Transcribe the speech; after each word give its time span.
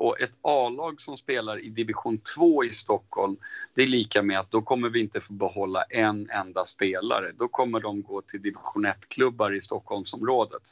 Och 0.00 0.20
ett 0.20 0.38
A-lag 0.42 1.00
som 1.00 1.16
spelar 1.16 1.64
i 1.64 1.68
division 1.68 2.18
2 2.36 2.64
i 2.64 2.72
Stockholm, 2.72 3.36
det 3.74 3.82
är 3.82 3.86
lika 3.86 4.22
med 4.22 4.40
att 4.40 4.50
då 4.50 4.62
kommer 4.62 4.88
vi 4.88 5.00
inte 5.00 5.20
få 5.20 5.32
behålla 5.32 5.82
en 5.82 6.30
enda 6.30 6.64
spelare. 6.64 7.32
Då 7.38 7.48
kommer 7.48 7.80
de 7.80 8.02
gå 8.02 8.22
till 8.22 8.42
division 8.42 8.86
1-klubbar 8.86 9.54
i 9.54 9.60
Stockholmsområdet. 9.60 10.62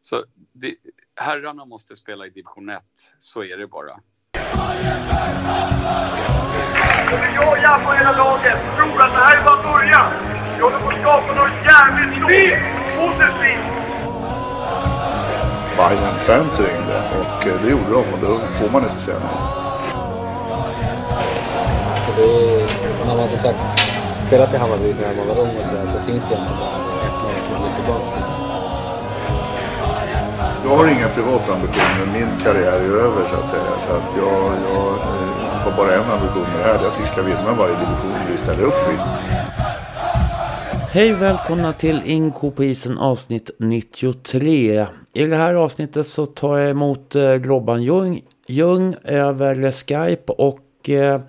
Så 0.00 0.24
det, 0.52 0.74
herrarna 1.16 1.64
måste 1.64 1.96
spela 1.96 2.26
i 2.26 2.30
division 2.30 2.68
1, 2.68 2.82
så 3.18 3.44
är 3.44 3.56
det 3.56 3.66
bara. 3.66 4.00
Jag 7.34 7.52
och 7.52 7.58
Japp 7.58 7.86
och 7.88 7.94
hela 7.94 8.16
laget 8.16 8.58
tror 8.76 9.02
att 9.02 9.12
det 9.12 9.18
här 9.18 9.40
är 9.40 9.44
bara 9.44 9.62
början. 9.72 10.12
Vi 10.56 10.62
håller 10.62 10.78
på 10.78 10.88
att 10.88 11.00
skapa 11.00 11.34
något 11.34 11.64
jävligt 11.64 12.12
stort. 12.18 12.30
Positivt. 12.96 13.82
Bayern 15.76 16.16
fans 16.26 16.60
ringde 16.60 16.81
och 17.50 17.60
det 17.64 17.70
gjorde 17.70 17.90
de 17.90 18.02
och 18.14 18.20
då 18.22 18.32
får 18.58 18.70
man 18.72 18.82
inte 18.82 19.02
säga 19.04 19.18
nej. 19.18 19.38
Så 22.04 22.10
det 22.18 22.22
är, 22.22 22.66
när 22.98 23.06
man 23.06 23.18
har 23.18 23.36
sagt, 23.36 23.66
spelat 24.26 24.54
i 24.54 24.56
Hammarby 24.56 24.94
när 25.00 25.16
man 25.16 25.26
var 25.28 25.38
ung 25.44 25.56
och 25.58 25.64
sådär 25.64 25.86
så 25.86 25.98
finns 26.08 26.24
det 26.28 26.34
egentligen 26.34 26.58
bara 26.60 26.76
ett 27.08 27.18
lag 27.24 27.38
som 27.46 27.56
går 27.62 27.72
tillbaka 27.78 28.06
till. 28.14 28.28
Jag 30.64 30.76
har 30.76 30.86
inga 30.86 31.08
privata 31.08 31.54
ambitioner, 31.54 32.06
min 32.18 32.30
karriär 32.44 32.80
är 32.88 32.96
över 33.06 33.22
så 33.30 33.36
att 33.40 33.50
säga. 33.50 33.72
Så 33.86 33.96
att 33.96 34.08
jag, 34.16 34.42
jag 34.68 34.86
eh, 34.86 35.62
har 35.64 35.72
bara 35.76 35.94
en 35.94 36.10
ambition 36.16 36.46
med 36.52 36.58
det 36.60 36.64
här, 36.68 36.78
det 36.78 36.84
är 36.84 36.88
att 36.88 37.00
vi 37.02 37.06
ska 37.06 37.22
vinna 37.22 37.52
varje 37.58 37.74
division 37.74 38.14
vi 38.32 38.38
ställer 38.38 38.62
upp 38.62 38.82
i. 38.92 38.96
Hej 40.92 41.12
välkomna 41.12 41.72
till 41.72 42.02
Inko 42.04 42.50
på 42.50 42.64
isen 42.64 42.98
avsnitt 42.98 43.50
93. 43.58 44.86
I 45.14 45.26
det 45.26 45.36
här 45.36 45.54
avsnittet 45.54 46.06
så 46.06 46.26
tar 46.26 46.58
jag 46.58 46.70
emot 46.70 47.14
eh, 47.14 47.34
Globban 47.34 47.82
Ljung, 47.82 48.22
Ljung 48.46 48.94
över 49.04 49.72
Skype 49.72 50.32
och 50.32 50.90
eh, 50.90 51.20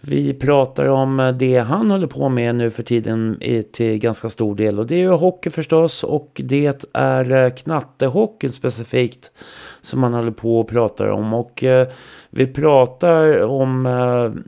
vi 0.00 0.34
pratar 0.34 0.86
om 0.86 1.36
det 1.38 1.58
han 1.58 1.90
håller 1.90 2.06
på 2.06 2.28
med 2.28 2.54
nu 2.54 2.70
för 2.70 2.82
tiden 2.82 3.40
till 3.72 3.98
ganska 3.98 4.28
stor 4.28 4.54
del. 4.54 4.78
Och 4.78 4.86
det 4.86 4.94
är 4.94 4.98
ju 4.98 5.10
hockey 5.10 5.50
förstås 5.50 6.04
och 6.04 6.40
det 6.44 6.86
är 6.92 7.32
eh, 7.32 7.50
knattehockeyn 7.50 8.52
specifikt 8.52 9.32
som 9.80 10.02
han 10.02 10.14
håller 10.14 10.30
på 10.30 10.60
och 10.60 10.68
pratar 10.68 11.06
om. 11.06 11.34
Och 11.34 11.64
vi 12.30 12.46
pratar 12.46 13.42
om 13.42 13.86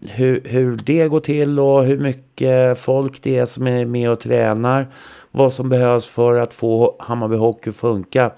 hur, 0.09 0.43
hur 0.45 0.77
det 0.77 1.09
går 1.09 1.21
till 1.21 1.61
och 1.61 1.85
hur 1.85 1.99
mycket 1.99 2.79
folk 2.79 3.23
det 3.23 3.39
är 3.39 3.47
som 3.47 3.67
är 3.67 3.85
med 3.85 4.11
och 4.11 4.21
tränar. 4.21 4.87
Vad 5.33 5.53
som 5.53 5.69
behövs 5.69 6.09
för 6.09 6.41
att 6.41 6.55
få 6.55 6.97
Hammarby 6.99 7.37
Hockey 7.37 7.71
att 7.71 7.77
funka 7.77 8.33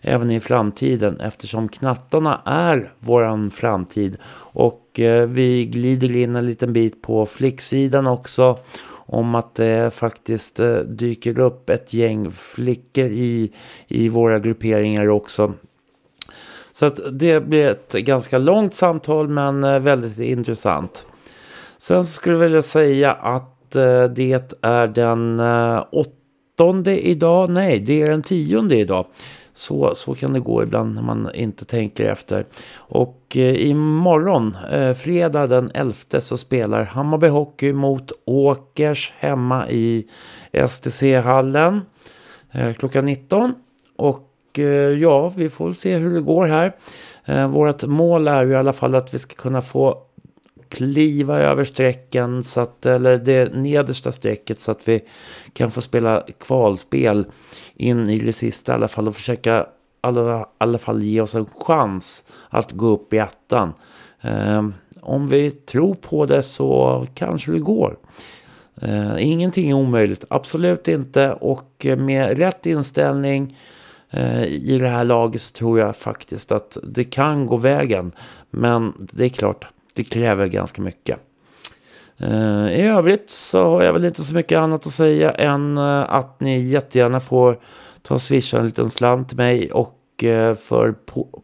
även 0.00 0.30
i 0.30 0.40
framtiden 0.40 1.20
eftersom 1.20 1.68
knattarna 1.68 2.40
är 2.44 2.92
våran 2.98 3.50
framtid. 3.50 4.16
Och 4.36 5.00
eh, 5.00 5.28
vi 5.28 5.66
glider 5.66 6.16
in 6.16 6.36
en 6.36 6.46
liten 6.46 6.72
bit 6.72 7.02
på 7.02 7.26
flicksidan 7.26 8.06
också 8.06 8.58
om 9.06 9.34
att 9.34 9.54
det 9.54 9.94
faktiskt 9.94 10.60
eh, 10.60 10.76
dyker 10.76 11.38
upp 11.38 11.70
ett 11.70 11.92
gäng 11.92 12.30
flickor 12.30 13.04
i, 13.04 13.52
i 13.86 14.08
våra 14.08 14.38
grupperingar 14.38 15.08
också. 15.08 15.52
Så 16.72 16.86
att 16.86 17.00
det 17.12 17.40
blir 17.40 17.66
ett 17.66 17.92
ganska 17.92 18.38
långt 18.38 18.74
samtal 18.74 19.28
men 19.28 19.64
eh, 19.64 19.78
väldigt 19.78 20.18
intressant. 20.18 21.06
Sen 21.78 22.04
skulle 22.04 22.36
jag 22.36 22.42
vilja 22.42 22.62
säga 22.62 23.12
att 23.12 23.76
eh, 23.76 24.04
det 24.04 24.58
är 24.62 24.86
den 24.86 25.40
åttonde 26.56 27.06
idag. 27.06 27.50
Nej, 27.50 27.80
det 27.80 28.02
är 28.02 28.06
den 28.06 28.22
tionde 28.22 28.76
idag. 28.76 29.06
Så, 29.54 29.94
så 29.94 30.14
kan 30.14 30.32
det 30.32 30.40
gå 30.40 30.62
ibland 30.62 30.94
när 30.94 31.02
man 31.02 31.30
inte 31.34 31.64
tänker 31.64 32.12
efter. 32.12 32.46
Och 32.76 33.36
eh, 33.36 33.66
imorgon, 33.70 34.56
eh, 34.72 34.94
fredag 34.94 35.46
den 35.46 35.70
11, 35.74 35.94
så 36.20 36.36
spelar 36.36 36.84
Hammarby 36.84 37.28
Hockey 37.28 37.72
mot 37.72 38.12
Åkers 38.24 39.12
hemma 39.18 39.70
i 39.70 40.06
STC-hallen 40.68 41.80
eh, 42.52 42.72
klockan 42.72 43.04
19. 43.04 43.54
Och 43.96 44.58
eh, 44.58 44.64
ja, 44.98 45.32
vi 45.36 45.48
får 45.48 45.72
se 45.72 45.96
hur 45.96 46.14
det 46.14 46.20
går 46.20 46.46
här. 46.46 46.76
Eh, 47.24 47.48
vårt 47.48 47.84
mål 47.84 48.28
är 48.28 48.42
ju 48.42 48.52
i 48.52 48.56
alla 48.56 48.72
fall 48.72 48.94
att 48.94 49.14
vi 49.14 49.18
ska 49.18 49.34
kunna 49.34 49.62
få 49.62 50.05
kliva 50.76 51.38
över 51.38 51.64
strecken, 51.64 52.42
så 52.42 52.60
att, 52.60 52.86
eller 52.86 53.18
det 53.18 53.54
nedersta 53.54 54.12
strecket 54.12 54.60
så 54.60 54.70
att 54.70 54.88
vi 54.88 55.00
kan 55.52 55.70
få 55.70 55.80
spela 55.80 56.22
kvalspel 56.40 57.26
in 57.74 58.10
i 58.10 58.18
det 58.18 58.32
sista 58.32 58.72
i 58.72 58.74
alla 58.74 58.88
fall 58.88 59.08
och 59.08 59.16
försöka 59.16 59.60
i 59.60 59.64
alla, 60.00 60.46
alla 60.58 60.78
fall 60.78 61.02
ge 61.02 61.20
oss 61.20 61.34
en 61.34 61.46
chans 61.46 62.24
att 62.48 62.72
gå 62.72 62.86
upp 62.86 63.12
i 63.12 63.18
ettan. 63.18 63.72
Eh, 64.20 64.68
om 65.00 65.28
vi 65.28 65.50
tror 65.50 65.94
på 65.94 66.26
det 66.26 66.42
så 66.42 67.06
kanske 67.14 67.52
det 67.52 67.58
går. 67.58 67.96
Eh, 68.80 69.14
ingenting 69.18 69.70
är 69.70 69.74
omöjligt, 69.74 70.24
absolut 70.28 70.88
inte. 70.88 71.32
Och 71.32 71.86
med 71.98 72.38
rätt 72.38 72.66
inställning 72.66 73.56
eh, 74.10 74.44
i 74.44 74.78
det 74.78 74.88
här 74.88 75.04
laget 75.04 75.42
så 75.42 75.52
tror 75.52 75.78
jag 75.78 75.96
faktiskt 75.96 76.52
att 76.52 76.78
det 76.82 77.04
kan 77.04 77.46
gå 77.46 77.56
vägen. 77.56 78.12
Men 78.50 79.08
det 79.12 79.24
är 79.24 79.28
klart, 79.28 79.66
det 79.96 80.04
kräver 80.04 80.46
ganska 80.46 80.82
mycket. 80.82 81.18
Eh, 82.18 82.68
I 82.68 82.82
övrigt 82.82 83.30
så 83.30 83.64
har 83.64 83.82
jag 83.82 83.92
väl 83.92 84.04
inte 84.04 84.22
så 84.22 84.34
mycket 84.34 84.58
annat 84.58 84.86
att 84.86 84.92
säga 84.92 85.30
än 85.30 85.78
eh, 85.78 86.14
att 86.14 86.40
ni 86.40 86.60
jättegärna 86.60 87.20
får 87.20 87.58
ta 88.02 88.14
och 88.14 88.22
swisha 88.22 88.58
en 88.58 88.66
liten 88.66 88.90
slant 88.90 89.28
till 89.28 89.36
mig 89.36 89.72
och 89.72 90.24
eh, 90.24 90.54
för 90.54 90.94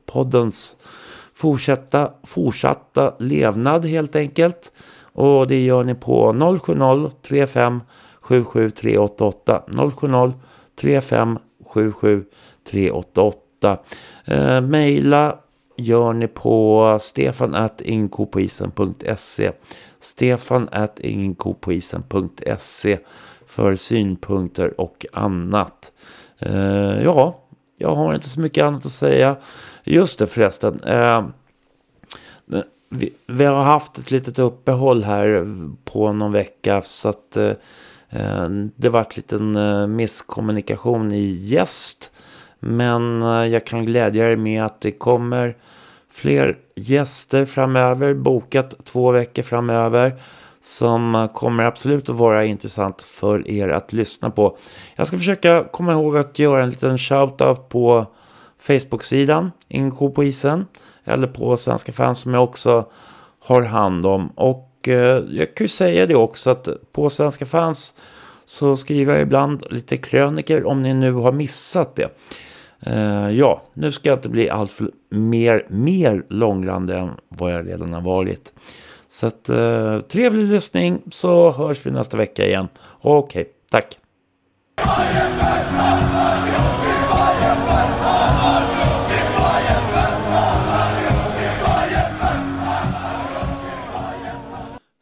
poddens 0.06 0.76
fortsatta, 1.34 2.10
fortsatta 2.26 3.14
levnad 3.18 3.84
helt 3.84 4.16
enkelt. 4.16 4.72
Och 5.12 5.46
det 5.46 5.64
gör 5.64 5.84
ni 5.84 5.94
på 5.94 6.32
070 6.62 7.10
35 7.22 7.80
77 8.20 8.70
388 8.70 9.62
070 10.00 10.32
35 10.80 11.38
77 11.66 12.24
388. 12.70 13.78
Uh, 14.32 14.60
maila 14.60 15.38
gör 15.76 16.12
ni 16.12 16.28
på 16.28 16.98
stefanatinkopoisen.se 17.00 19.52
stefanatinkopoisen.se 20.00 22.98
för 23.46 23.76
synpunkter 23.76 24.80
och 24.80 25.06
annat. 25.12 25.92
Eh, 26.38 27.02
ja, 27.02 27.38
jag 27.78 27.94
har 27.94 28.14
inte 28.14 28.28
så 28.28 28.40
mycket 28.40 28.64
annat 28.64 28.86
att 28.86 28.92
säga. 28.92 29.36
Just 29.84 30.18
det 30.18 30.26
förresten. 30.26 30.80
Eh, 30.80 31.26
vi, 32.88 33.12
vi, 33.26 33.44
har 33.44 33.62
haft 33.62 33.98
ett 33.98 34.10
litet 34.10 34.38
uppehåll 34.38 35.04
här 35.04 35.46
på 35.84 36.12
någon 36.12 36.32
vecka 36.32 36.82
så 36.82 37.08
att 37.08 37.36
eh, 37.36 37.52
eh 38.10 38.48
det 38.76 38.88
varit 38.88 39.16
liten 39.16 39.56
eh, 39.56 39.86
misskommunikation 39.86 41.12
i 41.12 41.24
gäst. 41.24 42.12
Men 42.64 43.22
eh, 43.22 43.46
jag 43.46 43.66
kan 43.66 43.84
glädja 43.84 44.32
er 44.32 44.36
med 44.36 44.64
att 44.64 44.80
det 44.80 44.92
kommer 44.92 45.56
fler 46.10 46.58
gäster 46.74 47.44
framöver, 47.44 48.14
bokat 48.14 48.84
två 48.84 49.10
veckor 49.10 49.42
framöver 49.42 50.12
som 50.60 51.14
eh, 51.14 51.26
kommer 51.26 51.64
absolut 51.64 52.08
att 52.08 52.16
vara 52.16 52.44
intressant 52.44 53.02
för 53.02 53.48
er 53.48 53.68
att 53.68 53.92
lyssna 53.92 54.30
på. 54.30 54.56
Jag 54.96 55.06
ska 55.06 55.18
försöka 55.18 55.64
komma 55.72 55.92
ihåg 55.92 56.16
att 56.16 56.38
göra 56.38 56.62
en 56.62 56.70
liten 56.70 56.96
shout-out 56.96 57.68
på 57.68 58.06
Facebook-sidan, 58.58 59.50
ko 59.98 60.10
på 60.10 60.24
isen, 60.24 60.66
eller 61.04 61.26
på 61.26 61.56
Svenska 61.56 61.92
fans 61.92 62.18
som 62.18 62.34
jag 62.34 62.44
också 62.44 62.86
har 63.40 63.62
hand 63.62 64.06
om. 64.06 64.28
Och 64.28 64.88
eh, 64.88 65.22
jag 65.30 65.54
kan 65.54 65.64
ju 65.64 65.68
säga 65.68 66.06
det 66.06 66.14
också 66.14 66.50
att 66.50 66.68
på 66.92 67.10
Svenska 67.10 67.46
fans 67.46 67.94
så 68.44 68.76
skriver 68.76 69.12
jag 69.12 69.22
ibland 69.22 69.62
lite 69.70 69.96
kröniker 69.96 70.66
om 70.66 70.82
ni 70.82 70.94
nu 70.94 71.12
har 71.12 71.32
missat 71.32 71.96
det. 71.96 72.08
Uh, 72.86 73.30
ja, 73.30 73.62
nu 73.74 73.92
ska 73.92 74.08
jag 74.08 74.18
inte 74.18 74.28
bli 74.28 74.50
allt 74.50 74.70
för 74.72 74.90
mer, 75.10 75.66
mer 75.68 76.24
långrandig 76.28 76.94
än 76.94 77.10
vad 77.28 77.52
jag 77.52 77.68
redan 77.68 77.92
har 77.92 78.00
varit. 78.00 78.52
Så 79.08 79.26
att, 79.26 79.50
uh, 79.50 80.00
trevlig 80.00 80.44
lyssning 80.44 81.02
så 81.10 81.50
hörs 81.52 81.86
vi 81.86 81.90
nästa 81.90 82.16
vecka 82.16 82.46
igen. 82.46 82.68
Okej, 83.00 83.40
okay, 83.40 83.52
tack. 83.70 83.98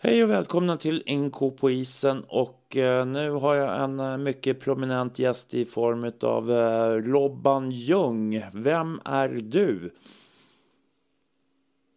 Hej 0.02 0.25
och 0.25 0.31
välkomna 0.31 0.76
till 0.76 1.02
NK 1.06 1.56
på 1.60 1.70
isen 1.70 2.25
och 2.28 2.59
Eh, 2.76 3.06
nu 3.06 3.31
har 3.31 3.55
jag 3.55 3.84
en 3.84 4.00
eh, 4.00 4.17
mycket 4.19 4.61
prominent 4.61 5.19
gäst 5.19 5.55
i 5.55 5.64
form 5.64 6.12
av 6.22 6.50
eh, 6.50 6.93
Robban 7.12 7.70
Ljung. 7.70 8.43
Vem 8.55 9.00
är 9.05 9.28
du? 9.28 9.90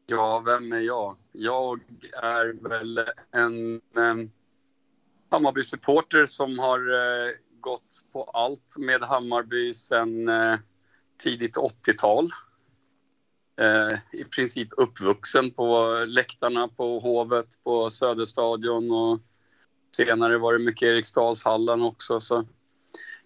Ja, 0.06 0.44
vem 0.46 0.74
är 0.74 0.80
jag? 0.80 1.18
Jag 1.31 1.80
är 2.24 2.70
väl 2.70 2.98
en 3.31 3.75
eh, 3.75 4.30
Hammarby-supporter 5.31 6.25
som 6.25 6.60
har 6.60 6.80
eh, 6.80 7.31
gått 7.60 8.06
på 8.14 8.24
allt 8.24 8.75
med 8.80 9.04
Hammarby 9.04 9.74
sedan 9.74 10.30
eh, 10.30 10.60
tidigt 11.24 11.58
80-tal. 11.58 12.30
eh, 13.62 14.20
i 14.22 14.24
princip 14.24 14.70
uppvuxen 14.78 15.52
på 15.52 15.98
läktarna 16.08 16.68
på 16.68 17.00
Hovet, 17.00 17.48
på 17.64 17.90
Söderstadion 17.90 18.92
och 18.92 19.20
senare 19.95 20.38
var 20.38 20.54
det 20.54 20.60
mycket 20.60 20.88
Eriksdalshallen 20.88 21.81
också. 21.81 22.19
Så 22.19 22.45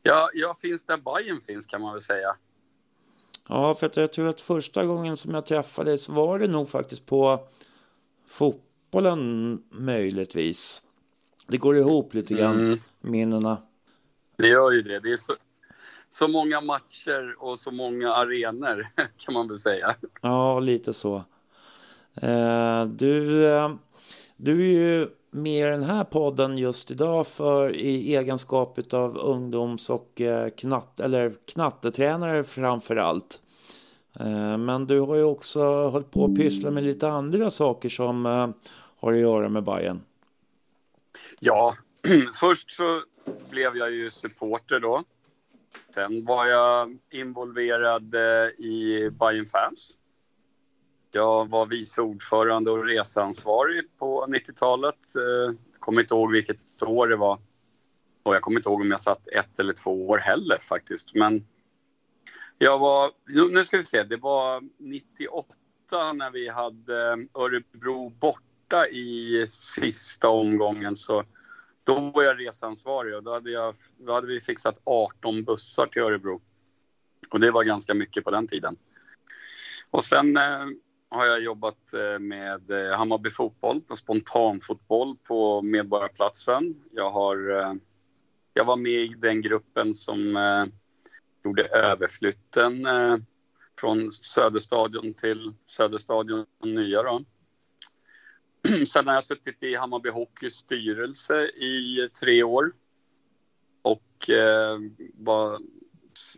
ja, 0.04 0.30
jag 0.34 0.60
finns 0.60 0.86
där 0.86 0.98
Bayern 0.98 1.42
finns 1.42 1.68
kan 1.68 1.82
man 1.82 1.94
väl 1.94 2.02
säga. 2.02 2.36
Ja, 3.50 3.74
för 3.74 3.86
att 3.86 3.98
jag 3.98 4.14
tror 4.14 4.28
att 4.28 4.42
första 4.42 4.86
gången 4.86 5.18
som 5.18 5.34
jag 5.34 5.46
träffade 5.46 5.98
så 5.98 6.14
var 6.14 6.40
det 6.40 6.48
nog 6.48 6.70
faktiskt 6.70 7.06
på 7.06 7.48
fotbollen 8.28 9.60
möjligtvis. 9.72 10.84
Det 11.48 11.58
går 11.58 11.78
ihop 11.78 12.14
lite 12.14 12.34
grann, 12.34 12.60
mm. 12.60 12.80
minnena. 13.02 13.58
Det 14.38 14.48
gör 14.48 14.72
ju 14.72 14.82
det. 14.82 15.00
Det 15.00 15.10
är 15.10 15.18
så, 15.18 15.36
så 16.10 16.28
många 16.28 16.62
matcher 16.62 17.36
och 17.40 17.60
så 17.60 17.72
många 17.72 18.14
arenor 18.14 18.88
kan 19.18 19.34
man 19.34 19.48
väl 19.48 19.60
säga. 19.60 19.96
Ja, 20.22 20.60
lite 20.60 20.94
så. 20.94 21.16
Eh, 22.22 22.86
du, 22.86 23.46
eh, 23.48 23.72
du 24.38 24.62
är 24.62 24.82
ju 24.82 25.08
med 25.32 25.68
i 25.68 25.72
den 25.72 25.84
här 25.84 26.04
podden 26.04 26.58
just 26.58 26.92
idag 26.92 27.28
för 27.28 27.76
i 27.76 28.16
egenskap 28.16 28.94
av 28.94 29.18
ungdoms 29.18 29.90
och 29.90 30.22
eh, 30.22 30.50
knatt, 30.50 31.00
eller 31.00 31.34
knattetränare 31.54 32.44
framför 32.44 32.96
allt. 32.96 33.42
Eh, 34.20 34.58
men 34.58 34.88
du 34.88 35.00
har 35.00 35.16
ju 35.16 35.24
också 35.24 35.88
hållit 35.88 36.12
på 36.12 36.26
att 36.26 36.36
pyssla 36.36 36.72
med 36.72 36.84
lite 36.84 37.08
andra 37.08 37.52
saker 37.52 37.90
som 37.90 38.26
eh, 38.26 38.50
har 39.00 39.14
att 39.14 39.20
göra 39.20 39.50
med 39.50 39.64
Bayern. 39.64 40.02
Ja, 41.40 41.76
först 42.40 42.72
så 42.72 43.02
blev 43.50 43.78
jag 43.78 43.92
ju 43.92 44.10
supporter 44.10 44.80
då. 44.80 45.04
Sen 45.96 46.26
var 46.26 46.46
jag 46.46 46.98
involverad 47.12 48.16
i 48.58 49.10
Bayern 49.10 49.46
Fans. 49.46 49.98
Jag 51.18 51.50
var 51.50 51.66
vice 51.66 52.02
ordförande 52.02 52.72
och 52.72 52.86
reseansvarig 52.86 53.98
på 54.00 54.26
90-talet. 54.26 54.96
Jag 55.14 55.46
eh, 55.46 55.52
kommer 55.80 56.02
inte 56.02 56.14
ihåg 56.14 56.32
vilket 56.32 56.84
år 56.84 57.08
det 57.08 57.16
var. 57.16 57.40
Och 58.24 58.36
jag 58.36 58.42
kommer 58.42 58.60
inte 58.60 58.70
ihåg 58.70 58.82
om 58.82 58.92
jag 58.92 59.00
satt 59.00 59.28
ett 59.28 59.60
eller 59.60 59.74
två 59.74 60.08
år 60.08 60.18
heller 60.18 60.58
faktiskt. 60.58 61.16
Men 61.16 61.48
jag 62.58 62.80
var, 62.80 63.12
nu 63.52 63.66
ska 63.66 63.78
vi 63.78 63.84
se, 63.84 64.04
det 64.04 64.18
var 64.18 64.64
98 64.78 66.14
när 66.14 66.32
vi 66.32 66.50
hade 66.50 67.28
Örebro 67.34 68.10
borta 68.10 68.88
i 68.88 69.46
sista 69.48 70.30
omgången. 70.30 70.96
Så 70.96 71.24
då 71.84 72.00
var 72.00 72.24
jag 72.24 72.40
reseansvarig 72.40 73.16
och 73.16 73.24
då 73.24 73.34
hade, 73.34 73.52
jag, 73.52 73.74
då 73.98 74.14
hade 74.14 74.28
vi 74.28 74.40
fixat 74.40 74.82
18 74.84 75.44
bussar 75.44 75.88
till 75.88 76.02
Örebro. 76.02 76.42
Och 77.30 77.40
det 77.40 77.52
var 77.52 77.64
ganska 77.64 77.94
mycket 77.94 78.24
på 78.24 78.32
den 78.32 78.48
tiden. 78.48 78.76
Och 79.92 80.04
sen 80.04 80.38
eh, 80.38 80.66
har 81.10 81.26
jag 81.26 81.44
jobbat 81.44 81.94
eh, 81.94 82.20
med 82.20 82.72
eh, 82.72 82.98
Hammarby 82.98 83.30
fotboll, 83.30 83.82
på 83.82 83.96
spontanfotboll 83.96 85.16
på 85.28 85.62
Medborgarplatsen. 85.62 86.76
Jag, 86.92 87.12
har, 87.12 87.60
eh, 87.60 87.74
jag 88.54 88.66
var 88.66 88.78
med 88.78 88.92
i 88.92 89.16
den 89.18 89.42
gruppen 89.42 89.94
som 89.94 90.38
gjorde 91.44 91.64
överflytten 91.64 92.88
från 93.80 94.12
Söderstadion 94.12 95.14
till 95.14 95.54
Söderstadion 95.66 96.46
nya. 96.64 97.04
Då. 97.04 97.22
Sen 98.88 99.08
har 99.08 99.14
jag 99.14 99.24
suttit 99.24 99.64
i 99.64 99.76
Hammarby 99.76 100.10
Hockeys 100.10 100.54
styrelse 100.54 101.46
i 101.46 102.10
tre 102.22 102.44
år 102.44 102.72
och 103.82 104.30
var 105.14 105.60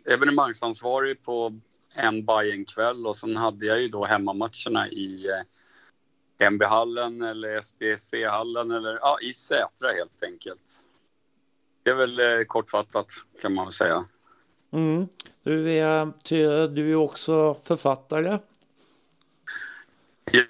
evenemangsansvarig 0.04 1.22
på 1.22 1.60
en 1.94 2.24
Bajenkväll 2.24 3.06
och 3.06 3.16
sen 3.16 3.36
hade 3.36 3.66
jag 3.66 3.82
ju 3.82 3.88
då 3.88 4.04
hemmamatcherna 4.04 4.88
i 4.88 5.28
eh, 5.28 6.46
MB-hallen 6.46 7.22
eller 7.22 7.60
SDC-hallen 7.60 8.70
eller 8.70 8.98
ja, 9.02 9.18
i 9.22 9.32
Sätra 9.32 9.92
helt 9.92 10.22
enkelt. 10.22 10.84
Det 11.82 11.90
är 11.90 11.94
väl 11.94 12.20
eh, 12.20 12.44
kortfattat 12.46 13.06
kan 13.42 13.54
man 13.54 13.64
väl 13.66 13.72
säga. 13.72 14.04
Mm. 14.72 15.08
Du, 15.42 15.70
är, 15.70 16.68
du 16.68 16.90
är 16.90 16.94
också 16.94 17.54
författare. 17.54 18.38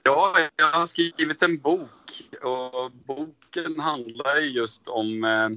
Ja, 0.03 0.35
jag 0.57 0.73
har 0.73 0.87
skrivit 0.87 1.43
en 1.43 1.59
bok 1.59 2.23
och 2.43 2.93
boken 2.93 3.81
handlar 3.81 4.37
just 4.37 4.89
om 4.89 5.25
eh, 5.25 5.49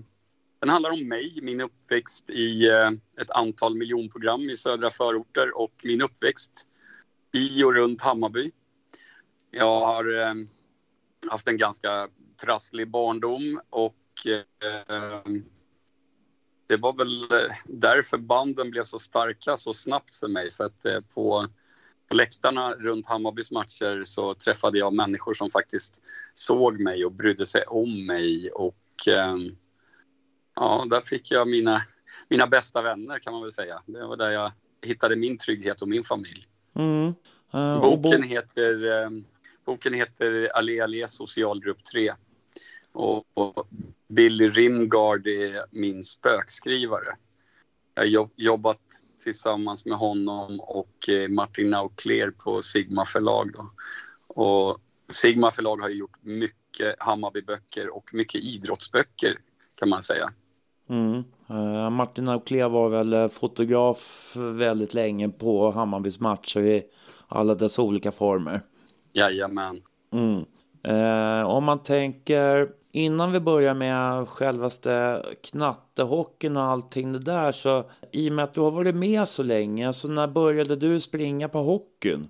den 0.63 0.69
handlar 0.69 0.91
om 0.91 1.07
mig, 1.07 1.39
min 1.41 1.61
uppväxt 1.61 2.29
i 2.29 2.69
eh, 2.69 2.91
ett 3.21 3.31
antal 3.31 3.75
miljonprogram 3.75 4.49
i 4.49 4.55
södra 4.55 4.89
förorter 4.89 5.57
och 5.61 5.73
min 5.83 6.01
uppväxt 6.01 6.51
i 7.33 7.63
och 7.63 7.73
runt 7.73 8.01
Hammarby. 8.01 8.51
Jag 9.51 9.79
har 9.79 10.21
eh, 10.21 10.33
haft 11.29 11.47
en 11.47 11.57
ganska 11.57 12.07
trasslig 12.43 12.91
barndom 12.91 13.59
och 13.69 13.95
eh, 14.25 15.33
det 16.67 16.77
var 16.77 16.93
väl 16.93 17.27
därför 17.65 18.17
banden 18.17 18.71
blev 18.71 18.83
så 18.83 18.99
starka 18.99 19.57
så 19.57 19.73
snabbt 19.73 20.15
för 20.15 20.27
mig. 20.27 20.51
För 20.51 20.63
att 20.63 20.85
på 21.13 21.45
på 22.09 22.15
läktarna 22.15 22.73
runt 22.73 23.05
Hammarbys 23.07 23.51
matcher 23.51 24.03
så 24.03 24.33
träffade 24.33 24.77
jag 24.79 24.93
människor 24.93 25.33
som 25.33 25.51
faktiskt 25.51 26.01
såg 26.33 26.79
mig 26.79 27.05
och 27.05 27.11
brydde 27.11 27.45
sig 27.45 27.63
om 27.63 28.05
mig. 28.05 28.51
Och 28.51 29.07
eh, 29.07 29.35
ja, 30.55 30.85
där 30.89 31.01
fick 31.01 31.31
jag 31.31 31.47
mina, 31.47 31.81
mina 32.29 32.47
bästa 32.47 32.81
vänner 32.81 33.19
kan 33.19 33.33
man 33.33 33.41
väl 33.41 33.51
säga. 33.51 33.81
Det 33.85 34.05
var 34.05 34.17
där 34.17 34.31
jag 34.31 34.51
hittade 34.81 35.15
min 35.15 35.37
trygghet 35.37 35.81
och 35.81 35.87
min 35.87 36.03
familj. 36.03 36.47
Mm. 36.75 37.13
Uh, 37.55 37.81
boken, 37.81 38.21
bo 38.21 38.27
heter, 38.27 39.03
eh, 39.03 39.09
boken 39.65 39.93
heter 39.93 40.51
Allé 40.53 40.79
Allé 40.79 41.07
socialgrupp 41.07 41.83
3. 41.83 42.13
Och, 42.91 43.25
och 43.33 43.67
Billy 44.07 44.49
Rimgard 44.49 45.27
är 45.27 45.63
min 45.71 46.03
spökskrivare. 46.03 47.15
Jag 47.95 48.21
har 48.21 48.29
jobbat 48.35 48.81
tillsammans 49.23 49.85
med 49.85 49.97
honom 49.97 50.59
och 50.59 51.09
eh, 51.09 51.29
Martin 51.29 51.69
Naukler 51.69 52.31
på 52.31 52.61
Sigma 52.61 53.05
förlag. 53.05 53.51
Då. 53.53 53.71
Och 54.27 54.79
Sigma 55.11 55.51
förlag 55.51 55.81
har 55.81 55.89
gjort 55.89 56.17
mycket 56.21 56.95
Hammarbyböcker 56.99 57.95
och 57.95 58.13
mycket 58.13 58.43
idrottsböcker 58.43 59.39
kan 59.75 59.89
man 59.89 60.03
säga. 60.03 60.33
Mm. 60.89 61.23
Uh, 61.49 61.89
Martin 61.89 62.25
Naukler 62.25 62.69
var 62.69 62.89
väl 62.89 63.13
eh, 63.13 63.27
fotograf 63.27 64.33
väldigt 64.35 64.93
länge 64.93 65.29
på 65.29 65.71
Hammarbys 65.71 66.19
matcher 66.19 66.59
i 66.59 66.83
alla 67.27 67.55
dess 67.55 67.79
olika 67.79 68.11
former. 68.11 68.61
Jajamän. 69.13 69.81
Mm. 70.13 70.45
Uh, 70.87 71.45
om 71.45 71.63
man 71.63 71.83
tänker 71.83 72.69
Innan 72.95 73.31
vi 73.31 73.39
börjar 73.39 73.73
med 73.73 74.29
självaste 74.29 75.23
knattehockeyn 75.43 76.57
och 76.57 76.63
allting 76.63 77.13
det 77.13 77.19
där 77.19 77.51
så 77.51 77.83
i 78.11 78.29
och 78.29 78.33
med 78.33 78.43
att 78.43 78.53
du 78.53 78.61
har 78.61 78.71
varit 78.71 78.95
med 78.95 79.27
så 79.27 79.43
länge, 79.43 79.93
så 79.93 80.07
när 80.07 80.27
började 80.27 80.75
du 80.75 80.99
springa 80.99 81.49
på 81.49 81.57
hockeyn? 81.57 82.27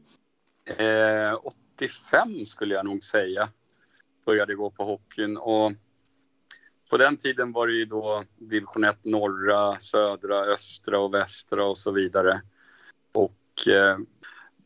Eh, 0.78 1.40
85 1.76 2.46
skulle 2.46 2.76
jag 2.76 2.86
nog 2.86 3.04
säga. 3.04 3.50
Började 4.26 4.56
gå 4.56 4.70
på 4.70 4.84
hockeyn 4.84 5.38
och 5.38 5.72
på 6.94 6.98
den 6.98 7.18
tiden 7.18 7.52
var 7.52 7.68
det 7.68 7.74
ju 7.74 7.86
då 7.86 8.24
division 8.38 8.84
1 8.84 9.06
norra, 9.06 9.80
södra, 9.80 10.46
östra 10.46 11.00
och 11.00 11.14
västra 11.14 11.66
och 11.66 11.78
så 11.78 11.92
vidare. 11.92 12.42
Och 13.14 13.68
eh, 13.68 13.98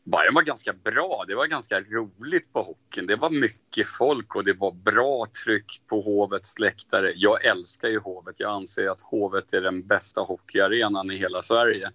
Bayern 0.04 0.34
var 0.34 0.42
ganska 0.42 0.72
bra. 0.72 1.24
Det 1.28 1.34
var 1.34 1.46
ganska 1.46 1.80
roligt 1.80 2.52
på 2.52 2.62
hockeyn. 2.62 3.06
Det 3.06 3.16
var 3.16 3.30
mycket 3.30 3.86
folk 3.86 4.36
och 4.36 4.44
det 4.44 4.52
var 4.52 4.72
bra 4.72 5.26
tryck 5.44 5.82
på 5.86 6.00
Hovets 6.00 6.58
läktare. 6.58 7.12
Jag 7.16 7.44
älskar 7.44 7.88
ju 7.88 7.98
Hovet. 7.98 8.34
Jag 8.38 8.50
anser 8.50 8.88
att 8.88 9.00
Hovet 9.00 9.52
är 9.52 9.60
den 9.60 9.86
bästa 9.86 10.20
hockeyarenan 10.20 11.10
i 11.10 11.16
hela 11.16 11.42
Sverige. 11.42 11.90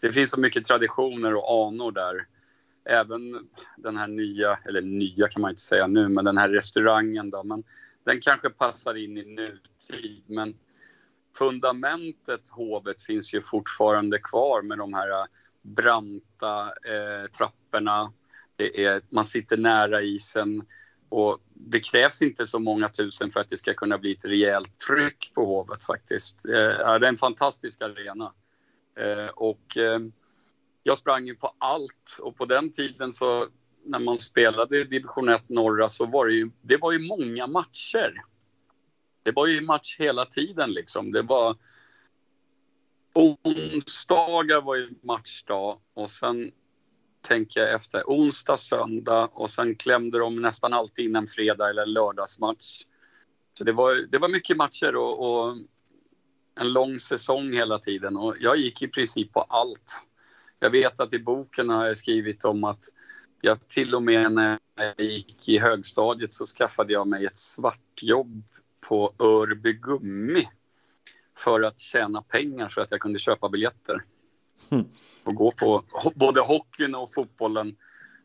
Det 0.00 0.12
finns 0.12 0.30
så 0.30 0.40
mycket 0.40 0.64
traditioner 0.64 1.34
och 1.34 1.66
anor 1.66 1.92
där. 1.92 2.26
Även 2.84 3.48
den 3.76 3.96
här 3.96 4.08
nya, 4.08 4.58
eller 4.68 4.80
nya 4.80 5.28
kan 5.28 5.42
man 5.42 5.50
inte 5.50 5.62
säga 5.62 5.86
nu, 5.86 6.08
men 6.08 6.24
den 6.24 6.38
här 6.38 6.48
restaurangen 6.48 7.30
då. 7.30 7.42
Men 7.44 7.64
den 8.04 8.20
kanske 8.20 8.50
passar 8.50 8.94
in 8.94 9.18
i 9.18 9.24
nutid. 9.24 10.24
Men 10.26 10.54
fundamentet 11.38 12.48
Hovet 12.48 13.02
finns 13.02 13.34
ju 13.34 13.40
fortfarande 13.40 14.18
kvar 14.18 14.62
med 14.62 14.78
de 14.78 14.94
här 14.94 15.10
äh, 15.10 15.26
branta 15.62 16.62
eh, 16.66 17.30
trapporna. 17.30 18.12
Det 18.56 18.84
är, 18.84 19.00
man 19.10 19.24
sitter 19.24 19.56
nära 19.56 20.02
isen 20.02 20.62
och 21.08 21.38
det 21.54 21.80
krävs 21.80 22.22
inte 22.22 22.46
så 22.46 22.58
många 22.58 22.88
tusen 22.88 23.30
för 23.30 23.40
att 23.40 23.50
det 23.50 23.56
ska 23.56 23.74
kunna 23.74 23.98
bli 23.98 24.12
ett 24.12 24.24
rejält 24.24 24.78
tryck 24.88 25.32
på 25.34 25.44
Hovet 25.44 25.84
faktiskt. 25.84 26.44
Eh, 26.46 26.52
det 26.52 27.06
är 27.06 27.08
en 27.08 27.16
fantastisk 27.16 27.82
arena. 27.82 28.32
Eh, 28.98 29.26
och 29.26 29.76
eh, 29.76 30.00
jag 30.82 30.98
sprang 30.98 31.26
ju 31.26 31.34
på 31.34 31.54
allt 31.58 32.18
och 32.22 32.36
på 32.36 32.44
den 32.44 32.70
tiden 32.70 33.12
så 33.12 33.48
när 33.84 33.98
man 33.98 34.18
spelade 34.18 34.80
i 34.80 34.84
division 34.84 35.28
1 35.28 35.48
norra 35.48 35.88
så 35.88 36.06
var 36.06 36.26
det 36.26 36.34
ju, 36.34 36.50
det 36.62 36.76
var 36.76 36.92
ju 36.92 36.98
många 36.98 37.46
matcher. 37.46 38.22
Det 39.22 39.32
var 39.32 39.46
ju 39.46 39.60
match 39.60 39.96
hela 39.98 40.24
tiden 40.24 40.70
liksom. 40.72 41.12
Det 41.12 41.22
var 41.22 41.56
onsdagar 43.14 44.60
var 44.60 44.76
ju 44.76 44.90
matchdag 45.02 45.78
och 45.94 46.10
sen 46.10 46.50
tänker 47.22 47.60
jag 47.60 47.74
efter, 47.74 48.02
onsdag, 48.06 48.56
söndag 48.56 49.28
och 49.32 49.50
sen 49.50 49.74
klämde 49.74 50.18
de 50.18 50.42
nästan 50.42 50.72
alltid 50.72 51.04
in 51.04 51.16
en 51.16 51.26
fredag 51.26 51.70
eller 51.70 51.86
lördagsmatch. 51.86 52.82
Så 53.58 53.64
det 53.64 53.72
var, 53.72 53.94
det 53.94 54.18
var 54.18 54.28
mycket 54.28 54.56
matcher 54.56 54.96
och, 54.96 55.46
och 55.46 55.56
en 56.60 56.72
lång 56.72 56.98
säsong 56.98 57.52
hela 57.52 57.78
tiden 57.78 58.16
och 58.16 58.36
jag 58.40 58.56
gick 58.56 58.82
i 58.82 58.88
princip 58.88 59.32
på 59.32 59.40
allt. 59.40 60.04
Jag 60.58 60.70
vet 60.70 61.00
att 61.00 61.14
i 61.14 61.18
boken 61.18 61.68
har 61.68 61.86
jag 61.86 61.96
skrivit 61.96 62.44
om 62.44 62.64
att 62.64 62.84
jag 63.44 63.68
till 63.68 63.94
och 63.94 64.02
med 64.02 64.32
när 64.32 64.58
jag 64.74 65.06
gick 65.06 65.48
i 65.48 65.58
högstadiet 65.58 66.34
så 66.34 66.46
skaffade 66.46 66.92
jag 66.92 67.08
mig 67.08 67.24
ett 67.24 67.38
svartjobb 67.38 68.44
på 68.88 69.14
Örby 69.18 69.72
Gummi 69.72 70.48
för 71.38 71.62
att 71.62 71.78
tjäna 71.78 72.22
pengar 72.22 72.68
så 72.68 72.80
att 72.80 72.90
jag 72.90 73.00
kunde 73.00 73.18
köpa 73.18 73.48
biljetter. 73.48 74.04
Mm. 74.70 74.84
Och 75.24 75.34
gå 75.34 75.50
på 75.50 75.82
både 76.14 76.40
hockeyn 76.40 76.94
och 76.94 77.12
fotbollen. 77.12 77.76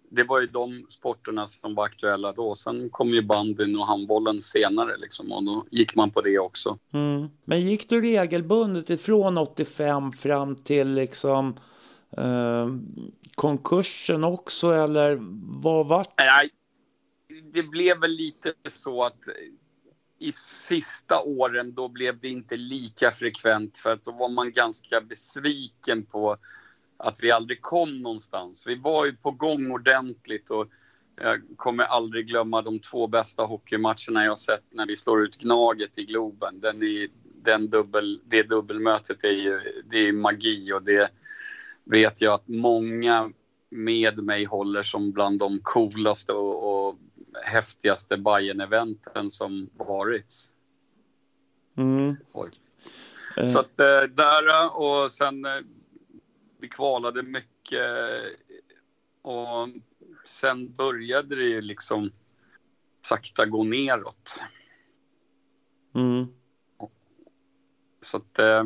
Det 0.10 0.24
var 0.24 0.42
ju 0.42 0.48
de 0.48 0.86
sporterna 0.90 1.48
som 1.48 1.76
var 1.76 1.86
aktuella 1.86 2.34
då. 2.34 2.56
Sen 2.56 2.90
kom 2.90 3.10
ju 3.10 3.22
bandyn 3.22 3.76
och 3.76 3.88
handbollen 3.88 4.42
senare 4.42 4.98
liksom 4.98 5.32
och 5.32 5.44
då 5.44 5.66
gick 5.72 5.96
man 5.96 6.12
på 6.12 6.22
det 6.22 6.40
också. 6.40 6.78
Mm. 6.94 7.28
Men 7.46 7.62
gick 7.62 7.90
du 7.90 8.02
regelbundet 8.02 8.90
ifrån 8.90 9.38
85 9.38 10.12
fram 10.12 10.56
till 10.56 10.94
liksom 10.94 11.56
eh, 12.18 12.68
konkursen 13.38 14.24
också 14.24 14.72
eller 14.72 15.18
vad 15.62 15.88
vart 15.88 16.14
Nej, 16.18 16.50
det 17.54 17.64
blev 17.64 18.00
väl 18.00 18.12
lite 18.12 18.54
så 18.68 19.04
att 19.04 19.20
i 20.20 20.32
sista 20.32 21.22
åren 21.22 21.74
då 21.74 21.88
blev 21.88 22.20
det 22.20 22.30
inte 22.30 22.58
lika 22.58 23.12
frekvent 23.12 23.78
för 23.78 23.94
att 23.94 24.04
då 24.04 24.12
var 24.12 24.30
man 24.30 24.52
ganska 24.52 25.02
besviken 25.02 26.06
på 26.06 26.38
att 26.98 27.24
vi 27.24 27.32
aldrig 27.32 27.62
kom 27.62 28.02
någonstans. 28.02 28.68
Vi 28.68 28.76
var 28.76 29.06
ju 29.06 29.16
på 29.16 29.32
gång 29.32 29.72
ordentligt 29.72 30.50
och 30.50 30.68
jag 31.22 31.42
kommer 31.56 31.84
aldrig 31.84 32.28
glömma 32.28 32.62
de 32.62 32.80
två 32.80 33.08
bästa 33.08 33.44
hockeymatcherna 33.44 34.26
jag 34.26 34.40
sett 34.40 34.64
när 34.70 34.86
vi 34.86 34.96
slår 34.96 35.24
ut 35.24 35.38
Gnaget 35.38 35.98
i 35.98 36.06
Globen. 36.06 36.60
Den 36.60 36.84
är, 36.84 37.08
den 37.44 37.70
dubbel, 37.70 38.22
det 38.26 38.44
dubbelmötet 38.44 39.24
är 39.24 39.32
ju 39.32 39.84
det 39.90 39.98
är 39.98 40.12
magi 40.12 40.74
och 40.74 40.84
det 40.84 41.12
vet 41.90 42.22
jag 42.22 42.34
att 42.34 42.48
många 42.48 43.32
med 43.70 44.24
mig 44.24 44.46
håller 44.46 44.84
som 44.84 45.12
bland 45.12 45.40
de 45.40 45.60
coolaste 45.64 46.34
och, 46.34 46.88
och 46.88 46.96
häftigaste 47.44 48.18
bayern 48.18 48.62
eventen 48.62 49.32
som 49.32 49.70
varit. 49.74 50.36
Mm. 51.78 52.16
Så 53.54 53.60
att, 53.60 53.80
eh, 53.80 54.02
där 54.02 54.78
och 54.78 55.12
sen 55.12 55.46
eh, 55.46 55.60
vi 56.60 56.68
kvalade 56.68 57.24
mycket 57.24 57.82
och 59.22 59.70
sen 60.26 60.74
började 60.74 61.36
det 61.36 61.44
ju 61.44 61.62
liksom 61.62 62.12
sakta 63.08 63.46
gå 63.46 63.64
neråt. 63.64 64.42
Mm. 65.96 66.28
Så 68.02 68.18
att 68.18 68.40
eh, 68.40 68.64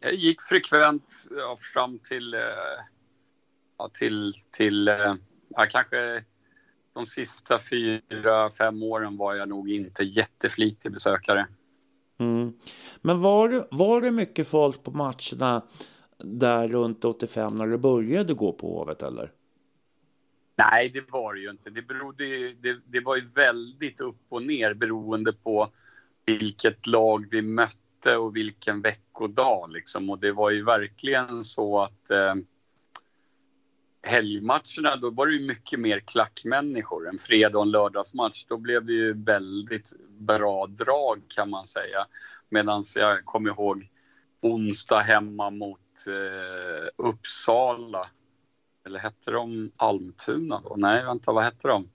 jag 0.00 0.14
gick 0.14 0.42
frekvent 0.42 1.24
ja, 1.30 1.56
fram 1.72 1.98
till, 1.98 2.34
eh, 2.34 2.40
ja, 3.78 3.88
till, 3.88 4.32
till 4.50 4.88
eh, 4.88 5.14
ja, 5.48 5.66
kanske 5.70 6.24
de 6.94 7.06
sista 7.06 7.58
fyra, 7.70 8.50
fem 8.50 8.82
åren 8.82 9.16
var 9.16 9.34
jag 9.34 9.48
nog 9.48 9.70
inte 9.70 10.04
jätteflitig 10.04 10.92
besökare. 10.92 11.46
Mm. 12.20 12.52
Men 13.00 13.20
var, 13.20 13.68
var 13.70 14.00
det 14.00 14.10
mycket 14.10 14.48
folk 14.48 14.82
på 14.82 14.90
matcherna 14.90 15.62
där 16.24 16.68
runt 16.68 17.04
85 17.04 17.54
när 17.54 17.66
du 17.66 17.78
började 17.78 18.34
gå 18.34 18.52
på 18.52 18.78
Hovet 18.78 19.02
eller? 19.02 19.32
Nej, 20.56 20.88
det 20.88 21.10
var 21.10 21.34
det 21.34 21.40
ju 21.40 21.50
inte. 21.50 21.70
Det, 21.70 21.82
berodde, 21.82 22.24
det, 22.52 22.80
det 22.86 23.00
var 23.00 23.16
ju 23.16 23.24
väldigt 23.34 24.00
upp 24.00 24.22
och 24.28 24.42
ner 24.42 24.74
beroende 24.74 25.32
på 25.32 25.72
vilket 26.26 26.86
lag 26.86 27.26
vi 27.30 27.42
mötte 27.42 27.87
och 28.06 28.36
vilken 28.36 28.82
veckodag. 28.82 29.70
Liksom. 29.70 30.10
Och 30.10 30.18
det 30.18 30.32
var 30.32 30.50
ju 30.50 30.64
verkligen 30.64 31.44
så 31.44 31.82
att 31.82 32.10
eh, 32.10 32.34
helgmatcherna, 34.02 34.96
då 35.00 35.10
var 35.10 35.26
det 35.26 35.32
ju 35.32 35.46
mycket 35.46 35.80
mer 35.80 36.00
klackmänniskor. 36.00 37.08
En 37.08 37.18
fredag 37.18 37.58
och 37.58 37.64
en 37.64 37.70
lördagsmatch, 37.70 38.44
då 38.44 38.56
blev 38.56 38.84
det 38.84 38.92
ju 38.92 39.24
väldigt 39.24 39.92
bra 40.08 40.66
drag 40.66 41.22
kan 41.28 41.50
man 41.50 41.66
säga. 41.66 42.06
Medan 42.48 42.82
jag 42.96 43.24
kommer 43.24 43.50
ihåg 43.50 43.88
onsdag 44.40 45.00
hemma 45.00 45.50
mot 45.50 45.80
eh, 46.08 46.88
Uppsala. 46.96 48.06
Eller 48.86 48.98
hette 48.98 49.30
de 49.30 49.72
Almtuna 49.76 50.60
då? 50.64 50.74
Nej, 50.78 51.04
vänta, 51.04 51.32
vad 51.32 51.44
hette 51.44 51.68
de? 51.68 51.88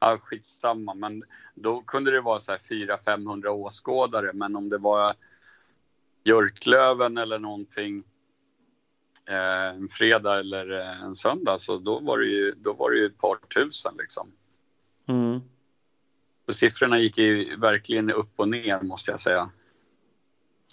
Ja, 0.00 0.18
skitsamma, 0.20 0.94
men 0.94 1.22
då 1.54 1.80
kunde 1.80 2.10
det 2.10 2.20
vara 2.20 2.40
så 2.40 2.52
här 2.52 2.58
400-500 2.58 3.46
åskådare. 3.46 4.32
Men 4.32 4.56
om 4.56 4.68
det 4.68 4.78
var 4.78 5.14
Björklöven 6.24 7.18
eller 7.18 7.38
någonting 7.38 8.04
eh, 9.28 9.76
en 9.76 9.88
fredag 9.88 10.38
eller 10.38 10.80
eh, 10.80 11.02
en 11.02 11.14
söndag 11.14 11.58
så 11.58 11.78
då 11.78 12.00
var 12.00 12.18
det 12.18 12.26
ju, 12.26 12.54
då 12.56 12.72
var 12.72 12.90
det 12.90 12.98
ju 12.98 13.06
ett 13.06 13.18
par 13.18 13.36
tusen 13.36 13.94
liksom. 13.98 14.32
Mm. 15.08 15.40
Så 16.46 16.54
siffrorna 16.54 16.98
gick 16.98 17.18
ju 17.18 17.56
verkligen 17.56 18.10
upp 18.10 18.32
och 18.36 18.48
ner 18.48 18.82
måste 18.82 19.10
jag 19.10 19.20
säga. 19.20 19.50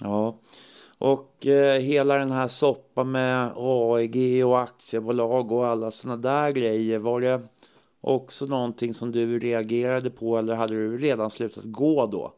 Ja, 0.02 0.40
och 0.98 1.46
eh, 1.46 1.80
hela 1.80 2.18
den 2.18 2.32
här 2.32 2.48
soppan 2.48 3.12
med 3.12 3.52
AEG 3.56 4.46
och 4.46 4.60
aktiebolag 4.60 5.52
och 5.52 5.66
alla 5.66 5.92
sådana 5.92 6.22
där 6.22 6.52
grejer. 6.52 7.00
Var 7.00 7.22
det 7.22 7.42
också 8.06 8.46
någonting 8.46 8.94
som 8.94 9.12
du 9.12 9.40
reagerade 9.40 10.10
på 10.10 10.38
eller 10.38 10.56
hade 10.56 10.74
du 10.74 10.98
redan 10.98 11.32
slutat 11.32 11.64
gå 11.64 12.06
då? 12.06 12.34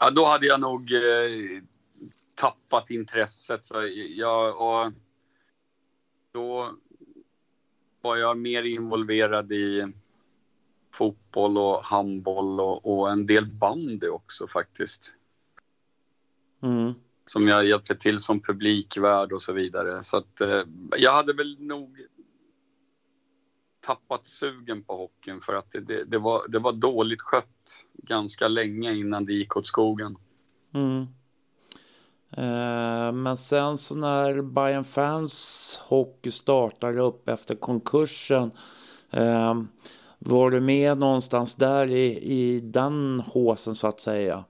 Ja, 0.00 0.10
då 0.10 0.24
hade 0.24 0.46
jag 0.46 0.60
nog 0.60 0.92
eh, 0.92 1.62
tappat 2.34 2.90
intresset. 2.90 3.64
Så 3.64 3.88
jag, 4.16 4.60
och 4.60 4.92
då 6.32 6.70
var 8.00 8.16
jag 8.16 8.38
mer 8.38 8.62
involverad 8.62 9.52
i 9.52 9.92
fotboll 10.94 11.58
och 11.58 11.84
handboll 11.84 12.60
och, 12.60 12.98
och 12.98 13.10
en 13.10 13.26
del 13.26 13.46
bandy 13.46 14.08
också 14.08 14.46
faktiskt. 14.46 15.14
Mm. 16.62 16.94
Som 17.26 17.48
jag 17.48 17.66
hjälpte 17.66 17.94
till 17.94 18.18
som 18.18 18.40
publikvärd 18.40 19.32
och 19.32 19.42
så 19.42 19.52
vidare. 19.52 20.02
Så 20.02 20.16
att 20.16 20.40
eh, 20.40 20.62
jag 20.96 21.12
hade 21.12 21.32
väl 21.32 21.56
nog 21.60 21.98
tappat 23.88 24.26
sugen 24.26 24.82
på 24.82 24.96
hockeyn 24.96 25.40
för 25.40 25.54
att 25.54 25.70
det, 25.70 25.80
det, 25.80 26.04
det, 26.04 26.18
var, 26.18 26.48
det 26.48 26.58
var 26.58 26.72
dåligt 26.72 27.20
skött 27.22 27.84
ganska 28.02 28.48
länge 28.48 28.94
innan 28.94 29.24
det 29.24 29.32
gick 29.32 29.56
åt 29.56 29.66
skogen. 29.66 30.16
Mm. 30.74 31.06
Eh, 32.36 33.12
men 33.12 33.36
sen 33.36 33.78
så 33.78 33.96
när 33.96 34.42
Bayern 34.42 34.84
Fans 34.84 35.80
hockey 35.84 36.30
startade 36.30 37.00
upp 37.00 37.28
efter 37.28 37.54
konkursen 37.54 38.50
eh, 39.10 39.62
var 40.18 40.50
du 40.50 40.60
med 40.60 40.98
någonstans 40.98 41.54
där 41.54 41.90
i, 41.90 42.18
i 42.22 42.60
den 42.60 43.20
håsen 43.20 43.74
så 43.74 43.86
att 43.88 44.00
säga? 44.00 44.44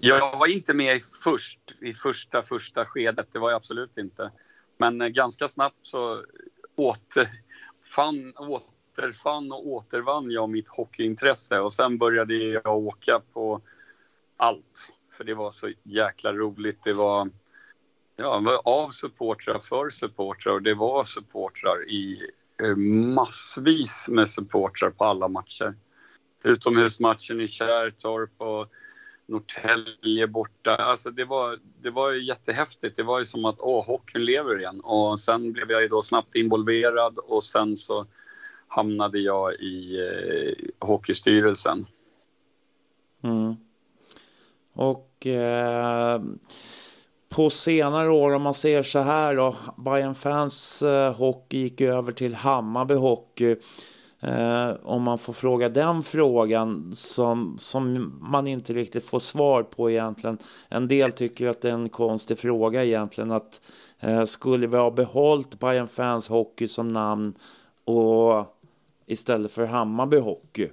Jag 0.00 0.38
var 0.38 0.46
inte 0.46 0.74
med 0.74 1.00
först, 1.24 1.60
i 1.80 1.94
första, 1.94 2.42
första 2.42 2.84
skedet, 2.84 3.32
det 3.32 3.38
var 3.38 3.50
jag 3.50 3.56
absolut 3.56 3.96
inte. 3.98 4.30
Men 4.78 5.00
eh, 5.00 5.08
ganska 5.08 5.48
snabbt 5.48 5.86
så 5.86 6.24
återfann, 7.96 8.32
återfann 8.36 9.52
och 9.52 9.66
återvann 9.66 10.30
jag 10.30 10.48
mitt 10.48 10.68
hockeyintresse 10.68 11.58
och 11.58 11.72
sen 11.72 11.98
började 11.98 12.34
jag 12.34 12.66
åka 12.66 13.20
på 13.32 13.60
allt. 14.36 14.92
För 15.12 15.24
det 15.24 15.34
var 15.34 15.50
så 15.50 15.72
jäkla 15.82 16.32
roligt. 16.32 16.82
Det 16.84 16.92
var, 16.92 17.30
ja, 18.16 18.60
av 18.64 18.90
supportrar 18.90 19.58
för 19.58 19.90
supportrar 19.90 20.52
och 20.52 20.62
det 20.62 20.74
var 20.74 21.04
supportrar 21.04 21.90
i 21.90 22.30
eh, 22.62 22.76
massvis 23.14 24.08
med 24.08 24.28
supportrar 24.28 24.90
på 24.90 25.04
alla 25.04 25.28
matcher. 25.28 25.74
Utomhusmatchen 26.44 27.40
i 27.40 27.48
Kärrtorp 27.48 28.30
och 28.36 28.66
Norrtälje 29.26 30.26
borta. 30.26 30.76
Alltså 30.76 31.10
det 31.10 31.24
var, 31.24 31.58
det 31.82 31.90
var 31.90 32.12
jättehäftigt. 32.12 32.96
Det 32.96 33.02
var 33.02 33.18
ju 33.18 33.24
som 33.24 33.44
att 33.44 33.60
åh, 33.60 33.86
hockeyn 33.86 34.24
lever 34.24 34.58
igen. 34.58 34.80
Och 34.80 35.20
sen 35.20 35.52
blev 35.52 35.70
jag 35.70 35.82
ju 35.82 35.88
då 35.88 36.02
snabbt 36.02 36.34
involverad 36.34 37.18
och 37.18 37.44
sen 37.44 37.76
så 37.76 38.06
hamnade 38.68 39.18
jag 39.18 39.54
i 39.54 39.98
eh, 40.00 40.86
hockeystyrelsen. 40.88 41.86
Mm. 43.22 43.56
Och 44.72 45.26
eh, 45.26 46.20
på 47.28 47.50
senare 47.50 48.10
år 48.10 48.34
om 48.34 48.42
man 48.42 48.54
ser 48.54 48.82
så 48.82 48.98
här 48.98 49.36
då. 49.36 49.56
Bayern 49.76 50.14
fans 50.14 50.82
eh, 50.82 51.14
hockey 51.14 51.58
gick 51.58 51.80
över 51.80 52.12
till 52.12 52.34
Hammarby 52.34 52.94
hockey. 52.94 53.56
Eh, 54.26 54.76
om 54.82 55.02
man 55.02 55.18
får 55.18 55.32
fråga 55.32 55.68
den 55.68 56.02
frågan 56.02 56.94
som, 56.94 57.58
som 57.58 58.14
man 58.20 58.46
inte 58.46 58.72
riktigt 58.72 59.06
får 59.06 59.20
svar 59.20 59.62
på 59.62 59.90
egentligen. 59.90 60.38
En 60.68 60.88
del 60.88 61.12
tycker 61.12 61.48
att 61.48 61.60
det 61.60 61.70
är 61.70 61.74
en 61.74 61.88
konstig 61.88 62.38
fråga 62.38 62.84
egentligen. 62.84 63.30
Att 63.30 63.60
eh, 64.00 64.24
skulle 64.24 64.66
vi 64.66 64.76
ha 64.76 64.90
behållit 64.90 65.58
Bayern 65.58 65.88
Fans 65.88 66.28
Hockey 66.28 66.68
som 66.68 66.92
namn 66.92 67.34
och 67.84 68.56
istället 69.06 69.52
för 69.52 69.66
Hammarby 69.66 70.18
Hockey? 70.18 70.68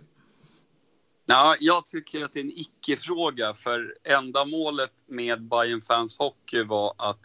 Ja, 1.25 1.55
jag 1.59 1.85
tycker 1.85 2.25
att 2.25 2.33
det 2.33 2.39
är 2.39 2.43
en 2.43 2.51
icke-fråga 2.51 3.53
för 3.53 3.95
ändamålet 4.03 4.93
med 5.07 5.47
Bayern 5.47 5.81
Fans 5.81 6.19
Hockey 6.19 6.63
var 6.63 6.93
att 6.97 7.21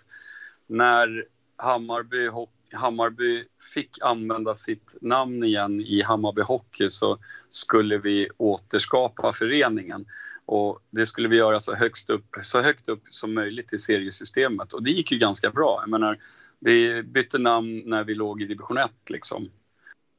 när 0.66 1.24
Hammarby, 1.56 2.28
Hammarby 2.72 3.44
fick 3.74 3.98
använda 4.02 4.54
sitt 4.54 4.96
namn 5.00 5.44
igen 5.44 5.80
i 5.80 6.02
Hammarby 6.02 6.42
Hockey 6.42 6.88
så 6.88 7.18
skulle 7.50 7.98
vi 7.98 8.28
återskapa 8.36 9.32
föreningen. 9.32 10.06
Och 10.46 10.80
det 10.90 11.06
skulle 11.06 11.28
vi 11.28 11.36
göra 11.36 11.60
så, 11.60 11.74
högst 11.74 12.10
upp, 12.10 12.26
så 12.42 12.60
högt 12.60 12.88
upp 12.88 13.02
som 13.10 13.34
möjligt 13.34 13.72
i 13.72 13.78
seriesystemet. 13.78 14.72
Och 14.72 14.82
det 14.82 14.90
gick 14.90 15.12
ju 15.12 15.18
ganska 15.18 15.50
bra. 15.50 15.78
Jag 15.82 15.90
menar, 15.90 16.18
vi 16.60 17.02
bytte 17.02 17.38
namn 17.38 17.82
när 17.86 18.04
vi 18.04 18.14
låg 18.14 18.42
i 18.42 18.46
division 18.46 18.78
1. 18.78 18.90
Liksom. 19.10 19.50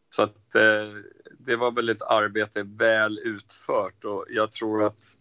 Så 0.10 0.24
att, 0.24 0.56
eh, 0.56 0.94
det 1.40 1.56
var 1.56 1.72
väl 1.72 1.90
ett 1.90 2.02
arbete 2.02 2.64
väl 2.64 3.20
utfört 3.20 4.06
och 4.06 4.26
jag 4.30 4.52
tror 4.52 4.86
att 4.86 5.18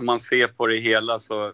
man 0.00 0.20
ser 0.20 0.48
på 0.48 0.66
det 0.66 0.76
hela 0.76 1.18
så 1.18 1.52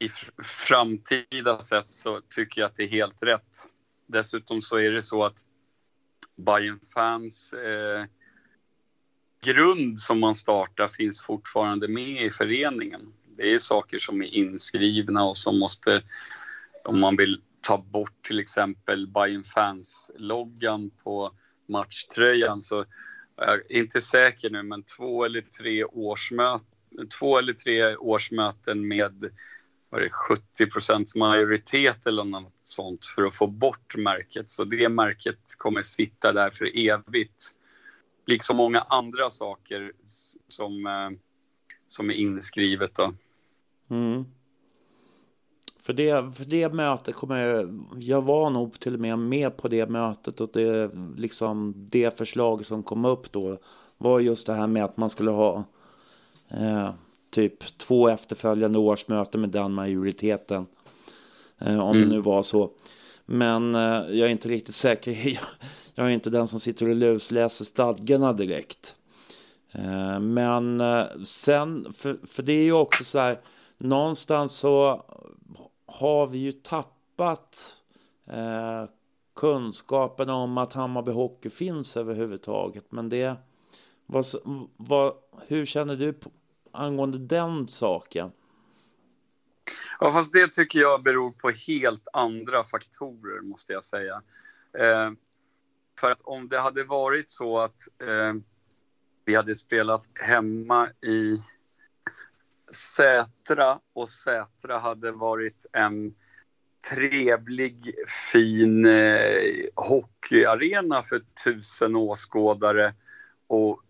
i 0.00 0.08
framtida 0.42 1.58
sätt 1.58 1.92
så 1.92 2.20
tycker 2.28 2.60
jag 2.60 2.68
att 2.68 2.76
det 2.76 2.82
är 2.82 2.88
helt 2.88 3.22
rätt. 3.22 3.68
Dessutom 4.06 4.62
så 4.62 4.76
är 4.76 4.90
det 4.90 5.02
så 5.02 5.24
att 5.24 5.38
Bayern 6.36 6.78
fans 6.94 7.52
eh, 7.52 8.04
grund 9.44 10.00
som 10.00 10.20
man 10.20 10.34
startar 10.34 10.88
finns 10.88 11.22
fortfarande 11.22 11.88
med 11.88 12.24
i 12.24 12.30
föreningen. 12.30 13.12
Det 13.36 13.54
är 13.54 13.58
saker 13.58 13.98
som 13.98 14.22
är 14.22 14.26
inskrivna 14.26 15.24
och 15.24 15.36
som 15.36 15.58
måste, 15.58 16.02
om 16.84 17.00
man 17.00 17.16
vill 17.16 17.42
ta 17.60 17.78
bort 17.78 18.22
till 18.22 18.38
exempel 18.38 19.06
Bayern 19.06 19.44
fans-loggan 19.44 20.90
på 21.04 21.32
matchtröjan 21.68 22.62
så 22.62 22.84
jag 23.36 23.54
är 23.54 23.76
inte 23.76 24.00
säker 24.00 24.50
nu, 24.50 24.62
men 24.62 24.82
två 24.82 25.24
eller 25.24 25.40
tre 25.40 25.84
årsmöten, 25.84 26.66
två 27.18 27.38
eller 27.38 27.52
tre 27.52 27.96
årsmöten 27.96 28.88
med 28.88 29.30
var 29.90 30.00
det 30.00 30.10
70 30.10 30.66
procents 30.66 31.16
majoritet 31.16 32.06
eller 32.06 32.24
något 32.24 32.52
sånt 32.62 33.06
för 33.06 33.22
att 33.22 33.34
få 33.34 33.46
bort 33.46 33.96
märket. 33.96 34.50
Så 34.50 34.64
det 34.64 34.88
märket 34.88 35.38
kommer 35.58 35.82
sitta 35.82 36.32
där 36.32 36.50
för 36.50 36.88
evigt. 36.88 37.44
Liksom 38.26 38.56
många 38.56 38.80
andra 38.80 39.30
saker 39.30 39.92
som, 40.48 40.86
eh, 40.86 41.18
som 41.86 42.10
är 42.10 42.14
inskrivet. 42.14 42.94
Då. 42.94 43.14
Mm. 43.90 44.24
För 45.80 45.92
det, 45.92 46.36
för 46.36 46.44
det 46.44 46.72
mötet 46.72 47.14
kommer 47.14 47.46
jag, 47.46 47.84
jag 47.98 48.22
var 48.22 48.50
nog 48.50 48.80
till 48.80 48.94
och 48.94 49.00
med 49.00 49.18
med 49.18 49.56
på 49.56 49.68
det 49.68 49.90
mötet 49.90 50.40
och 50.40 50.50
det, 50.52 50.90
liksom, 51.16 51.74
det 51.90 52.18
förslag 52.18 52.64
som 52.64 52.82
kom 52.82 53.04
upp 53.04 53.32
då 53.32 53.58
var 53.98 54.20
just 54.20 54.46
det 54.46 54.54
här 54.54 54.66
med 54.66 54.84
att 54.84 54.96
man 54.96 55.10
skulle 55.10 55.30
ha 55.30 55.64
eh, 56.48 56.90
typ 57.30 57.78
två 57.78 58.08
efterföljande 58.08 58.78
årsmöten 58.78 59.40
med 59.40 59.50
den 59.50 59.72
majoriteten. 59.72 60.66
Eh, 61.58 61.80
om 61.80 61.96
mm. 61.96 62.08
det 62.08 62.14
nu 62.14 62.20
var 62.20 62.42
så. 62.42 62.70
Men 63.26 63.74
eh, 63.74 63.80
jag 63.90 64.18
är 64.18 64.28
inte 64.28 64.48
riktigt 64.48 64.74
säker. 64.74 65.40
jag 65.94 66.06
är 66.06 66.10
inte 66.10 66.30
den 66.30 66.46
som 66.46 66.60
sitter 66.60 66.88
och 66.88 66.96
lusläser 66.96 67.64
stadgarna 67.64 68.32
direkt. 68.32 68.94
Eh, 69.72 70.20
men 70.20 70.80
eh, 70.80 71.04
sen, 71.24 71.92
för, 71.92 72.26
för 72.26 72.42
det 72.42 72.52
är 72.52 72.62
ju 72.62 72.72
också 72.72 73.04
så 73.04 73.18
här, 73.18 73.38
någonstans 73.78 74.52
så 74.52 75.04
har 75.86 76.26
vi 76.26 76.38
ju 76.38 76.52
tappat 76.52 77.76
eh, 78.30 78.84
kunskapen 79.36 80.30
om 80.30 80.58
att 80.58 80.72
Hammarby 80.72 81.10
Hockey 81.10 81.50
finns 81.50 81.96
överhuvudtaget. 81.96 82.84
Men 82.90 83.08
det, 83.08 83.36
vad, 84.06 84.24
vad, 84.76 85.12
hur 85.46 85.66
känner 85.66 85.96
du 85.96 86.12
på, 86.12 86.30
angående 86.72 87.18
den 87.18 87.68
saken? 87.68 88.32
Ja, 90.00 90.12
fast 90.12 90.32
det 90.32 90.52
tycker 90.52 90.78
jag 90.78 91.02
beror 91.02 91.30
på 91.30 91.50
helt 91.68 92.08
andra 92.12 92.64
faktorer, 92.64 93.40
måste 93.40 93.72
jag 93.72 93.84
säga. 93.84 94.22
Eh, 94.78 95.10
för 96.00 96.10
att 96.10 96.20
om 96.20 96.48
det 96.48 96.58
hade 96.58 96.84
varit 96.84 97.30
så 97.30 97.58
att 97.58 97.80
eh, 98.02 98.34
vi 99.24 99.34
hade 99.34 99.54
spelat 99.54 100.10
hemma 100.20 100.88
i 100.88 101.38
Sätra 102.72 103.78
och 103.92 104.08
Sätra 104.08 104.78
hade 104.78 105.12
varit 105.12 105.66
en 105.72 106.14
trevlig, 106.90 107.94
fin 108.32 108.86
eh, 108.86 109.42
hockeyarena 109.74 111.02
för 111.02 111.22
tusen 111.44 111.96
åskådare 111.96 112.94
och 113.46 113.82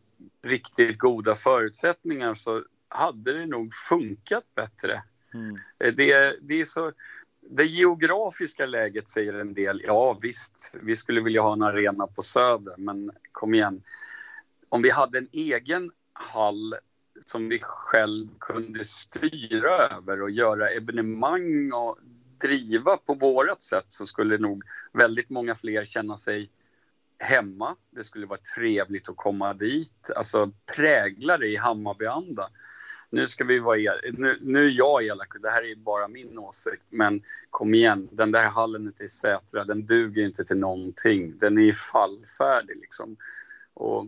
riktigt 0.43 0.99
goda 0.99 1.35
förutsättningar 1.35 2.35
så 2.35 2.65
hade 2.89 3.33
det 3.33 3.47
nog 3.47 3.75
funkat 3.89 4.45
bättre. 4.55 5.03
Mm. 5.35 5.57
Eh, 5.85 5.95
det, 5.95 6.37
det, 6.41 6.61
är 6.61 6.65
så, 6.65 6.93
det 7.51 7.65
geografiska 7.65 8.67
läget 8.67 9.09
säger 9.09 9.33
en 9.33 9.55
del. 9.55 9.83
Ja, 9.85 10.19
visst, 10.23 10.77
vi 10.83 10.97
skulle 10.97 11.21
vilja 11.21 11.43
ha 11.43 11.53
en 11.53 11.63
arena 11.63 12.07
på 12.07 12.23
Söder, 12.23 12.75
men 12.79 13.11
kom 13.33 13.55
igen. 13.55 13.83
Om 14.69 14.83
vi 14.83 14.91
hade 14.91 15.19
en 15.19 15.29
egen 15.33 15.91
hall 16.13 16.75
som 17.25 17.49
vi 17.49 17.59
själv 17.63 18.29
kunde 18.39 18.85
styra 18.85 19.71
över 19.71 20.23
och 20.23 20.31
göra 20.31 20.69
evenemang 20.69 21.73
och 21.73 21.99
driva 22.43 22.97
på 22.97 23.15
vårt 23.15 23.63
sätt 23.63 23.85
så 23.89 24.07
skulle 24.07 24.39
nog 24.39 24.63
väldigt 24.93 25.31
många 25.31 25.55
fler 25.55 25.85
känna 25.85 26.17
sig 26.17 26.51
hemma. 27.21 27.77
Det 27.91 28.05
skulle 28.05 28.27
vara 28.27 28.41
trevligt 28.57 29.09
att 29.09 29.17
komma 29.17 29.55
dit, 29.55 30.11
alltså 30.17 30.51
prägla 30.77 31.39
det 31.39 31.47
i 31.47 31.57
Hammarbyanda. 31.57 32.51
Nu 33.11 33.29
ska 33.29 33.45
vi 33.45 33.59
vara 33.59 33.79
el- 33.79 34.15
nu, 34.19 34.39
nu 34.43 34.67
är 34.67 34.71
jag 34.71 35.05
elak, 35.05 35.29
det 35.43 35.51
här 35.51 35.71
är 35.71 35.77
bara 35.77 36.09
min 36.09 36.39
åsikt, 36.39 36.83
men 36.91 37.23
kom 37.51 37.75
igen, 37.75 38.09
den 38.13 38.31
där 38.31 38.49
hallen 38.49 38.89
ute 38.89 39.05
i 39.05 39.09
Sätra, 39.09 39.65
den 39.65 39.87
duger 39.87 40.27
inte 40.27 40.45
till 40.45 40.57
någonting. 40.57 41.37
Den 41.37 41.59
är 41.59 41.73
fallfärdig 41.73 42.77
liksom. 42.77 43.17
Och 43.75 44.07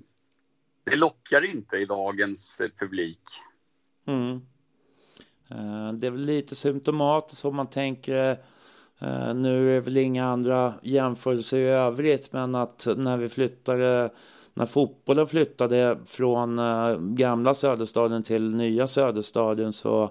det 0.84 0.96
lockar 0.96 1.44
inte 1.44 1.76
i 1.76 1.84
dagens 1.84 2.60
publik. 2.78 3.22
Mm. 4.06 4.40
Eh, 5.50 5.92
det 5.92 6.06
är 6.06 6.10
väl 6.10 6.24
lite 6.24 6.54
symptomatiskt 6.54 7.44
om 7.44 7.56
man 7.56 7.70
tänker 7.70 8.36
Eh, 9.02 9.34
nu 9.34 9.70
är 9.70 9.74
det 9.74 9.80
väl 9.80 9.96
inga 9.96 10.24
andra 10.24 10.74
jämförelser 10.82 11.58
i 11.58 11.68
övrigt 11.68 12.32
men 12.32 12.54
att 12.54 12.88
när 12.96 13.16
vi 13.16 13.28
flyttade 13.28 14.10
när 14.54 14.66
fotbollen 14.66 15.26
flyttade 15.26 15.98
från 16.04 16.58
eh, 16.58 16.98
gamla 16.98 17.54
Söderstaden 17.54 18.22
till 18.22 18.54
nya 18.54 18.86
Söderstaden 18.86 19.72
så, 19.72 20.10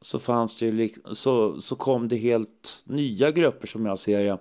så, 0.00 0.18
fanns 0.18 0.56
det 0.56 0.90
så, 1.12 1.60
så 1.60 1.76
kom 1.76 2.08
det 2.08 2.16
helt 2.16 2.82
nya 2.84 3.30
grupper 3.30 3.66
som 3.66 3.86
jag 3.86 3.98
ser 3.98 4.20
det 4.20 4.38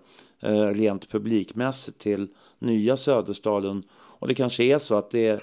rent 0.73 1.11
publikmässigt 1.11 1.99
till 1.99 2.27
nya 2.59 2.97
Söderstaden 2.97 3.83
och 3.91 4.27
det 4.27 4.33
kanske 4.33 4.63
är 4.63 4.79
så 4.79 4.95
att 4.95 5.11
det 5.11 5.41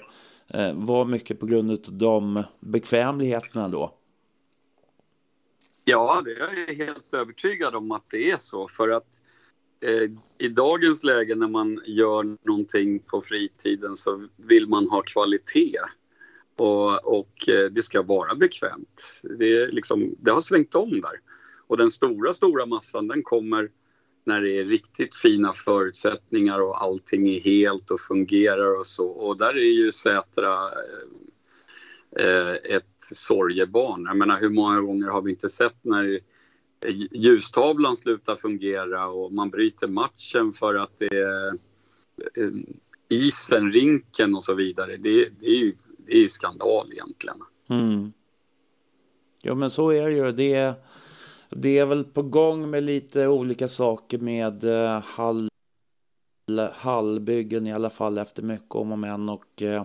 var 0.73 1.05
mycket 1.05 1.39
på 1.39 1.45
grund 1.45 1.71
av 1.71 1.77
de 1.91 2.43
bekvämligheterna 2.59 3.67
då. 3.67 4.00
Ja, 5.83 6.21
det 6.25 6.31
är 6.31 6.39
jag 6.67 6.85
helt 6.85 7.13
övertygad 7.13 7.75
om 7.75 7.91
att 7.91 8.09
det 8.09 8.31
är 8.31 8.37
så. 8.37 8.67
För 8.67 8.89
att 8.89 9.21
eh, 9.81 10.09
i 10.37 10.47
dagens 10.47 11.03
läge 11.03 11.35
när 11.35 11.47
man 11.47 11.81
gör 11.85 12.37
någonting 12.47 12.99
på 12.99 13.21
fritiden 13.21 13.95
så 13.95 14.27
vill 14.35 14.67
man 14.67 14.89
ha 14.89 15.01
kvalitet. 15.01 15.79
Och, 16.57 17.19
och 17.19 17.49
eh, 17.49 17.71
det 17.71 17.83
ska 17.83 18.01
vara 18.01 18.35
bekvämt. 18.35 19.21
Det, 19.39 19.67
liksom, 19.73 20.15
det 20.19 20.31
har 20.31 20.41
svängt 20.41 20.75
om 20.75 21.01
där. 21.01 21.19
Och 21.67 21.77
den 21.77 21.91
stora, 21.91 22.33
stora 22.33 22.65
massan 22.65 23.07
den 23.07 23.23
kommer 23.23 23.69
när 24.23 24.41
det 24.41 24.59
är 24.59 24.65
riktigt 24.65 25.15
fina 25.15 25.51
förutsättningar 25.51 26.61
och 26.61 26.83
allting 26.83 27.29
är 27.29 27.39
helt 27.39 27.91
och 27.91 27.99
fungerar 27.99 28.79
och 28.79 28.87
så. 28.87 29.07
Och 29.07 29.37
där 29.37 29.57
är 29.57 29.83
ju 29.83 29.91
Sätra 29.91 30.53
eh, 30.53 31.07
Eh, 32.19 32.75
ett 32.75 32.93
sorgebarn. 32.97 34.05
Jag 34.05 34.17
menar, 34.17 34.39
hur 34.39 34.49
många 34.49 34.81
gånger 34.81 35.07
har 35.07 35.21
vi 35.21 35.31
inte 35.31 35.49
sett 35.49 35.77
när 35.81 36.19
ljustavlan 37.11 37.95
slutar 37.95 38.35
fungera 38.35 39.07
och 39.07 39.33
man 39.33 39.49
bryter 39.49 39.87
matchen 39.87 40.51
för 40.51 40.75
att 40.75 40.97
det 40.97 41.17
är 41.17 41.47
eh, 42.37 42.51
isen, 43.09 43.71
rinken 43.71 44.35
och 44.35 44.43
så 44.43 44.53
vidare. 44.53 44.97
Det, 44.97 45.39
det 45.39 45.45
är 45.45 45.55
ju 45.55 45.75
det 45.97 46.17
är 46.23 46.27
skandal 46.27 46.91
egentligen. 46.91 47.37
Mm. 47.69 48.13
Ja 49.41 49.55
men 49.55 49.69
så 49.71 49.89
är 49.89 50.05
det 50.05 50.15
ju. 50.15 50.31
Det 50.31 50.53
är 50.53 50.73
det 51.49 51.77
är 51.77 51.85
väl 51.85 52.03
på 52.03 52.21
gång 52.21 52.69
med 52.69 52.83
lite 52.83 53.27
olika 53.27 53.67
saker 53.67 54.17
med 54.17 54.63
eh, 54.63 55.01
hall, 55.01 55.49
hallbyggen 56.73 57.67
i 57.67 57.73
alla 57.73 57.89
fall 57.89 58.17
efter 58.17 58.43
mycket 58.43 58.75
om 58.75 58.91
och 58.91 58.99
men. 58.99 59.29
Och, 59.29 59.61
eh, 59.61 59.83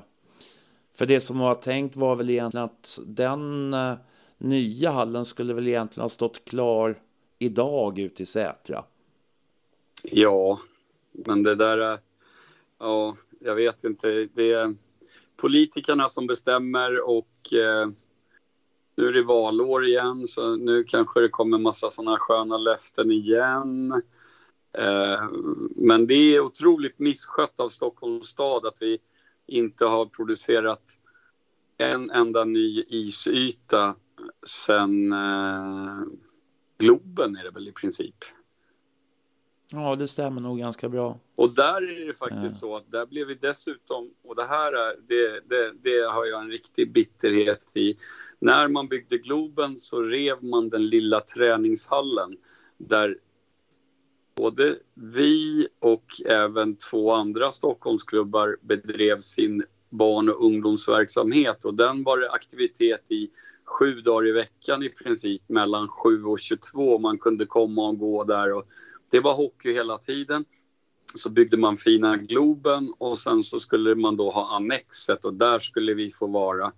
för 0.99 1.07
det 1.07 1.21
som 1.21 1.39
var 1.39 1.55
tänkt 1.55 1.97
var 1.97 2.17
väl 2.17 2.31
egentligen 2.31 2.65
att 2.65 2.99
den 3.07 3.75
eh, 3.75 3.95
nya 4.39 4.91
hallen 4.91 5.25
skulle 5.25 5.55
väl 5.55 5.69
egentligen 5.69 6.03
ha 6.03 6.09
stått 6.09 6.45
klar 6.45 6.97
idag 7.39 7.99
ute 7.99 8.23
i 8.23 8.27
Sätra. 8.27 8.85
Ja, 10.05 10.59
men 11.13 11.43
det 11.43 11.55
där... 11.55 11.99
Ja, 12.79 13.17
jag 13.41 13.55
vet 13.55 13.85
inte. 13.85 14.29
Det 14.35 14.53
är 14.53 14.75
politikerna 15.37 16.09
som 16.09 16.27
bestämmer 16.27 17.09
och 17.09 17.53
eh, 17.53 17.89
nu 18.97 19.09
är 19.09 19.13
det 19.13 19.23
valår 19.23 19.85
igen 19.85 20.27
så 20.27 20.57
nu 20.57 20.85
kanske 20.85 21.21
det 21.21 21.29
kommer 21.29 21.59
massa 21.59 21.91
sådana 21.91 22.17
sköna 22.19 22.59
löften 22.59 23.11
igen. 23.11 23.93
Eh, 24.79 25.29
men 25.77 26.07
det 26.07 26.15
är 26.15 26.41
otroligt 26.41 26.99
misskött 26.99 27.61
av 27.61 27.69
Stockholms 27.69 28.27
stad 28.27 28.67
att 28.67 28.79
vi 28.81 28.99
inte 29.47 29.85
har 29.85 30.07
producerat 30.07 30.83
en 31.79 32.11
enda 32.11 32.45
ny 32.45 32.85
isyta 32.89 33.95
sen 34.47 35.13
eh, 35.13 36.03
Globen 36.79 37.37
är 37.37 37.45
det 37.45 37.51
väl 37.51 37.69
i 37.69 37.73
princip. 37.73 38.15
Ja, 39.73 39.97
det 39.97 40.09
stämmer 40.09 40.41
nog 40.41 40.59
ganska 40.59 40.89
bra. 40.89 41.19
Och 41.35 41.55
där 41.55 42.03
är 42.03 42.07
det 42.07 42.15
faktiskt 42.15 42.43
ja. 42.43 42.51
så 42.51 42.77
att 42.77 42.91
där 42.91 43.07
blev 43.07 43.27
vi 43.27 43.35
dessutom, 43.35 44.11
och 44.25 44.37
det 44.37 44.45
här 44.45 44.73
är, 44.73 44.97
det, 45.07 45.41
det, 45.49 45.73
det, 45.83 46.11
har 46.11 46.27
jag 46.27 46.43
en 46.43 46.51
riktig 46.51 46.93
bitterhet 46.93 47.77
i. 47.77 47.97
När 48.39 48.69
man 48.69 48.89
byggde 48.89 49.19
Globen 49.19 49.79
så 49.79 50.03
rev 50.03 50.45
man 50.45 50.69
den 50.69 50.87
lilla 50.89 51.21
träningshallen 51.21 52.37
där 52.79 53.19
både 54.37 54.77
vi 54.95 55.69
och 55.81 56.05
även 56.27 56.77
två 56.77 57.13
andra 57.13 57.51
Stockholmsklubbar 57.51 58.57
bedrev 58.63 59.19
sin 59.19 59.65
barn 59.91 60.29
och 60.29 60.45
ungdomsverksamhet 60.45 61.65
och 61.65 61.75
den 61.75 62.05
var 62.05 62.19
det 62.19 62.31
aktivitet 62.31 63.11
i 63.11 63.31
sju 63.65 64.01
dagar 64.01 64.29
i 64.29 64.33
veckan 64.33 64.83
i 64.83 64.89
princip 64.89 65.43
mellan 65.49 65.89
7 65.89 66.25
och 66.25 66.39
22. 66.39 66.99
Man 66.99 67.19
kunde 67.19 67.47
komma 67.47 67.89
och 67.89 67.99
gå 67.99 68.25
där 68.25 68.53
och 68.53 68.65
det 69.11 69.21
var 69.21 69.35
hockey 69.35 69.73
hela 69.73 69.99
tiden. 69.99 70.45
Så 71.15 71.31
byggde 71.31 71.57
man 71.57 71.77
fina 71.77 72.17
Globen 72.17 72.93
och 72.99 73.19
sen 73.19 73.43
så 73.43 73.59
skulle 73.59 73.95
man 73.95 74.17
då 74.17 74.31
ha 74.31 74.57
annexet 74.57 75.25
och 75.25 75.35
där 75.35 75.59
skulle 75.59 75.95
vi 75.95 76.11
få 76.11 76.27
vara 76.27 76.73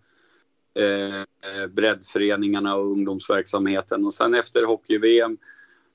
eh, 0.75 1.21
eh 1.21 1.67
breddföreningarna 1.71 2.77
och 2.77 2.91
ungdomsverksamheten. 2.91 4.05
Och 4.05 4.15
sen 4.15 4.35
efter 4.35 4.65
hockey-VM 4.65 5.39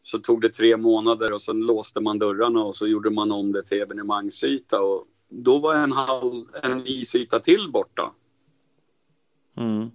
så 0.03 0.19
tog 0.19 0.41
det 0.41 0.49
tre 0.49 0.77
månader 0.77 1.33
och 1.33 1.41
sen 1.41 1.59
låste 1.59 1.99
man 1.99 2.19
dörrarna 2.19 2.63
och 2.63 2.75
så 2.75 2.87
gjorde 2.87 3.09
man 3.09 3.31
om 3.31 3.51
det 3.51 3.63
till 3.63 3.81
evenemangsyta 3.81 4.81
och 4.81 5.07
då 5.29 5.59
var 5.59 5.75
en, 5.75 5.91
halv, 5.91 6.45
en 6.63 6.87
isyta 6.87 7.39
till 7.39 7.71
borta. 7.71 8.13
Mm. 9.57 9.91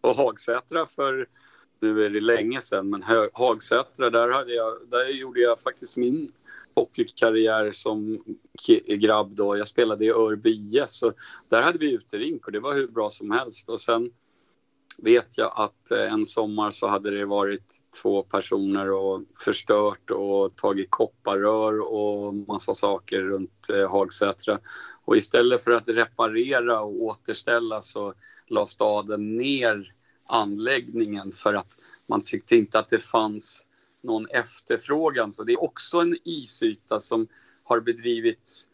Och 0.00 0.14
Hagsätra 0.14 0.86
för, 0.86 1.28
nu 1.80 2.04
är 2.04 2.10
det 2.10 2.20
länge 2.20 2.60
sedan, 2.60 2.90
men 2.90 3.04
Hagsätra 3.32 4.10
där, 4.10 4.30
hade 4.32 4.54
jag, 4.54 4.78
där 4.90 5.08
gjorde 5.08 5.40
jag 5.40 5.60
faktiskt 5.60 5.96
min 5.96 6.32
hockeykarriär 6.74 7.72
som 7.72 8.24
grabb 8.86 9.34
då. 9.34 9.56
Jag 9.56 9.68
spelade 9.68 10.04
i 10.04 10.10
Örby 10.10 10.50
IS 10.50 11.02
och 11.02 11.14
där 11.48 11.62
hade 11.62 11.78
vi 11.78 11.92
uterink 11.92 12.46
och 12.46 12.52
det 12.52 12.60
var 12.60 12.74
hur 12.74 12.86
bra 12.86 13.10
som 13.10 13.30
helst. 13.30 13.68
Och 13.68 13.80
sen 13.80 14.10
vet 14.98 15.38
jag 15.38 15.52
att 15.54 15.90
eh, 15.90 16.12
en 16.12 16.26
sommar 16.26 16.70
så 16.70 16.88
hade 16.88 17.10
det 17.10 17.24
varit 17.24 17.74
två 18.02 18.22
personer 18.22 18.90
och 18.90 19.22
förstört 19.44 20.10
och 20.10 20.56
tagit 20.56 20.90
kopparrör 20.90 21.80
och 21.92 22.34
massa 22.34 22.74
saker 22.74 23.20
runt 23.20 23.70
eh, 23.74 23.90
Hagsätra. 23.90 24.58
Och 25.04 25.16
istället 25.16 25.64
för 25.64 25.70
att 25.70 25.88
reparera 25.88 26.80
och 26.80 27.02
återställa 27.02 27.82
så 27.82 28.14
la 28.46 28.66
staden 28.66 29.34
ner 29.34 29.92
anläggningen 30.28 31.32
för 31.32 31.54
att 31.54 31.78
man 32.06 32.22
tyckte 32.24 32.56
inte 32.56 32.78
att 32.78 32.88
det 32.88 33.02
fanns 33.02 33.66
någon 34.02 34.26
efterfrågan. 34.26 35.32
Så 35.32 35.44
det 35.44 35.52
är 35.52 35.62
också 35.62 35.98
en 35.98 36.16
isyta 36.24 37.00
som 37.00 37.26
har 37.64 37.80
bedrivits 37.80 38.68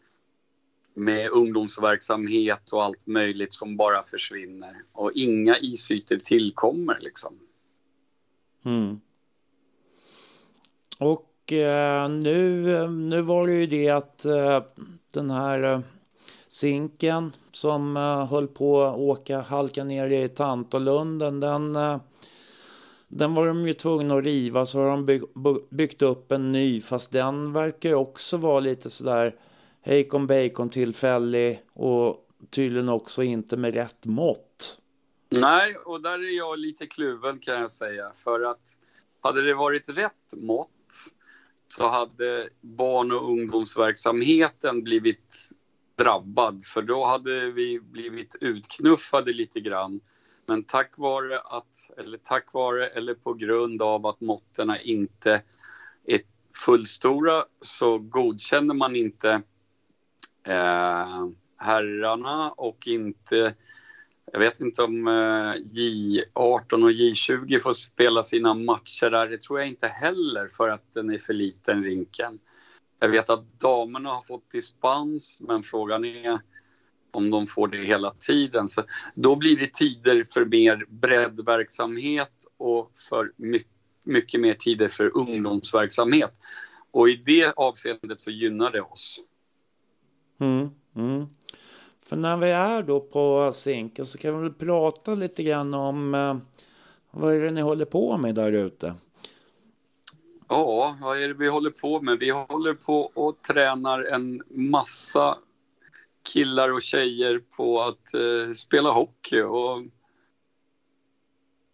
med 0.93 1.29
ungdomsverksamhet 1.29 2.73
och 2.73 2.83
allt 2.83 3.07
möjligt 3.07 3.53
som 3.53 3.77
bara 3.77 4.03
försvinner. 4.03 4.75
Och 4.91 5.11
inga 5.15 5.57
isytor 5.57 6.17
tillkommer 6.17 6.97
liksom. 7.01 7.39
Mm. 8.65 8.99
Och 10.99 11.53
eh, 11.53 12.09
nu, 12.09 12.63
nu 12.87 13.21
var 13.21 13.47
det 13.47 13.53
ju 13.53 13.65
det 13.65 13.89
att 13.89 14.25
eh, 14.25 14.63
den 15.13 15.29
här 15.29 15.63
eh, 15.63 15.79
Zinken 16.47 17.31
som 17.51 17.97
eh, 17.97 18.25
höll 18.25 18.47
på 18.47 18.83
att 18.83 18.97
åka, 18.97 19.39
halka 19.41 19.83
ner 19.83 20.09
i 20.09 20.29
Tantolunden, 20.29 21.39
den, 21.39 21.75
eh, 21.75 21.97
den 23.07 23.33
var 23.33 23.47
de 23.47 23.67
ju 23.67 23.73
tvungna 23.73 24.15
att 24.15 24.23
riva 24.23 24.65
så 24.65 24.79
har 24.79 24.89
de 24.89 25.05
bygg, 25.05 25.21
byggt 25.69 26.01
upp 26.01 26.31
en 26.31 26.51
ny 26.51 26.81
fast 26.81 27.11
den 27.11 27.53
verkar 27.53 27.89
ju 27.89 27.95
också 27.95 28.37
vara 28.37 28.59
lite 28.59 28.89
sådär 28.89 29.35
Hejkon 29.81 30.27
Bacon 30.27 30.69
tillfällig 30.69 31.61
och 31.73 32.27
tydligen 32.49 32.89
också 32.89 33.23
inte 33.23 33.57
med 33.57 33.73
rätt 33.73 34.05
mått. 34.05 34.79
Nej, 35.41 35.75
och 35.75 36.01
där 36.01 36.19
är 36.19 36.37
jag 36.37 36.59
lite 36.59 36.87
kluven 36.87 37.39
kan 37.39 37.59
jag 37.59 37.71
säga. 37.71 38.11
För 38.15 38.41
att 38.41 38.77
hade 39.21 39.41
det 39.41 39.53
varit 39.53 39.89
rätt 39.89 40.37
mått 40.37 40.69
så 41.67 41.89
hade 41.89 42.49
barn 42.61 43.11
och 43.11 43.29
ungdomsverksamheten 43.29 44.83
blivit 44.83 45.49
drabbad 45.97 46.65
för 46.65 46.81
då 46.81 47.05
hade 47.05 47.51
vi 47.51 47.79
blivit 47.79 48.35
utknuffade 48.41 49.33
lite 49.33 49.59
grann. 49.59 50.01
Men 50.45 50.63
tack 50.63 50.97
vare 50.97 51.39
att, 51.39 51.89
eller 51.97 52.17
tack 52.17 52.53
vare 52.53 52.87
eller 52.87 53.13
på 53.13 53.33
grund 53.33 53.81
av 53.81 54.05
att 54.05 54.21
måtterna 54.21 54.81
inte 54.81 55.41
är 56.07 56.19
fullstora 56.65 57.43
så 57.61 57.97
godkänner 57.97 58.73
man 58.73 58.95
inte 58.95 59.41
eh, 60.49 61.27
herrarna 61.57 62.51
och 62.51 62.87
inte 62.87 63.55
jag 64.31 64.39
vet 64.39 64.59
inte 64.59 64.83
om 64.83 65.07
eh, 65.07 65.53
J18 65.71 66.83
och 66.83 66.91
J20 66.91 67.59
får 67.59 67.73
spela 67.73 68.23
sina 68.23 68.53
matcher 68.53 69.09
där. 69.09 69.27
Det 69.27 69.41
tror 69.41 69.59
jag 69.59 69.67
inte 69.67 69.87
heller 69.87 70.47
för 70.47 70.69
att 70.69 70.91
den 70.93 71.09
är 71.09 71.17
för 71.17 71.33
liten, 71.33 71.83
rinken. 71.83 72.39
Jag 72.99 73.09
vet 73.09 73.29
att 73.29 73.59
damerna 73.59 74.09
har 74.09 74.21
fått 74.21 74.51
dispens, 74.51 75.41
men 75.41 75.63
frågan 75.63 76.05
är 76.05 76.39
om 77.11 77.31
de 77.31 77.47
får 77.47 77.67
det 77.67 77.77
hela 77.77 78.13
tiden. 78.19 78.67
Så 78.67 78.83
då 79.15 79.35
blir 79.35 79.57
det 79.57 79.73
tider 79.73 80.23
för 80.23 80.45
mer 80.45 80.85
breddverksamhet 80.89 82.33
och 82.57 82.91
för 83.09 83.31
mycket, 83.35 83.71
mycket 84.03 84.39
mer 84.39 84.53
tider 84.53 84.87
för 84.87 85.17
ungdomsverksamhet. 85.17 86.31
Och 86.91 87.09
i 87.09 87.15
det 87.25 87.53
avseendet 87.55 88.19
så 88.19 88.31
gynnar 88.31 88.71
det 88.71 88.81
oss. 88.81 89.19
Mm, 90.39 90.69
mm. 90.95 91.27
För 92.05 92.15
när 92.15 92.37
vi 92.37 92.51
är 92.51 92.83
då 92.83 92.99
på 92.99 93.51
Zinken 93.53 94.05
så 94.05 94.17
kan 94.17 94.35
vi 94.37 94.41
väl 94.41 94.53
prata 94.53 95.13
lite 95.13 95.43
grann 95.43 95.73
om 95.73 96.15
eh, 96.15 96.37
vad 97.11 97.35
är 97.35 97.41
det 97.41 97.51
ni 97.51 97.61
håller 97.61 97.85
på 97.85 98.17
med 98.17 98.35
där 98.35 98.51
ute? 98.51 98.95
Ja, 100.47 100.97
vad 101.01 101.21
är 101.21 101.27
det 101.27 101.33
vi 101.33 101.49
håller 101.49 101.69
på 101.69 102.01
med? 102.01 102.19
Vi 102.19 102.29
håller 102.29 102.73
på 102.73 103.11
och 103.13 103.41
tränar 103.41 104.03
en 104.03 104.41
massa 104.49 105.37
killar 106.33 106.73
och 106.73 106.81
tjejer 106.81 107.41
på 107.57 107.81
att 107.81 108.13
eh, 108.13 108.51
spela 108.53 108.89
hockey 108.89 109.41
och 109.41 109.81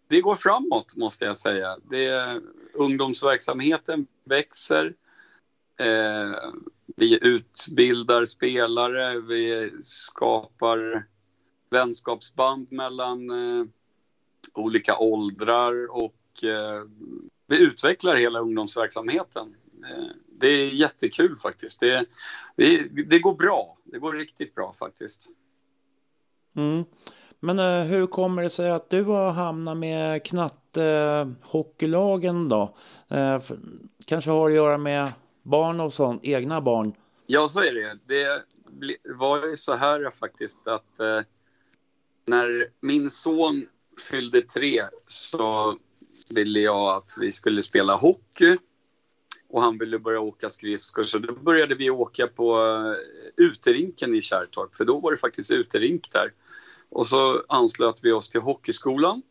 det 0.08 0.20
går 0.20 0.34
framåt 0.34 0.96
måste 0.96 1.24
jag 1.24 1.36
säga. 1.36 1.76
Det, 1.90 2.40
ungdomsverksamheten 2.74 4.06
växer. 4.24 4.94
Eh, 5.80 6.52
vi 6.96 7.18
utbildar 7.22 8.24
spelare, 8.24 9.20
vi 9.20 9.72
skapar 9.80 11.06
vänskapsband 11.70 12.72
mellan 12.72 13.30
eh, 13.30 13.64
olika 14.54 14.98
åldrar 14.98 15.86
och 15.90 16.44
eh, 16.44 16.82
vi 17.46 17.62
utvecklar 17.62 18.14
hela 18.14 18.40
ungdomsverksamheten. 18.40 19.54
Eh, 19.90 20.06
det 20.40 20.46
är 20.46 20.74
jättekul 20.74 21.36
faktiskt. 21.36 21.80
Det, 21.80 22.06
vi, 22.56 22.88
det 23.08 23.18
går 23.18 23.34
bra. 23.34 23.76
Det 23.84 23.98
går 23.98 24.12
riktigt 24.12 24.54
bra 24.54 24.72
faktiskt. 24.72 25.28
Mm. 26.56 26.84
Men 27.40 27.58
eh, 27.58 27.82
hur 27.82 28.06
kommer 28.06 28.42
det 28.42 28.50
sig 28.50 28.70
att 28.70 28.90
du 28.90 29.04
har 29.04 29.30
hamnat 29.30 29.76
med 29.76 30.24
knattehockeylagen 30.24 32.48
då? 32.48 32.74
Uh, 33.12 33.38
för, 33.38 33.58
kanske 34.04 34.30
har 34.30 34.46
att 34.46 34.54
göra 34.54 34.78
med 34.78 35.12
barn 35.46 35.80
och 35.80 35.92
sånt, 35.92 36.20
egna 36.24 36.60
barn? 36.60 36.92
Ja, 37.26 37.48
så 37.48 37.60
är 37.60 37.74
det. 37.74 37.98
Det 38.06 38.42
var 39.14 39.46
ju 39.46 39.56
så 39.56 39.74
här 39.74 40.10
faktiskt 40.10 40.66
att 40.68 41.00
eh, 41.00 41.20
när 42.26 42.66
min 42.80 43.10
son 43.10 43.66
fyllde 44.10 44.42
tre 44.42 44.82
så 45.06 45.78
ville 46.34 46.60
jag 46.60 46.96
att 46.96 47.16
vi 47.20 47.32
skulle 47.32 47.62
spela 47.62 47.94
hockey. 47.96 48.56
och 49.48 49.62
han 49.62 49.78
ville 49.78 49.98
börja 49.98 50.20
åka 50.20 50.50
skridskor. 50.50 51.04
Så 51.04 51.18
då 51.18 51.32
började 51.32 51.74
vi 51.74 51.90
åka 51.90 52.26
på 52.26 52.58
eh, 52.58 52.94
uterinken 53.36 54.14
i 54.14 54.20
Kärrtorp, 54.22 54.74
för 54.74 54.84
då 54.84 55.00
var 55.00 55.10
det 55.10 55.16
faktiskt 55.16 55.52
uterink 55.52 56.12
där. 56.12 56.32
Och 56.90 57.06
så 57.06 57.42
anslöt 57.48 58.00
vi 58.02 58.12
oss 58.12 58.30
till 58.30 58.40
hockeyskolan 58.40 59.22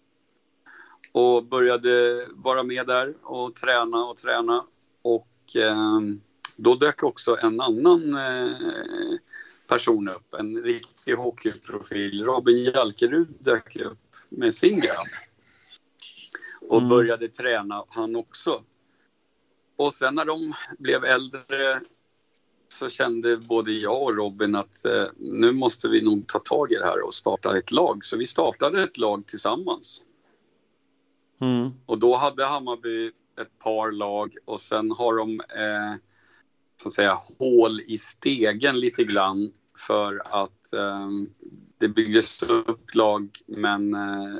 och 1.12 1.46
började 1.46 2.26
vara 2.30 2.64
med 2.64 2.88
där 2.88 3.14
och 3.24 3.56
träna 3.56 4.06
och 4.06 4.18
träna. 4.18 4.66
Och 5.02 5.28
eh, 5.56 6.00
då 6.56 6.76
dök 6.76 7.04
också 7.04 7.38
en 7.42 7.62
annan 7.62 8.14
eh, 8.16 8.58
person 9.68 10.10
upp, 10.10 10.34
en 10.34 10.64
riktig 10.64 11.14
hockeyprofil. 11.14 12.24
Robin 12.24 12.64
Jalkerud 12.64 13.28
dök 13.40 13.76
upp 13.76 14.16
med 14.30 14.54
sin 14.54 14.80
grabb 14.82 15.08
och 16.62 16.78
Mm. 16.78 16.90
började 16.90 17.28
träna 17.28 17.84
han 17.90 18.16
också. 18.16 18.64
Och 19.78 19.94
sen 19.94 20.16
när 20.16 20.26
de 20.26 20.54
blev 20.80 21.04
äldre 21.04 21.80
så 22.68 22.90
kände 22.90 23.38
både 23.38 23.72
jag 23.72 24.02
och 24.04 24.16
Robin 24.16 24.56
att 24.56 24.86
eh, 24.86 25.06
nu 25.18 25.52
måste 25.52 25.88
vi 25.88 26.02
nog 26.02 26.28
ta 26.28 26.40
tag 26.40 26.72
i 26.72 26.76
det 26.76 26.86
här 26.86 27.06
och 27.06 27.14
starta 27.14 27.58
ett 27.58 27.72
lag. 27.72 28.04
Så 28.04 28.18
vi 28.18 28.26
startade 28.26 28.84
ett 28.84 28.98
lag 28.98 29.26
tillsammans. 29.26 30.04
Mm. 31.42 31.72
Och 31.86 31.98
då 32.00 32.16
hade 32.16 32.46
Hammarby 32.46 33.12
ett 33.42 33.60
par 33.60 33.92
lag 33.92 34.36
och 34.46 34.62
sen 34.62 34.92
har 34.92 35.16
de 35.16 35.40
eh, 35.40 36.00
så 36.78 36.88
att 36.88 36.94
säga 36.94 37.18
hål 37.40 37.82
i 37.82 37.98
stegen 37.98 38.80
lite 38.80 39.04
grann 39.04 39.52
för 39.88 40.22
att 40.44 40.74
eh, 40.74 41.10
det 41.78 41.88
byggdes 41.88 42.44
upp 42.44 42.96
lag 42.96 43.30
men 43.48 43.94
eh, 43.94 44.36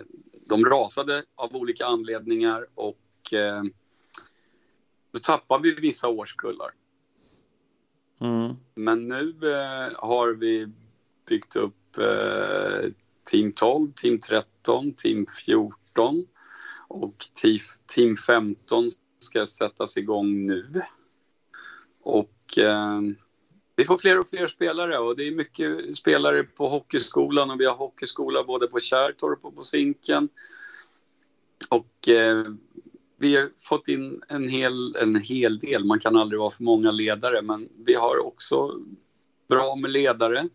de 0.50 0.66
rasade 0.66 1.24
av 1.36 1.56
olika 1.56 1.86
anledningar 1.86 2.68
och 2.76 3.34
eh, 3.34 3.64
då 5.12 5.20
tappade 5.20 5.64
vi 5.64 5.76
vissa 5.76 6.08
årskullar. 6.08 6.72
Mm. 8.22 8.56
Men 8.76 9.08
nu 9.08 9.36
eh, 9.42 9.94
har 9.96 10.34
vi 10.34 10.68
byggt 11.30 11.56
upp 11.56 11.98
eh, 11.98 12.92
Team 13.32 13.52
12, 13.52 13.92
Team 13.92 14.20
13, 14.20 14.94
Team 14.94 15.26
14 15.46 16.28
och 16.88 17.16
Team 17.96 18.16
15 18.16 18.90
ska 19.20 19.46
sättas 19.46 19.98
igång 19.98 20.46
nu. 20.46 20.82
Och 22.04 22.58
eh, 22.58 23.02
vi 23.76 23.84
får 23.84 23.98
fler 23.98 24.20
och 24.20 24.28
fler 24.28 24.48
spelare 24.48 24.98
och 24.98 25.16
det 25.16 25.28
är 25.28 25.32
mycket 25.32 25.96
spelare 25.96 26.44
på 26.44 26.68
hockeyskolan 26.68 27.52
och 27.52 27.60
vi 27.60 27.66
har 27.66 27.76
hockeyskola 27.76 28.44
både 28.44 28.68
på 28.68 28.80
Kärrtorp 28.80 29.46
och 29.46 29.56
på 29.56 29.62
Zinken. 29.62 30.30
Och 31.70 32.10
eh, 32.10 32.46
vi 33.18 33.36
har 33.36 33.50
fått 33.70 33.88
in 33.88 34.22
en 34.28 34.50
hel, 34.50 34.96
en 34.96 35.16
hel 35.16 35.58
del, 35.58 35.86
man 35.86 36.00
kan 36.00 36.16
aldrig 36.16 36.40
vara 36.40 36.50
för 36.50 36.64
många 36.64 36.92
ledare, 36.92 37.42
men 37.42 37.70
vi 37.86 37.94
har 37.94 38.26
också 38.26 38.80
bra 39.50 39.76
med 39.76 39.92
ledare. 39.92 40.50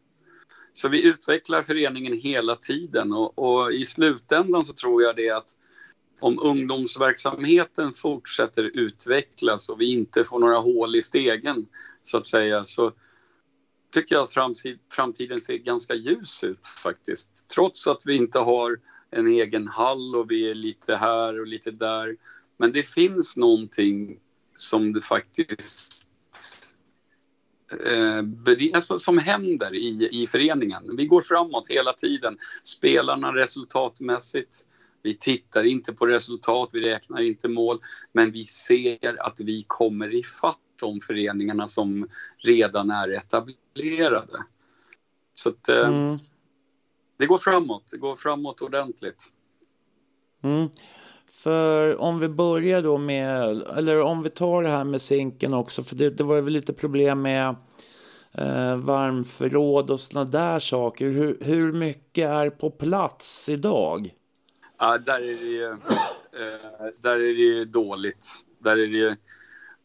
Så 0.73 0.89
vi 0.89 1.09
utvecklar 1.09 1.63
föreningen 1.63 2.13
hela 2.13 2.57
tiden 2.57 3.13
och, 3.13 3.39
och 3.39 3.73
i 3.73 3.85
slutändan 3.85 4.65
så 4.65 4.75
tror 4.75 5.03
jag 5.03 5.17
det 5.17 5.31
att 5.31 5.57
om 6.21 6.39
ungdomsverksamheten 6.43 7.93
fortsätter 7.93 8.63
utvecklas 8.63 9.69
och 9.69 9.81
vi 9.81 9.93
inte 9.93 10.25
får 10.25 10.39
några 10.39 10.59
hål 10.59 10.97
i 10.97 11.03
stegen 11.03 11.67
så 12.03 12.19
att 12.19 12.27
säga 12.27 12.65
så 12.65 12.93
tycker 13.93 14.15
jag 14.15 14.23
att 14.23 14.33
framtiden 14.95 15.41
ser 15.41 15.57
ganska 15.57 15.95
ljus 15.95 16.45
ut 16.45 16.67
faktiskt. 16.83 17.49
Trots 17.49 17.89
att 17.89 18.03
vi 18.05 18.15
inte 18.15 18.39
har 18.39 18.79
en 19.11 19.27
egen 19.27 19.69
hall 19.69 20.17
och 20.17 20.31
vi 20.31 20.51
är 20.51 20.55
lite 20.55 20.97
här 20.97 21.41
och 21.41 21.47
lite 21.47 21.71
där. 21.71 22.17
Men 22.57 22.73
det 22.73 22.83
finns 22.83 23.37
någonting 23.37 24.19
som 24.55 24.93
det 24.93 25.01
faktiskt 25.01 26.09
eh, 27.87 28.25
alltså, 28.75 28.99
som 28.99 29.19
händer 29.19 29.75
i, 29.75 30.09
i 30.13 30.27
föreningen. 30.27 30.97
Vi 30.97 31.07
går 31.07 31.21
framåt 31.21 31.69
hela 31.69 31.93
tiden. 31.93 32.39
Spelarna 32.63 33.35
resultatmässigt. 33.35 34.67
Vi 35.03 35.17
tittar 35.17 35.65
inte 35.65 35.93
på 35.93 36.07
resultat, 36.07 36.69
vi 36.73 36.81
räknar 36.81 37.21
inte 37.21 37.49
mål, 37.49 37.79
men 38.13 38.31
vi 38.31 38.45
ser 38.45 39.27
att 39.27 39.41
vi 39.41 39.65
kommer 39.67 40.15
i 40.15 40.23
fatt 40.23 40.59
de 40.81 41.01
föreningarna 41.01 41.67
som 41.67 42.09
redan 42.39 42.91
är 42.91 43.09
etablerade. 43.09 44.45
Så 45.35 45.49
att, 45.49 45.69
eh, 45.69 45.89
Mm. 45.89 46.19
det 47.19 47.27
går 47.27 47.39
framåt, 47.39 47.85
det 47.91 47.97
går 47.97 48.17
framåt 48.17 48.61
ordentligt. 48.63 49.25
Mm. 50.43 50.69
För 51.31 52.01
om 52.01 52.21
vi 52.21 52.29
börjar 52.29 52.83
då 52.83 52.99
med, 52.99 53.63
eller 53.77 54.01
om 54.01 54.23
vi 54.23 54.31
tar 54.31 54.63
det 54.63 54.69
här 54.69 54.85
med 54.85 55.01
zinken 55.03 55.55
också, 55.55 55.85
för 55.85 55.97
det, 55.97 56.11
det 56.11 56.25
var 56.25 56.41
väl 56.41 56.53
lite 56.53 56.73
problem 56.73 57.23
med 57.23 57.49
eh, 58.33 58.77
varmförråd 58.77 59.91
och 59.91 60.01
såna 60.01 60.25
där 60.25 60.59
saker. 60.59 61.07
Hur, 61.07 61.39
hur 61.41 61.73
mycket 61.73 62.29
är 62.29 62.51
på 62.51 62.71
plats 62.71 63.49
idag? 63.49 64.11
Ja, 64.83 64.99
där 64.99 65.19
är 65.19 65.35
det 65.35 65.51
ju, 65.51 65.65
eh, 65.65 66.93
där 67.01 67.15
är 67.15 67.35
det 67.35 67.43
ju 67.43 67.65
dåligt. 67.65 68.27
Där 68.59 68.73
är 68.73 68.87
det 68.87 68.97
ju, 68.97 69.17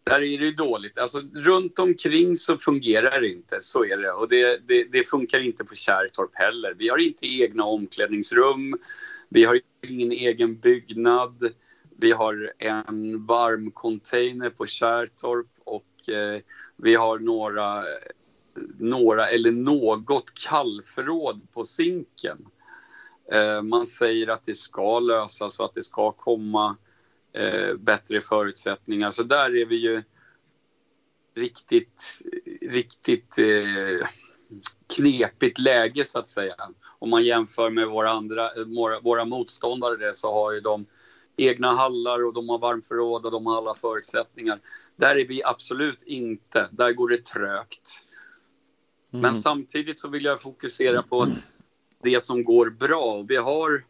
där 0.04 0.16
är 0.16 0.20
det 0.20 0.46
ju 0.46 0.52
dåligt. 0.52 0.98
Alltså, 0.98 1.22
runt 1.34 1.80
omkring 1.80 2.36
så 2.36 2.58
fungerar 2.58 3.22
det 3.22 3.28
inte, 3.28 3.58
så 3.62 3.86
är 3.86 3.98
det. 3.98 4.12
Och 4.12 4.30
det, 4.30 4.68
det, 4.68 4.84
det 4.92 5.04
funkar 5.04 5.40
inte 5.40 5.64
på 5.64 5.76
Kärrtorp 5.76 6.30
heller. 6.34 6.74
Vi 6.78 6.90
har 6.90 6.98
inte 6.98 7.28
egna 7.28 7.64
omklädningsrum, 7.64 8.78
vi 9.30 9.44
har 9.44 9.60
ingen 9.88 10.12
egen 10.12 10.60
byggnad. 10.60 11.52
Vi 11.98 12.12
har 12.12 12.54
en 12.58 13.26
varmcontainer 13.26 14.50
på 14.50 14.66
Kärrtorp 14.66 15.52
och 15.64 16.10
eh, 16.10 16.42
vi 16.78 16.96
har 16.96 17.20
några, 17.20 17.84
några 18.80 19.28
eller 19.28 19.52
något 19.52 20.34
kallförråd 20.48 21.52
på 21.52 21.66
Zinken. 21.66 22.38
Eh, 23.32 23.62
man 23.62 23.88
säger 23.88 24.28
att 24.28 24.44
det 24.44 24.56
ska 24.56 25.00
lösas 25.00 25.60
och 25.60 25.66
att 25.66 25.74
det 25.74 25.84
ska 25.84 26.12
komma 26.12 26.78
eh, 27.34 27.74
bättre 27.76 28.22
förutsättningar. 28.22 29.12
Så 29.12 29.24
där 29.24 29.56
är 29.56 29.66
vi 29.66 29.76
ju 29.76 30.04
riktigt, 31.36 32.22
riktigt 32.62 33.38
eh, 33.38 34.08
knepigt 34.96 35.60
läge 35.60 36.06
så 36.06 36.20
att 36.20 36.30
säga. 36.30 36.56
Om 37.00 37.10
man 37.10 37.24
jämför 37.24 37.70
med 37.70 37.88
våra, 37.88 38.12
andra, 38.12 38.50
våra, 38.66 39.00
våra 39.00 39.26
motståndare 39.26 40.14
så 40.14 40.34
har 40.34 40.52
ju 40.52 40.60
de 40.62 40.86
egna 41.38 41.72
hallar 41.72 42.26
och 42.26 42.34
de 42.34 42.50
har 42.50 42.60
varmförråd 42.60 43.26
och 43.26 43.32
de 43.32 43.46
har 43.46 43.58
alla 43.58 43.76
förutsättningar. 43.76 44.60
Där 44.96 45.16
är 45.16 45.28
vi 45.28 45.44
absolut 45.44 46.04
inte. 46.04 46.70
Där 46.72 46.92
går 46.92 47.10
det 47.10 47.26
trögt. 47.26 48.06
Men 49.10 49.36
samtidigt 49.36 50.00
så 50.00 50.10
vill 50.10 50.26
jag 50.26 50.42
fokusera 50.42 51.02
på 51.02 51.28
det 52.06 52.24
som 52.24 52.44
går 52.44 52.70
bra. 52.70 53.24
Vi 53.28 53.36
har, 53.36 53.86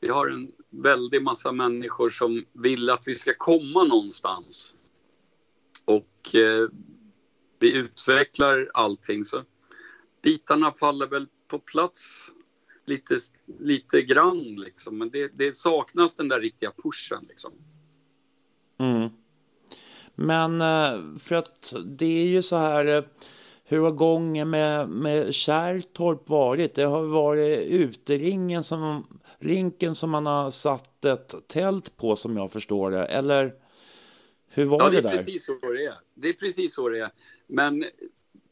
vi 0.00 0.08
har 0.08 0.26
en 0.26 0.52
väldig 0.70 1.22
massa 1.22 1.52
människor 1.52 2.10
som 2.10 2.44
vill 2.52 2.90
att 2.90 3.08
vi 3.08 3.14
ska 3.14 3.34
komma 3.38 3.84
någonstans. 3.84 4.74
Och 5.84 6.34
eh, 6.34 6.68
vi 7.58 7.76
utvecklar 7.76 8.70
allting. 8.74 9.24
Så 9.24 9.42
bitarna 10.22 10.72
faller 10.72 11.06
väl 11.06 11.26
på 11.48 11.58
plats 11.58 12.30
lite, 12.86 13.18
lite 13.60 14.02
grann. 14.02 14.54
Liksom. 14.54 14.98
Men 14.98 15.10
det, 15.10 15.30
det 15.34 15.54
saknas 15.54 16.16
den 16.16 16.28
där 16.28 16.40
riktiga 16.40 16.72
pushen. 16.82 17.24
Liksom. 17.28 17.52
Mm. 18.78 19.10
Men 20.14 20.60
eh, 20.60 21.18
för 21.18 21.34
att 21.34 21.74
det 21.84 22.22
är 22.22 22.26
ju 22.26 22.42
så 22.42 22.56
här, 22.56 22.84
eh, 22.84 23.04
hur 23.70 23.80
har 23.80 23.90
gången 23.90 24.50
med, 24.50 24.88
med 24.88 25.34
Kärrtorp 25.34 26.28
varit? 26.28 26.74
Det 26.74 26.82
har 26.82 27.02
varit 27.02 27.66
uteringen 27.66 28.64
som, 28.64 29.06
rinken 29.38 29.94
som 29.94 30.10
man 30.10 30.26
har 30.26 30.50
satt 30.50 31.04
ett 31.04 31.34
tält 31.46 31.96
på 31.96 32.16
som 32.16 32.36
jag 32.36 32.50
förstår 32.52 32.90
det. 32.90 33.04
Eller 33.04 33.52
hur 34.48 34.64
var 34.64 34.78
Ja, 34.78 34.84
det, 34.84 34.90
det 34.90 34.98
är 34.98 35.02
där? 35.02 35.10
precis 35.10 35.46
så 35.46 35.52
det 35.52 35.84
är. 35.84 35.94
Det 36.14 36.28
är 36.28 36.32
precis 36.32 36.74
så 36.74 36.88
det 36.88 37.00
är. 37.00 37.10
Men 37.46 37.84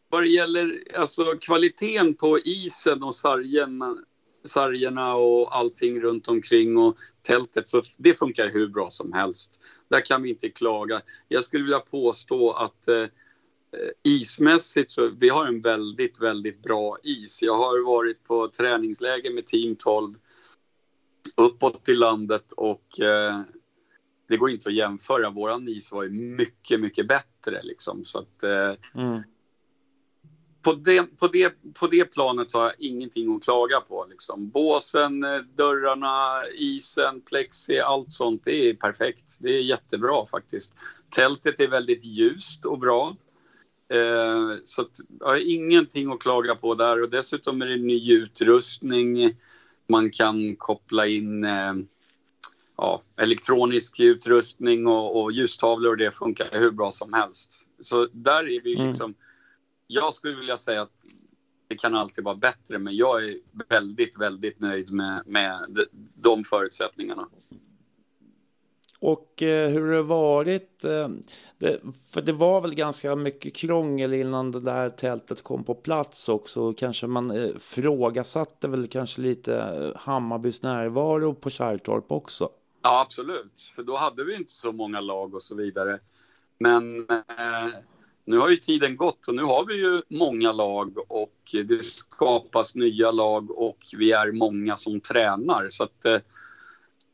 vad 0.08 0.22
det 0.22 0.28
gäller 0.28 0.78
alltså, 0.96 1.24
kvaliteten 1.40 2.14
på 2.14 2.38
isen 2.38 3.02
och 3.02 3.14
sargerna, 3.14 3.96
sargerna 4.44 5.14
och 5.14 5.56
allting 5.56 6.00
runt 6.00 6.28
omkring 6.28 6.78
och 6.78 6.96
tältet, 7.22 7.68
så 7.68 7.82
det 7.98 8.14
funkar 8.14 8.48
hur 8.48 8.68
bra 8.68 8.90
som 8.90 9.12
helst. 9.12 9.60
Där 9.90 10.00
kan 10.00 10.22
vi 10.22 10.30
inte 10.30 10.48
klaga. 10.48 11.00
Jag 11.28 11.44
skulle 11.44 11.64
vilja 11.64 11.80
påstå 11.80 12.52
att 12.52 12.88
eh, 12.88 13.04
ismässigt 14.04 14.90
så 14.90 15.08
vi 15.08 15.28
har 15.28 15.46
en 15.46 15.60
väldigt, 15.60 16.20
väldigt 16.20 16.62
bra 16.62 16.96
is. 17.02 17.42
Jag 17.42 17.54
har 17.54 17.86
varit 17.86 18.24
på 18.24 18.48
träningsläger 18.48 19.34
med 19.34 19.46
Team 19.46 19.76
12 19.76 20.14
uppåt 21.36 21.88
i 21.88 21.94
landet 21.94 22.52
och 22.56 23.00
eh, 23.00 23.40
det 24.28 24.36
går 24.36 24.50
inte 24.50 24.68
att 24.68 24.74
jämföra. 24.74 25.30
Våran 25.30 25.68
is 25.68 25.92
var 25.92 26.02
ju 26.02 26.10
mycket, 26.10 26.80
mycket 26.80 27.08
bättre 27.08 27.62
liksom. 27.62 28.04
Så 28.04 28.18
att, 28.18 28.42
eh, 28.42 28.74
Mm. 29.02 29.22
på 30.62 30.72
det, 30.72 31.02
på, 31.18 31.26
det, 31.28 31.54
på 31.80 31.86
det 31.86 32.04
planet 32.04 32.52
har 32.52 32.62
jag 32.64 32.74
ingenting 32.78 33.36
att 33.36 33.44
klaga 33.44 33.80
på. 33.80 34.06
Liksom. 34.10 34.50
Båsen, 34.50 35.24
eh, 35.24 35.38
dörrarna, 35.38 36.46
isen, 36.54 37.20
plexi, 37.20 37.78
allt 37.80 38.12
sånt 38.12 38.44
det 38.44 38.68
är 38.68 38.74
perfekt. 38.74 39.38
Det 39.40 39.48
är 39.50 39.62
jättebra 39.62 40.26
faktiskt. 40.26 40.74
Tältet 41.10 41.60
är 41.60 41.68
väldigt 41.68 42.04
ljust 42.04 42.64
och 42.64 42.78
bra. 42.78 43.16
Eh, 43.88 44.56
så 44.64 44.82
att, 44.82 44.90
jag 45.20 45.26
har 45.26 45.50
ingenting 45.54 46.12
att 46.12 46.20
klaga 46.20 46.54
på 46.54 46.74
där 46.74 47.02
och 47.02 47.10
dessutom 47.10 47.62
är 47.62 47.66
det 47.66 47.76
ny 47.76 48.12
utrustning. 48.12 49.36
Man 49.88 50.10
kan 50.10 50.56
koppla 50.56 51.06
in 51.06 51.44
eh, 51.44 51.74
ja, 52.76 53.02
elektronisk 53.16 54.00
utrustning 54.00 54.86
och, 54.86 55.22
och 55.22 55.32
ljustavlor 55.32 55.90
och 55.90 55.96
det 55.96 56.10
funkar 56.10 56.48
hur 56.52 56.70
bra 56.70 56.90
som 56.90 57.12
helst. 57.12 57.68
Så 57.80 58.08
där 58.12 58.48
är 58.48 58.62
vi 58.62 58.74
mm. 58.74 58.88
liksom... 58.88 59.10
Mm. 59.10 59.20
Jag 59.86 60.14
skulle 60.14 60.36
vilja 60.36 60.56
säga 60.56 60.82
att 60.82 61.06
det 61.68 61.76
kan 61.76 61.94
alltid 61.94 62.24
vara 62.24 62.34
bättre, 62.34 62.78
men 62.78 62.96
jag 62.96 63.24
är 63.24 63.34
väldigt, 63.68 64.20
väldigt 64.20 64.60
nöjd 64.60 64.90
med, 64.90 65.22
med 65.26 65.86
de 66.14 66.44
förutsättningarna. 66.44 67.28
Och 69.00 69.42
eh, 69.42 69.68
hur 69.68 69.80
har 69.80 69.94
det 69.94 70.02
varit? 70.02 70.84
Eh, 70.84 71.08
det, 71.58 71.80
för 72.12 72.20
det 72.20 72.32
var 72.32 72.60
väl 72.60 72.74
ganska 72.74 73.16
mycket 73.16 73.54
krångel 73.54 74.14
innan 74.14 74.50
det 74.50 74.60
där 74.60 74.90
tältet 74.90 75.42
kom 75.42 75.64
på 75.64 75.74
plats 75.74 76.28
också. 76.28 76.72
Kanske 76.72 77.06
man 77.06 77.30
eh, 77.30 77.50
frågasatte 77.58 78.68
väl 78.68 78.88
kanske 78.88 79.20
lite 79.20 79.56
eh, 79.56 80.00
Hammarbys 80.00 80.62
närvaro 80.62 81.34
på 81.34 81.50
Kärrtorp 81.50 82.12
också. 82.12 82.48
Ja, 82.82 83.00
absolut. 83.00 83.60
För 83.76 83.82
då 83.82 83.96
hade 83.96 84.24
vi 84.24 84.34
inte 84.34 84.52
så 84.52 84.72
många 84.72 85.00
lag 85.00 85.34
och 85.34 85.42
så 85.42 85.54
vidare. 85.54 85.98
Men 86.58 86.98
eh, 87.10 87.74
nu 88.24 88.38
har 88.38 88.48
ju 88.48 88.56
tiden 88.56 88.96
gått 88.96 89.28
och 89.28 89.34
nu 89.34 89.42
har 89.42 89.66
vi 89.66 89.74
ju 89.74 90.02
många 90.08 90.52
lag 90.52 90.98
och 91.08 91.54
det 91.68 91.84
skapas 91.84 92.74
nya 92.74 93.10
lag 93.10 93.58
och 93.58 93.78
vi 93.96 94.12
är 94.12 94.32
många 94.32 94.76
som 94.76 95.00
tränar. 95.00 95.66
Så 95.68 95.84
att 95.84 96.04
eh, 96.04 96.18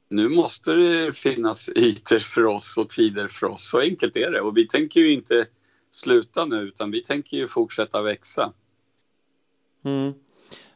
nu 0.09 0.29
måste 0.29 0.73
det 0.73 1.17
finnas 1.17 1.69
ytor 1.69 2.19
för 2.19 2.47
oss 2.47 2.77
och 2.79 2.91
tider 2.91 3.29
för 3.29 3.47
oss. 3.47 3.69
Så 3.71 3.81
enkelt 3.81 4.17
är 4.17 4.31
det. 4.31 4.41
Och 4.41 4.57
vi 4.57 4.69
tänker 4.69 5.01
ju 5.01 5.13
inte 5.13 5.47
sluta 5.91 6.45
nu 6.45 6.57
utan 6.57 6.91
vi 6.91 7.03
tänker 7.03 7.37
ju 7.37 7.47
fortsätta 7.47 8.03
växa. 8.03 8.53
Mm. 9.85 10.15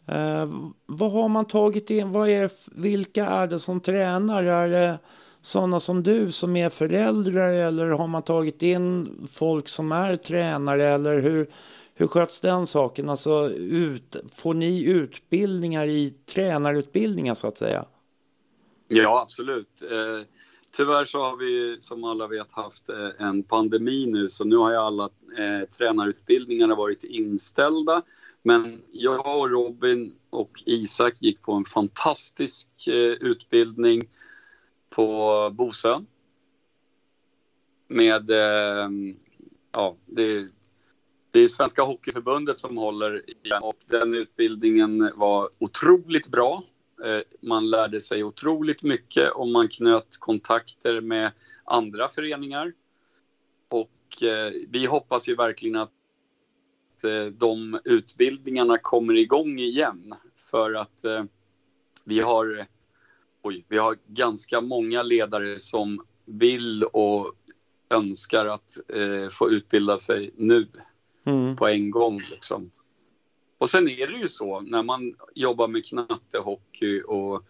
Eh, 0.07 0.49
vad 0.87 1.13
har 1.13 1.29
man 1.29 1.45
tagit 1.45 1.91
in? 1.91 2.13
Vad 2.13 2.29
är, 2.29 2.51
vilka 2.81 3.27
är 3.27 3.47
det 3.47 3.61
som 3.61 3.81
tränar? 3.81 4.43
Är 4.43 4.69
det 4.69 4.99
sådana 5.41 5.81
som 5.81 6.03
du 6.03 6.33
som 6.33 6.57
är 6.57 6.69
föräldrar 6.69 7.53
eller 7.53 7.91
har 7.91 8.07
man 8.07 8.23
tagit 8.23 8.63
in 8.63 9.09
folk 9.31 9.69
som 9.69 9.93
är 9.93 10.17
tränare 10.17 10.89
eller 10.89 11.19
hur, 11.19 11.51
hur 11.95 12.07
sköts 12.07 12.41
den 12.41 12.67
saken? 12.67 13.09
Alltså, 13.09 13.51
ut, 13.51 14.17
får 14.33 14.55
ni 14.55 14.85
utbildningar 14.85 15.87
i 15.87 16.11
tränarutbildningar 16.11 17.35
så 17.35 17.47
att 17.47 17.59
säga? 17.59 17.85
Ja, 18.89 19.23
absolut. 19.23 19.83
Eh, 19.83 20.27
tyvärr 20.71 21.05
så 21.05 21.23
har 21.23 21.37
vi 21.37 21.77
som 21.81 22.05
alla 22.05 22.27
vet 22.27 22.53
haft 22.53 22.89
eh, 22.89 23.27
en 23.27 23.43
pandemi 23.43 24.07
nu 24.07 24.29
så 24.29 24.45
nu 24.45 24.57
har 24.57 24.71
ju 24.71 24.77
alla 24.77 25.05
eh, 25.39 25.69
tränarutbildningarna 25.79 26.75
varit 26.75 27.05
inställda. 27.05 28.03
Men 28.43 28.83
jag 28.93 29.39
och 29.39 29.51
Robin 29.51 30.15
och 30.31 30.51
Isak 30.67 31.15
gick 31.21 31.43
på 31.43 31.53
en 31.53 31.65
fantastisk 31.65 32.69
eh, 32.89 32.95
utbildning 33.21 34.03
på 34.91 35.51
Bosön. 35.53 36.07
Med, 37.89 38.31
eh, 38.31 38.89
ja, 39.73 39.97
det, 40.07 40.49
det 41.31 41.41
är 41.41 41.47
Svenska 41.47 41.83
Hockeyförbundet 41.83 42.59
som 42.59 42.77
håller 42.77 43.31
i 43.31 43.35
den 43.49 43.63
och 43.63 43.77
den 43.87 44.15
utbildningen 44.15 45.13
var 45.15 45.49
otroligt 45.59 46.29
bra. 46.29 46.63
Eh, 47.05 47.21
man 47.41 47.71
lärde 47.71 48.01
sig 48.01 48.25
otroligt 48.25 48.83
mycket 48.83 49.31
och 49.31 49.49
man 49.49 49.69
knöt 49.69 50.17
kontakter 50.19 51.01
med 51.01 51.33
andra 51.65 52.09
föreningar. 52.09 52.73
Och 53.71 54.23
eh, 54.23 54.53
vi 54.69 54.87
hoppas 54.87 55.29
ju 55.29 55.35
verkligen 55.35 55.77
att 55.77 55.91
eh, 57.05 57.27
de 57.27 57.81
utbildningarna 57.85 58.79
kommer 58.79 59.15
igång 59.15 59.59
igen 59.59 60.11
för 60.51 60.75
att 60.75 61.05
vi 62.05 62.21
har, 62.21 62.67
oj, 63.43 63.65
vi 63.69 63.79
har 63.79 63.97
ganska 64.07 64.61
många 64.61 65.03
ledare 65.03 65.59
som 65.59 66.01
vill 66.25 66.85
och 66.85 67.35
önskar 67.95 68.47
att 68.47 68.79
få 69.31 69.51
utbilda 69.51 69.99
sig 69.99 70.31
nu 70.37 70.69
mm. 71.25 71.57
på 71.57 71.69
en 71.69 71.91
gång. 71.91 72.21
Liksom. 72.31 72.71
Och 73.59 73.69
sen 73.69 73.89
är 73.89 74.07
det 74.07 74.19
ju 74.19 74.29
så 74.29 74.61
när 74.61 74.83
man 74.83 75.15
jobbar 75.35 75.69
med 75.69 75.85
knattehockey 75.85 77.03
och 77.03 77.43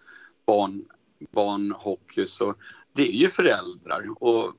barn, 0.47 0.85
barnhockey 1.33 2.27
så 2.27 2.55
det 2.95 3.09
är 3.09 3.13
ju 3.13 3.29
föräldrar 3.29 4.05
och 4.21 4.55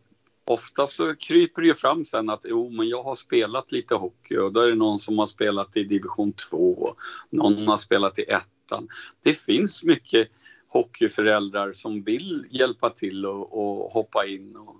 ofta 0.50 0.88
så 0.88 1.16
kryper 1.16 1.62
det 1.62 1.68
ju 1.68 1.74
fram 1.74 2.04
sen 2.04 2.30
att 2.30 2.46
jo, 2.46 2.70
men 2.70 2.90
jag 2.90 3.04
har 3.04 3.16
spelat 3.16 3.72
lite 3.72 3.96
hockey 3.96 4.38
och 4.38 4.54
då 4.54 4.60
är 4.60 4.68
det 4.68 4.76
någon 4.76 5.00
som 5.00 5.20
har 5.20 5.26
spelat 5.26 5.78
i 5.78 5.84
division 5.84 6.34
2, 6.50 6.90
någon 7.30 7.68
har 7.68 7.78
spelat 7.78 8.20
i 8.20 8.24
ettan. 8.24 8.88
Det 9.24 9.34
finns 9.34 9.84
mycket 9.84 10.30
hockeyföräldrar 10.68 11.72
som 11.72 12.04
vill 12.04 12.46
hjälpa 12.50 12.90
till 12.90 13.26
och, 13.26 13.54
och 13.54 13.92
hoppa 13.92 14.26
in 14.26 14.56
och 14.56 14.79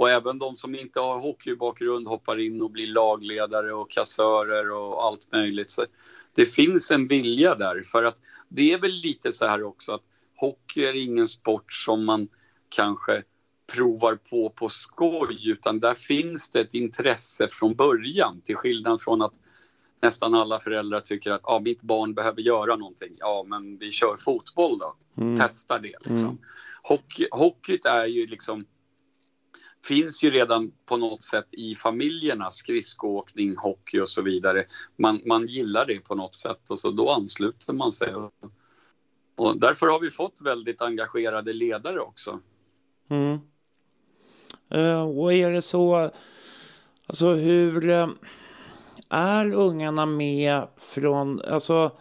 och 0.00 0.10
även 0.10 0.38
de 0.38 0.56
som 0.56 0.74
inte 0.74 1.00
har 1.00 1.20
hockeybakgrund 1.20 2.08
hoppar 2.08 2.38
in 2.38 2.62
och 2.62 2.70
blir 2.70 2.86
lagledare 2.86 3.72
och 3.72 3.90
kassörer 3.90 4.70
och 4.70 5.04
allt 5.04 5.32
möjligt. 5.32 5.70
Så 5.70 5.84
det 6.34 6.46
finns 6.46 6.90
en 6.90 7.08
vilja 7.08 7.54
där 7.54 7.82
för 7.82 8.02
att 8.02 8.16
det 8.48 8.72
är 8.72 8.78
väl 8.78 8.90
lite 8.90 9.32
så 9.32 9.46
här 9.46 9.62
också 9.62 9.92
att 9.92 10.00
hockey 10.36 10.84
är 10.84 10.94
ingen 10.94 11.26
sport 11.26 11.72
som 11.72 12.04
man 12.04 12.28
kanske 12.68 13.22
provar 13.74 14.18
på 14.30 14.50
på 14.50 14.68
skoj 14.68 15.50
utan 15.50 15.80
där 15.80 15.94
finns 15.94 16.50
det 16.50 16.60
ett 16.60 16.74
intresse 16.74 17.48
från 17.50 17.74
början 17.74 18.40
till 18.40 18.56
skillnad 18.56 19.00
från 19.00 19.22
att 19.22 19.34
nästan 20.02 20.34
alla 20.34 20.58
föräldrar 20.58 21.00
tycker 21.00 21.30
att 21.30 21.44
ah, 21.44 21.60
mitt 21.60 21.82
barn 21.82 22.14
behöver 22.14 22.42
göra 22.42 22.76
någonting. 22.76 23.16
Ja, 23.18 23.44
men 23.46 23.78
vi 23.78 23.90
kör 23.90 24.16
fotboll 24.16 24.78
då. 24.78 24.96
Mm. 25.22 25.36
Testa 25.36 25.78
det. 25.78 25.88
Liksom. 25.88 26.16
Mm. 26.16 26.38
Hockey, 26.82 27.28
hockeyt 27.30 27.84
är 27.84 28.06
ju 28.06 28.26
liksom 28.26 28.64
finns 29.84 30.24
ju 30.24 30.30
redan 30.30 30.72
på 30.88 30.96
något 30.96 31.22
sätt 31.22 31.46
i 31.50 31.74
familjerna, 31.74 32.50
skridskoåkning, 32.50 33.56
hockey 33.56 34.00
och 34.00 34.08
så 34.08 34.22
vidare. 34.22 34.64
Man, 34.96 35.20
man 35.26 35.46
gillar 35.46 35.86
det 35.86 36.00
på 36.00 36.14
något 36.14 36.34
sätt 36.34 36.70
och 36.70 36.78
så 36.78 36.90
då 36.90 37.10
ansluter 37.10 37.72
man 37.72 37.92
sig. 37.92 38.14
Och 39.36 39.60
därför 39.60 39.86
har 39.86 40.00
vi 40.00 40.10
fått 40.10 40.40
väldigt 40.40 40.82
engagerade 40.82 41.52
ledare 41.52 42.00
också. 42.00 42.40
Mm. 43.10 43.38
Uh, 44.74 45.18
och 45.18 45.32
är 45.32 45.50
det 45.50 45.62
så, 45.62 46.10
alltså 47.06 47.34
hur 47.34 47.90
uh, 47.90 48.08
är 49.08 49.54
ungarna 49.54 50.06
med 50.06 50.66
från, 50.76 51.40
alltså 51.40 51.92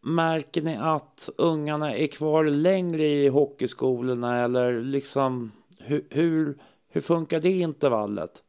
märker 0.00 0.62
ni 0.62 0.76
att 0.76 1.30
ungarna 1.36 1.94
är 1.94 2.06
kvar 2.06 2.44
längre 2.44 3.02
i 3.02 3.28
hockeyskolorna 3.28 4.44
eller 4.44 4.82
liksom 4.82 5.52
hur, 5.78 6.06
hur 6.10 6.58
hur 6.88 7.00
funkar 7.00 7.40
det 7.40 7.50
intervallet? 7.50 8.44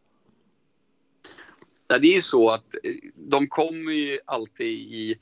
Ja, 1.88 1.98
det 1.98 2.08
är 2.08 2.16
ju 2.16 2.22
så 2.22 2.50
att 2.50 2.76
eh, 2.84 2.94
de 3.16 3.48
kommer 3.48 3.92
ju 3.92 4.20
alltid 4.26 4.68
i 4.68 5.20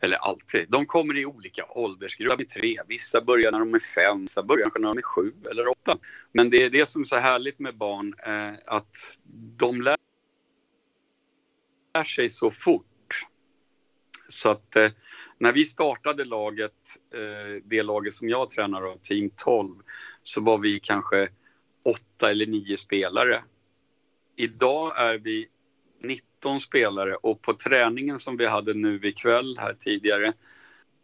eller 0.00 0.16
alltid, 0.16 0.66
de 0.68 0.86
kommer 0.86 1.18
i 1.18 1.26
olika 1.26 1.64
åldersgrupper. 1.68 2.44
tre, 2.44 2.76
vissa 2.88 3.20
börjar 3.20 3.52
när 3.52 3.58
de 3.58 3.74
är 3.74 3.78
fem, 3.78 4.20
vissa 4.20 4.42
börjar 4.42 4.70
när 4.78 4.88
de 4.88 4.98
är 4.98 5.02
sju 5.02 5.32
eller 5.50 5.68
åtta. 5.68 5.98
Men 6.32 6.50
det 6.50 6.64
är 6.64 6.70
det 6.70 6.86
som 6.86 7.02
är 7.02 7.06
så 7.06 7.16
härligt 7.16 7.58
med 7.58 7.74
barn, 7.74 8.14
eh, 8.26 8.54
att 8.66 9.18
de 9.58 9.82
lär 9.82 9.96
sig 12.04 12.30
så 12.30 12.50
fort. 12.50 12.84
Så 14.28 14.50
att 14.50 14.76
eh, 14.76 14.90
när 15.38 15.52
vi 15.52 15.64
startade 15.64 16.24
laget, 16.24 16.72
eh, 17.14 17.62
det 17.64 17.82
laget 17.82 18.12
som 18.12 18.28
jag 18.28 18.50
tränar 18.50 18.82
av, 18.82 18.98
Team 18.98 19.30
12, 19.36 19.74
så 20.22 20.40
var 20.40 20.58
vi 20.58 20.80
kanske 20.80 21.28
åtta 21.88 22.30
eller 22.30 22.46
nio 22.46 22.76
spelare. 22.76 23.42
Idag 24.36 24.92
är 24.98 25.18
vi 25.18 25.48
19 26.02 26.60
spelare 26.60 27.14
och 27.14 27.42
på 27.42 27.54
träningen 27.54 28.18
som 28.18 28.36
vi 28.36 28.46
hade 28.46 28.74
nu 28.74 29.00
ikväll 29.02 29.56
här 29.58 29.74
tidigare 29.74 30.32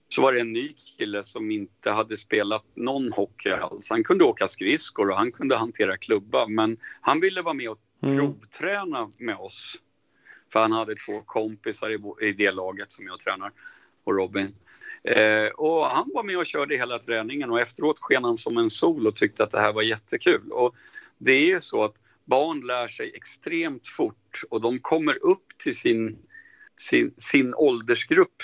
så 0.09 0.23
var 0.23 0.33
det 0.33 0.41
en 0.41 0.53
ny 0.53 0.73
kille 0.73 1.25
som 1.25 1.51
inte 1.51 1.91
hade 1.91 2.17
spelat 2.17 2.65
någon 2.75 3.13
hockey 3.13 3.51
alls. 3.51 3.91
Han 3.91 4.05
kunde 4.05 4.25
åka 4.25 4.49
skridskor 4.49 5.11
och 5.11 5.17
han 5.17 5.33
kunde 5.33 5.57
hantera 5.57 5.97
klubba 5.97 6.47
men 6.47 6.77
han 7.01 7.21
ville 7.21 7.43
vara 7.43 7.55
med 7.55 7.69
och 7.69 7.79
mm. 8.03 8.17
provträna 8.17 9.11
med 9.19 9.37
oss. 9.37 9.77
För 10.53 10.61
han 10.61 10.73
hade 10.73 10.95
två 10.95 11.23
kompisar 11.23 11.91
i, 11.91 12.29
i 12.29 12.33
det 12.33 12.51
laget 12.51 12.93
som 12.93 13.07
jag 13.07 13.19
tränar 13.19 13.53
och 14.05 14.15
Robin. 14.15 14.55
Eh, 15.05 15.47
och 15.47 15.87
han 15.87 16.11
var 16.15 16.25
med 16.25 16.39
och 16.39 16.47
körde 16.47 16.77
hela 16.77 16.99
träningen 16.99 17.51
och 17.51 17.61
efteråt 17.61 17.99
sken 18.01 18.25
han 18.25 18.37
som 18.37 18.59
en 18.59 18.71
sol 18.71 19.07
och 19.07 19.17
tyckte 19.17 19.45
att 19.45 19.51
det 19.51 19.61
här 19.61 19.73
var 19.73 19.83
jättekul. 19.83 20.53
Och 20.53 20.75
det 21.19 21.33
är 21.33 21.47
ju 21.47 21.61
så 21.61 21.85
att 21.85 21.95
barn 22.25 22.67
lär 22.67 22.89
sig 22.89 23.13
extremt 23.15 23.87
fort 23.87 24.43
och 24.51 24.61
de 24.61 24.79
kommer 24.79 25.25
upp 25.25 25.47
till 25.59 25.77
sin 25.77 26.19
sin, 26.77 27.15
sin 27.17 27.55
åldersgrupp. 27.55 28.43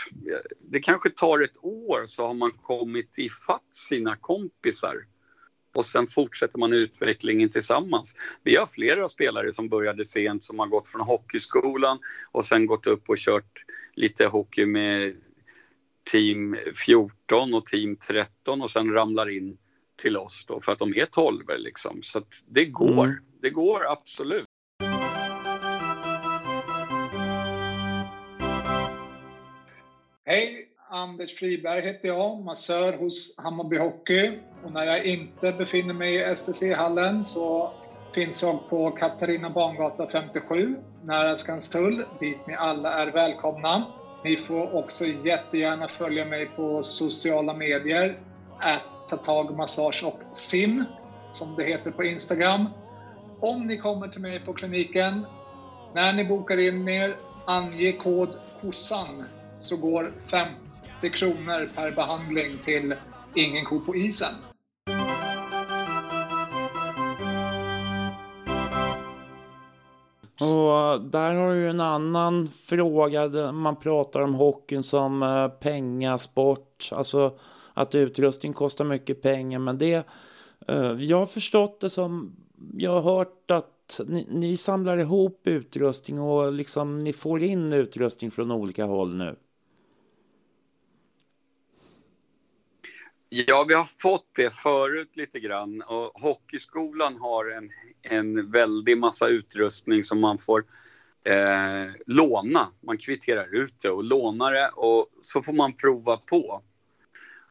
Det 0.71 0.81
kanske 0.81 1.11
tar 1.11 1.39
ett 1.39 1.65
år 1.65 2.03
så 2.05 2.27
har 2.27 2.35
man 2.35 2.53
kommit 2.53 3.19
ifatt 3.19 3.75
sina 3.75 4.17
kompisar 4.17 4.97
och 5.77 5.85
sen 5.85 6.07
fortsätter 6.07 6.59
man 6.59 6.73
utvecklingen 6.73 7.49
tillsammans. 7.49 8.17
Vi 8.43 8.57
har 8.57 8.67
flera 8.67 9.09
spelare 9.09 9.53
som 9.53 9.69
började 9.69 10.05
sent 10.05 10.45
som 10.45 10.59
har 10.59 10.67
gått 10.67 10.89
från 10.89 11.01
hockeyskolan 11.01 11.99
och 12.33 12.45
sen 12.45 12.67
gått 12.67 12.87
upp 12.87 13.09
och 13.09 13.17
kört 13.17 13.65
lite 13.95 14.27
hockey 14.27 14.67
med 14.67 15.17
team 16.13 16.57
14 16.87 17.55
och 17.55 17.67
team 17.67 17.97
13 17.97 18.63
och 18.63 18.71
sen 18.71 18.93
ramlar 18.93 19.37
in 19.37 19.57
till 20.03 20.17
oss 20.17 20.45
då 20.49 20.61
för 20.61 20.73
att 20.73 20.79
de 20.79 20.89
är 20.97 21.05
12 21.05 21.45
liksom. 21.59 21.99
Så 22.03 22.19
att 22.19 22.45
det 22.47 22.65
går. 22.65 23.05
Mm. 23.05 23.17
Det 23.43 23.51
går 23.51 23.93
absolut. 23.93 24.45
Hej! 30.25 30.67
Anders 30.93 31.35
Friberg 31.35 31.83
heter 31.83 32.09
jag, 32.09 32.45
massör 32.45 32.93
hos 32.93 33.39
Hammarby 33.39 33.79
Hockey. 33.79 34.39
Och 34.65 34.73
när 34.73 34.85
jag 34.85 35.05
inte 35.05 35.53
befinner 35.53 35.95
mig 35.95 36.15
i 36.15 36.37
STC-hallen 36.37 37.25
så 37.25 37.73
finns 38.15 38.43
jag 38.43 38.69
på 38.69 38.91
Katarina 38.91 39.51
Bangata 39.51 40.07
57, 40.07 40.77
nära 41.05 41.37
Skanstull, 41.37 42.05
dit 42.21 42.47
ni 42.47 42.55
alla 42.55 42.93
är 42.93 43.13
välkomna. 43.13 44.00
Ni 44.25 44.37
får 44.37 44.75
också 44.75 45.05
jättegärna 45.05 45.89
följa 45.89 46.25
mig 46.25 46.47
på 46.47 46.83
sociala 46.83 47.55
medier, 47.55 48.18
att 48.59 49.09
tatagmassage 49.09 50.05
och 50.05 50.23
sim, 50.33 50.85
som 51.31 51.57
det 51.57 51.64
heter 51.64 51.91
på 51.91 52.05
Instagram. 52.05 52.66
Om 53.41 53.66
ni 53.66 53.79
kommer 53.79 54.09
till 54.09 54.21
mig 54.21 54.41
på 54.41 54.53
kliniken, 54.53 55.27
när 55.95 56.12
ni 56.12 56.25
bokar 56.25 56.59
in 56.59 56.89
er, 56.89 57.16
ange 57.45 57.93
kod 57.93 58.37
KOSSAN 58.61 59.25
så 59.59 59.77
går 59.77 60.12
50 60.31 61.18
kronor 61.18 61.68
per 61.75 61.91
behandling 61.91 62.59
till 62.59 62.95
Ingen 63.35 63.64
ko 63.64 63.81
på 63.81 63.97
isen. 63.97 64.50
Där 71.11 71.35
har 71.35 71.55
du 71.55 71.68
en 71.68 71.81
annan 71.81 72.49
fråga. 72.49 73.53
Man 73.53 73.77
pratar 73.77 74.21
om 74.21 74.35
hockeyn 74.35 74.83
som 74.83 75.23
eh, 75.23 75.49
pengasport. 75.49 76.89
Alltså 76.93 77.33
att 77.75 77.95
utrustning 77.95 78.53
kostar 78.53 78.85
mycket 78.85 79.23
pengar. 79.23 79.59
Men 79.59 79.79
det, 79.79 80.07
eh, 80.68 80.93
jag 80.99 81.16
har 81.16 81.27
förstått 81.27 81.81
det 81.81 81.91
som, 81.91 82.37
jag 82.75 83.01
har 83.01 83.16
hört 83.16 83.51
att 83.51 84.01
ni, 84.07 84.27
ni 84.31 84.57
samlar 84.57 84.97
ihop 84.97 85.41
utrustning 85.45 86.21
och 86.21 86.53
liksom 86.53 86.99
ni 86.99 87.12
får 87.12 87.43
in 87.43 87.73
utrustning 87.73 88.31
från 88.31 88.51
olika 88.51 88.85
håll 88.85 89.16
nu. 89.16 89.37
Ja, 93.33 93.64
vi 93.68 93.74
har 93.74 94.03
fått 94.03 94.35
det 94.37 94.55
förut 94.55 95.16
lite 95.16 95.41
grann 95.41 95.83
och 95.83 96.20
Hockeyskolan 96.20 97.16
har 97.16 97.51
en, 97.51 97.70
en 98.03 98.51
väldig 98.51 98.99
massa 98.99 99.28
utrustning 99.28 100.05
som 100.05 100.20
man 100.20 100.39
får 100.39 100.64
eh, 101.24 101.93
låna. 102.07 102.68
Man 102.81 102.99
kvitterar 102.99 103.55
ut 103.55 103.74
det 103.83 103.91
och 103.91 104.05
lånar 104.05 104.53
det 104.53 104.68
och 104.68 105.09
så 105.22 105.43
får 105.43 105.53
man 105.53 105.72
prova 105.72 106.16
på. 106.16 106.62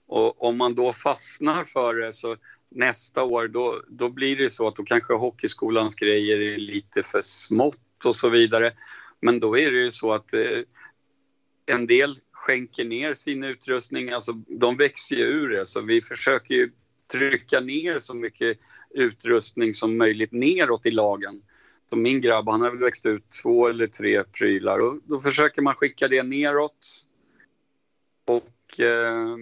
Och 0.07 0.43
om 0.43 0.57
man 0.57 0.75
då 0.75 0.93
fastnar 0.93 1.63
för 1.63 1.93
det 1.93 2.13
så 2.13 2.37
nästa 2.69 3.23
år 3.23 3.47
då, 3.47 3.81
då 3.87 4.09
blir 4.09 4.37
det 4.37 4.49
så 4.49 4.67
att 4.67 4.75
då 4.75 4.83
kanske 4.83 5.13
Hockeyskolans 5.13 5.95
grejer 5.95 6.39
är 6.39 6.57
lite 6.57 7.03
för 7.03 7.21
smått 7.21 8.05
och 8.05 8.15
så 8.15 8.29
vidare. 8.29 8.71
Men 9.21 9.39
då 9.39 9.57
är 9.57 9.71
det 9.71 9.77
ju 9.77 9.91
så 9.91 10.13
att 10.13 10.33
eh, 10.33 10.59
en 11.65 11.87
del 11.87 12.15
skänker 12.39 12.85
ner 12.85 13.13
sin 13.13 13.43
utrustning, 13.43 14.09
alltså 14.09 14.33
de 14.47 14.77
växer 14.77 15.15
ju 15.15 15.23
ur 15.23 15.49
det 15.49 15.65
så 15.65 15.81
vi 15.81 16.01
försöker 16.01 16.55
ju 16.55 16.71
trycka 17.11 17.59
ner 17.59 17.99
så 17.99 18.13
mycket 18.13 18.57
utrustning 18.95 19.73
som 19.73 19.97
möjligt 19.97 20.31
neråt 20.31 20.85
i 20.85 20.91
lagen. 20.91 21.41
Så 21.89 21.95
min 21.95 22.21
grabb 22.21 22.49
han 22.49 22.61
har 22.61 22.69
väl 22.69 22.79
växt 22.79 23.05
ut 23.05 23.23
två 23.43 23.67
eller 23.67 23.87
tre 23.87 24.23
prylar 24.23 24.77
och 24.77 24.99
då 25.03 25.19
försöker 25.19 25.61
man 25.61 25.75
skicka 25.75 26.07
det 26.07 26.23
neråt. 26.23 27.05
Och 28.27 28.79
eh, 28.79 29.37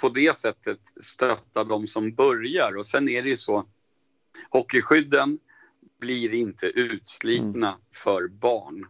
på 0.00 0.08
det 0.08 0.36
sättet 0.36 0.80
stötta 1.00 1.64
de 1.64 1.86
som 1.86 2.14
börjar 2.14 2.76
och 2.76 2.86
sen 2.86 3.08
är 3.08 3.22
det 3.22 3.28
ju 3.28 3.36
så 3.36 3.66
hockeyskydden 4.50 5.38
blir 6.00 6.34
inte 6.34 6.66
utslitna 6.66 7.68
mm. 7.68 7.80
för 7.94 8.28
barn 8.28 8.86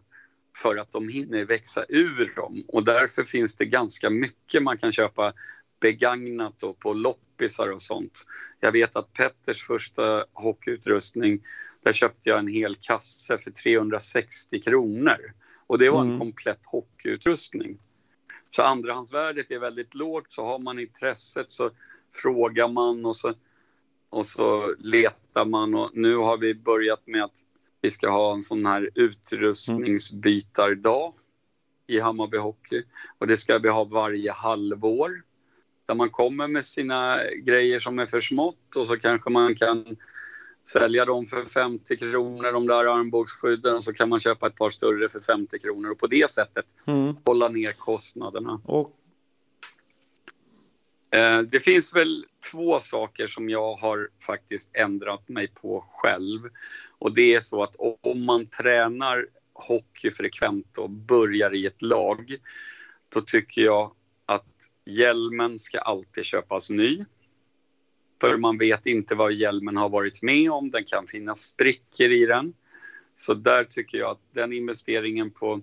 för 0.57 0.77
att 0.77 0.91
de 0.91 1.09
hinner 1.09 1.45
växa 1.45 1.85
ur 1.89 2.35
dem. 2.35 2.63
Och 2.67 2.83
därför 2.83 3.23
finns 3.23 3.55
det 3.55 3.65
ganska 3.65 4.09
mycket 4.09 4.63
man 4.63 4.77
kan 4.77 4.91
köpa 4.91 5.33
begagnat 5.79 6.63
och 6.63 6.79
på 6.79 6.93
loppisar 6.93 7.71
och 7.71 7.81
sånt. 7.81 8.25
Jag 8.59 8.71
vet 8.71 8.95
att 8.95 9.13
Petters 9.13 9.67
första 9.67 10.25
hockeyutrustning, 10.33 11.41
där 11.83 11.93
köpte 11.93 12.29
jag 12.29 12.39
en 12.39 12.47
hel 12.47 12.75
kasse 12.75 13.37
för 13.37 13.51
360 13.51 14.61
kronor. 14.61 15.33
Och 15.67 15.77
det 15.77 15.89
var 15.89 16.01
en 16.01 16.07
mm. 16.07 16.19
komplett 16.19 16.65
hockeyutrustning. 16.65 17.79
Så 18.49 18.63
andrahandsvärdet 18.63 19.51
är 19.51 19.59
väldigt 19.59 19.95
lågt, 19.95 20.31
så 20.31 20.45
har 20.45 20.59
man 20.59 20.79
intresset 20.79 21.51
så 21.51 21.69
frågar 22.21 22.67
man 22.67 23.05
och 23.05 23.15
så, 23.15 23.33
och 24.09 24.25
så 24.25 24.75
letar 24.79 25.45
man. 25.45 25.75
Och 25.75 25.91
nu 25.93 26.15
har 26.15 26.37
vi 26.37 26.55
börjat 26.55 27.07
med 27.07 27.23
att 27.23 27.45
vi 27.81 27.91
ska 27.91 28.09
ha 28.09 28.33
en 28.33 28.41
sån 28.41 28.65
här 28.65 28.89
utrustningsbytardag 28.95 31.13
i 31.87 31.99
Hammarby 31.99 32.37
Hockey. 32.37 32.83
Och 33.17 33.27
det 33.27 33.37
ska 33.37 33.57
vi 33.57 33.69
ha 33.69 33.83
varje 33.83 34.31
halvår. 34.31 35.21
Där 35.85 35.95
man 35.95 36.09
kommer 36.09 36.47
med 36.47 36.65
sina 36.65 37.19
grejer 37.43 37.79
som 37.79 37.99
är 37.99 38.05
för 38.05 38.21
smått 38.21 38.75
och 38.75 38.87
så 38.87 38.97
kanske 38.97 39.29
man 39.29 39.55
kan 39.55 39.97
sälja 40.67 41.05
dem 41.05 41.25
för 41.25 41.45
50 41.45 41.97
kronor, 41.97 42.53
de 42.53 42.67
där 42.67 42.99
armbågsskydden, 42.99 43.75
och 43.75 43.83
så 43.83 43.93
kan 43.93 44.09
man 44.09 44.19
köpa 44.19 44.47
ett 44.47 44.55
par 44.55 44.69
större 44.69 45.09
för 45.09 45.19
50 45.19 45.59
kronor 45.59 45.91
och 45.91 45.97
på 45.97 46.07
det 46.07 46.29
sättet 46.29 46.65
mm. 46.87 47.15
hålla 47.25 47.49
ner 47.49 47.71
kostnaderna. 47.71 48.61
Och 48.65 48.93
Eh, 51.11 51.39
det 51.39 51.59
finns 51.59 51.95
väl 51.95 52.25
två 52.51 52.79
saker 52.79 53.27
som 53.27 53.49
jag 53.49 53.75
har 53.75 54.09
faktiskt 54.25 54.75
ändrat 54.75 55.29
mig 55.29 55.47
på 55.61 55.85
själv. 55.87 56.49
Och 56.99 57.15
det 57.15 57.35
är 57.35 57.39
så 57.39 57.63
att 57.63 57.75
om 58.01 58.25
man 58.25 58.45
tränar 58.45 59.27
hockey 59.53 60.11
frekvent 60.11 60.77
och 60.77 60.89
börjar 60.89 61.55
i 61.55 61.65
ett 61.65 61.81
lag, 61.81 62.35
då 63.13 63.21
tycker 63.21 63.61
jag 63.61 63.91
att 64.25 64.53
hjälmen 64.85 65.59
ska 65.59 65.79
alltid 65.79 66.25
köpas 66.25 66.69
ny. 66.69 67.05
För 68.21 68.37
man 68.37 68.57
vet 68.57 68.85
inte 68.85 69.15
vad 69.15 69.33
hjälmen 69.33 69.77
har 69.77 69.89
varit 69.89 70.21
med 70.21 70.51
om, 70.51 70.69
den 70.69 70.83
kan 70.83 71.07
finnas 71.07 71.39
sprickor 71.39 72.11
i 72.11 72.25
den. 72.25 72.53
Så 73.15 73.33
där 73.33 73.63
tycker 73.63 73.97
jag 73.97 74.11
att 74.11 74.21
den 74.33 74.53
investeringen 74.53 75.31
på 75.31 75.61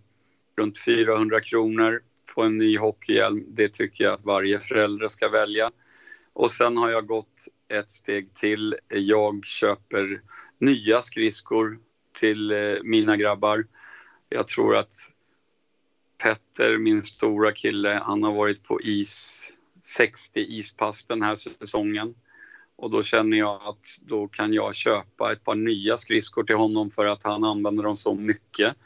runt 0.58 0.78
400 0.78 1.40
kronor 1.40 2.00
få 2.28 2.42
en 2.42 2.58
ny 2.58 2.78
hockeyhjälm. 2.78 3.44
Det 3.48 3.72
tycker 3.72 4.04
jag 4.04 4.14
att 4.14 4.24
varje 4.24 4.60
förälder 4.60 5.08
ska 5.08 5.28
välja. 5.28 5.70
Och 6.32 6.50
sen 6.50 6.76
har 6.76 6.90
jag 6.90 7.06
gått 7.06 7.46
ett 7.68 7.90
steg 7.90 8.34
till. 8.34 8.76
Jag 8.88 9.44
köper 9.44 10.22
nya 10.58 11.02
skridskor 11.02 11.78
till 12.20 12.50
eh, 12.50 12.74
mina 12.82 13.16
grabbar. 13.16 13.66
Jag 14.28 14.46
tror 14.46 14.76
att 14.76 14.92
Petter, 16.22 16.78
min 16.78 17.02
stora 17.02 17.52
kille, 17.52 18.02
han 18.04 18.22
har 18.22 18.34
varit 18.34 18.62
på 18.62 18.80
is 18.80 19.52
60 19.82 20.40
ispass 20.40 21.04
den 21.04 21.22
här 21.22 21.34
säsongen. 21.34 22.14
Och 22.76 22.90
då 22.90 23.02
känner 23.02 23.36
jag 23.36 23.62
att 23.62 24.00
då 24.02 24.28
kan 24.28 24.52
jag 24.52 24.74
köpa 24.74 25.32
ett 25.32 25.44
par 25.44 25.54
nya 25.54 25.96
skridskor 25.96 26.44
till 26.44 26.56
honom 26.56 26.90
för 26.90 27.06
att 27.06 27.22
han 27.22 27.44
använder 27.44 27.82
dem 27.82 27.96
så 27.96 28.14
mycket. 28.14 28.76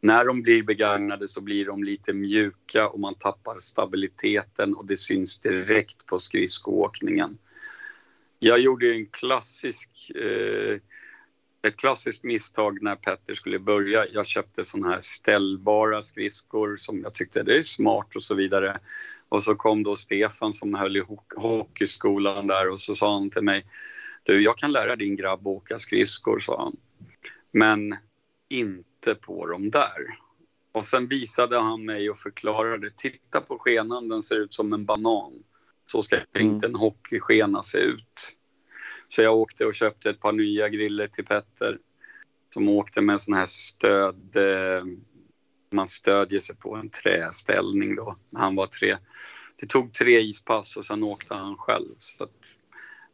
När 0.00 0.24
de 0.24 0.42
blir 0.42 0.62
begagnade 0.62 1.28
så 1.28 1.40
blir 1.40 1.66
de 1.66 1.84
lite 1.84 2.12
mjuka 2.12 2.88
och 2.88 3.00
man 3.00 3.14
tappar 3.14 3.58
stabiliteten 3.58 4.74
och 4.74 4.86
det 4.86 4.96
syns 4.96 5.38
direkt 5.38 6.06
på 6.06 6.18
skridskoåkningen. 6.18 7.38
Jag 8.38 8.58
gjorde 8.58 8.94
en 8.94 9.06
klassisk, 9.06 9.90
eh, 10.14 10.78
ett 11.68 11.76
klassiskt 11.76 12.24
misstag 12.24 12.82
när 12.82 12.96
Petter 12.96 13.34
skulle 13.34 13.58
börja. 13.58 14.06
Jag 14.06 14.26
köpte 14.26 14.64
såna 14.64 14.88
här 14.88 15.00
ställbara 15.00 16.02
skridskor 16.02 16.76
som 16.76 17.00
jag 17.02 17.14
tyckte 17.14 17.42
det 17.42 17.58
är 17.58 17.62
smart 17.62 18.16
och 18.16 18.22
så 18.22 18.34
vidare. 18.34 18.78
Och 19.28 19.42
så 19.42 19.54
kom 19.54 19.82
då 19.82 19.96
Stefan 19.96 20.52
som 20.52 20.74
höll 20.74 20.96
i 20.96 21.02
hockeyskolan 21.36 22.46
där 22.46 22.68
och 22.68 22.80
så 22.80 22.94
sa 22.94 23.14
han 23.14 23.30
till 23.30 23.42
mig 23.42 23.66
Du, 24.22 24.42
jag 24.42 24.58
kan 24.58 24.72
lära 24.72 24.96
din 24.96 25.16
grabb 25.16 25.46
åka 25.46 25.78
skridskor, 25.78 26.38
sa 26.38 26.62
han. 26.62 26.76
Men 27.52 27.96
inte 28.48 28.95
inte 29.06 29.20
på 29.26 29.46
dem 29.46 29.70
där. 29.70 30.18
Och 30.72 30.84
sen 30.84 31.08
visade 31.08 31.58
han 31.58 31.84
mig 31.84 32.10
och 32.10 32.18
förklarade, 32.18 32.90
titta 32.96 33.40
på 33.40 33.58
skenan, 33.58 34.08
den 34.08 34.22
ser 34.22 34.36
ut 34.36 34.54
som 34.54 34.72
en 34.72 34.84
banan. 34.84 35.32
Så 35.86 36.02
ska 36.02 36.16
mm. 36.16 36.26
inte 36.34 36.66
en 36.66 36.74
hockeyskena 36.74 37.62
se 37.62 37.78
ut. 37.78 38.36
Så 39.08 39.22
jag 39.22 39.36
åkte 39.36 39.64
och 39.64 39.74
köpte 39.74 40.10
ett 40.10 40.20
par 40.20 40.32
nya 40.32 40.68
griller 40.68 41.08
till 41.08 41.24
Petter 41.24 41.78
som 42.54 42.68
åkte 42.68 43.00
med 43.00 43.20
sån 43.20 43.34
här 43.34 43.46
stöd, 43.46 44.36
eh, 44.36 44.84
man 45.72 45.88
stödjer 45.88 46.40
sig 46.40 46.56
på 46.56 46.74
en 46.74 46.90
träställning 46.90 47.96
då. 47.96 48.16
Han 48.34 48.56
var 48.56 48.66
tre, 48.66 48.96
det 49.56 49.66
tog 49.66 49.92
tre 49.92 50.20
ispass 50.20 50.76
och 50.76 50.84
sen 50.84 51.02
åkte 51.02 51.34
han 51.34 51.56
själv. 51.56 51.94
Så 51.98 52.24
att 52.24 52.56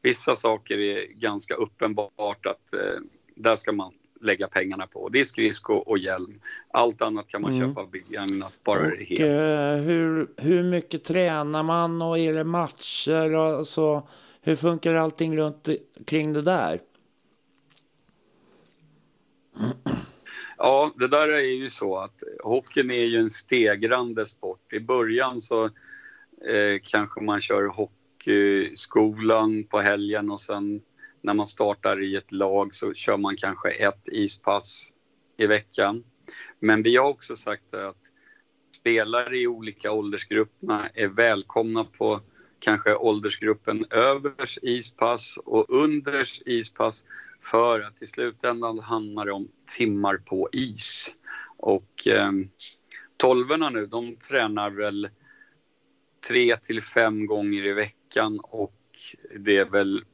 vissa 0.03 0.36
saker 0.36 0.78
är 0.78 1.07
ganska 1.07 1.55
uppenbart 1.55 2.47
att 2.47 2.74
eh, 2.74 3.01
där 3.36 3.57
ska 3.57 3.72
man 3.72 3.93
lägga 4.23 4.49
pengarna 4.49 4.87
på. 4.87 5.09
Det 5.09 5.20
är 5.20 5.25
skridsko 5.25 5.75
och 5.75 5.99
hjälm. 5.99 6.35
Allt 6.70 7.03
annat 7.03 7.29
kan 7.29 7.43
man 7.43 7.55
mm. 7.55 7.68
köpa 7.68 7.87
begagnat, 7.87 8.59
bara 8.64 8.81
och, 8.81 8.93
helt. 8.93 9.20
Eh, 9.20 9.85
hur, 9.85 10.29
hur 10.37 10.62
mycket 10.62 11.05
tränar 11.05 11.62
man 11.62 12.03
och 12.03 12.18
är 12.18 12.35
det 12.35 12.45
matcher? 12.45 13.35
Och, 13.35 13.45
alltså, 13.45 14.09
hur 14.43 14.57
funkar 14.57 14.95
allting 14.95 15.37
runt 15.37 15.68
kring 16.07 16.33
det 16.33 16.43
där? 16.43 16.81
Ja, 20.59 20.93
det 20.97 21.09
där 21.09 21.29
är 21.29 21.41
ju 21.41 21.68
så 21.68 21.99
att 21.99 22.23
hockeyn 22.43 22.91
är 22.91 23.05
ju 23.05 23.18
en 23.18 23.31
stegrande 23.31 24.27
sport. 24.27 24.73
I 24.73 24.81
början 24.81 25.41
så 25.41 25.64
eh, 25.64 25.70
kanske 26.83 27.20
man 27.20 27.41
kör 27.41 27.64
hockeyskolan 27.64 29.64
på 29.64 29.81
helgen 29.81 30.31
och 30.31 30.41
sen 30.41 30.81
när 31.23 31.35
man 31.35 31.47
startar 31.47 32.03
i 32.03 32.16
ett 32.16 32.33
lag 32.33 32.75
så 32.75 32.95
kör 32.95 33.16
man 33.16 33.37
kanske 33.37 33.70
ett 33.70 34.09
ispass 34.12 34.93
i 35.39 35.47
veckan. 35.47 36.05
Men 36.61 36.83
vi 36.83 36.97
har 36.97 37.09
också 37.09 37.37
sagt 37.37 37.75
att 37.75 38.12
spelare 38.77 39.39
i 39.39 39.47
olika 39.47 39.93
åldersgrupperna 39.93 40.89
är 40.95 41.09
välkomna 41.09 41.85
på 41.85 42.20
kanske 42.59 42.95
åldersgruppen 42.95 43.85
övers 43.91 44.59
ispass 44.62 45.39
och 45.45 45.70
unders 45.70 46.43
ispass 46.47 47.05
för 47.51 47.81
att 47.81 48.03
i 48.03 48.07
slutändan 48.07 48.79
handlar 48.79 49.27
det 49.27 49.33
om 49.33 49.49
timmar 49.77 50.16
på 50.16 50.49
is. 50.53 51.14
Och 51.57 52.09
eh, 52.09 52.33
tolvorna 53.16 53.70
nu, 53.70 53.87
de 53.87 54.16
tränar 54.16 54.70
väl 54.70 55.09
tre 56.29 56.57
till 56.57 56.83
fem 56.83 57.27
gånger 57.27 57.66
i 57.66 57.73
veckan 57.73 58.41
och 58.43 58.75
det 59.39 59.57
är 59.57 59.70
väl 59.70 60.05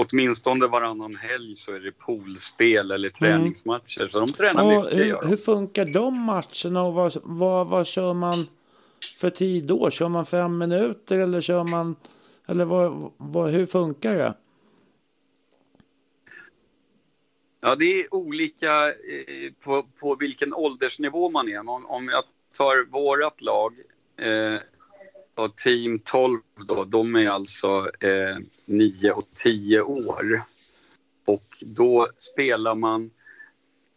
åtminstone 0.00 0.66
varannan 0.66 1.16
helg 1.16 1.56
så 1.56 1.74
är 1.74 1.80
det 1.80 1.92
poolspel 1.92 2.90
eller 2.90 3.08
mm. 3.08 3.12
träningsmatcher. 3.12 4.08
Så 4.08 4.20
de 4.20 4.28
tränar 4.28 4.64
och 4.64 4.84
mycket. 4.84 4.98
Hur, 4.98 5.28
hur, 5.28 5.36
funkar 5.36 5.84
de 5.84 6.14
matcherna 6.14 6.82
och 6.82 6.94
vad, 6.94 7.12
vad, 7.22 7.66
vad 7.66 7.86
kör 7.86 8.14
man 8.14 8.46
för 9.16 9.30
tid 9.30 9.66
då? 9.66 9.90
Kör 9.90 10.08
man 10.08 10.26
fem 10.26 10.58
minuter 10.58 11.18
eller 11.18 11.40
kör 11.40 11.64
man... 11.64 11.96
Eller 12.48 12.64
vad, 12.64 13.12
vad, 13.16 13.50
hur 13.50 13.66
funkar 13.66 14.16
det? 14.16 14.34
Ja, 17.60 17.76
det 17.76 17.84
är 17.84 18.14
olika 18.14 18.88
eh, 18.88 19.52
på, 19.64 19.86
på 20.00 20.16
vilken 20.20 20.54
åldersnivå 20.54 21.30
man 21.30 21.48
är. 21.48 21.58
Om, 21.58 21.86
om 21.86 22.08
jag 22.08 22.24
tar 22.58 22.90
vårat 22.90 23.40
lag, 23.40 23.74
eh, 24.16 24.60
och 25.40 25.56
team 25.56 25.98
12 25.98 26.40
då, 26.68 26.84
de 26.84 27.16
är 27.16 27.28
alltså 27.28 27.90
eh, 28.00 28.38
9 28.66 29.12
och 29.12 29.26
10 29.34 29.80
år. 29.80 30.42
Och 31.24 31.46
då 31.60 32.08
spelar 32.16 32.74
man 32.74 33.10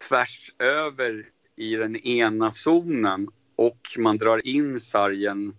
tvärs 0.09 0.53
över 0.59 1.25
i 1.55 1.75
den 1.75 1.95
ena 1.95 2.51
zonen 2.51 3.27
och 3.55 3.79
man 3.97 4.17
drar 4.17 4.47
in 4.47 4.79
sargen 4.79 5.53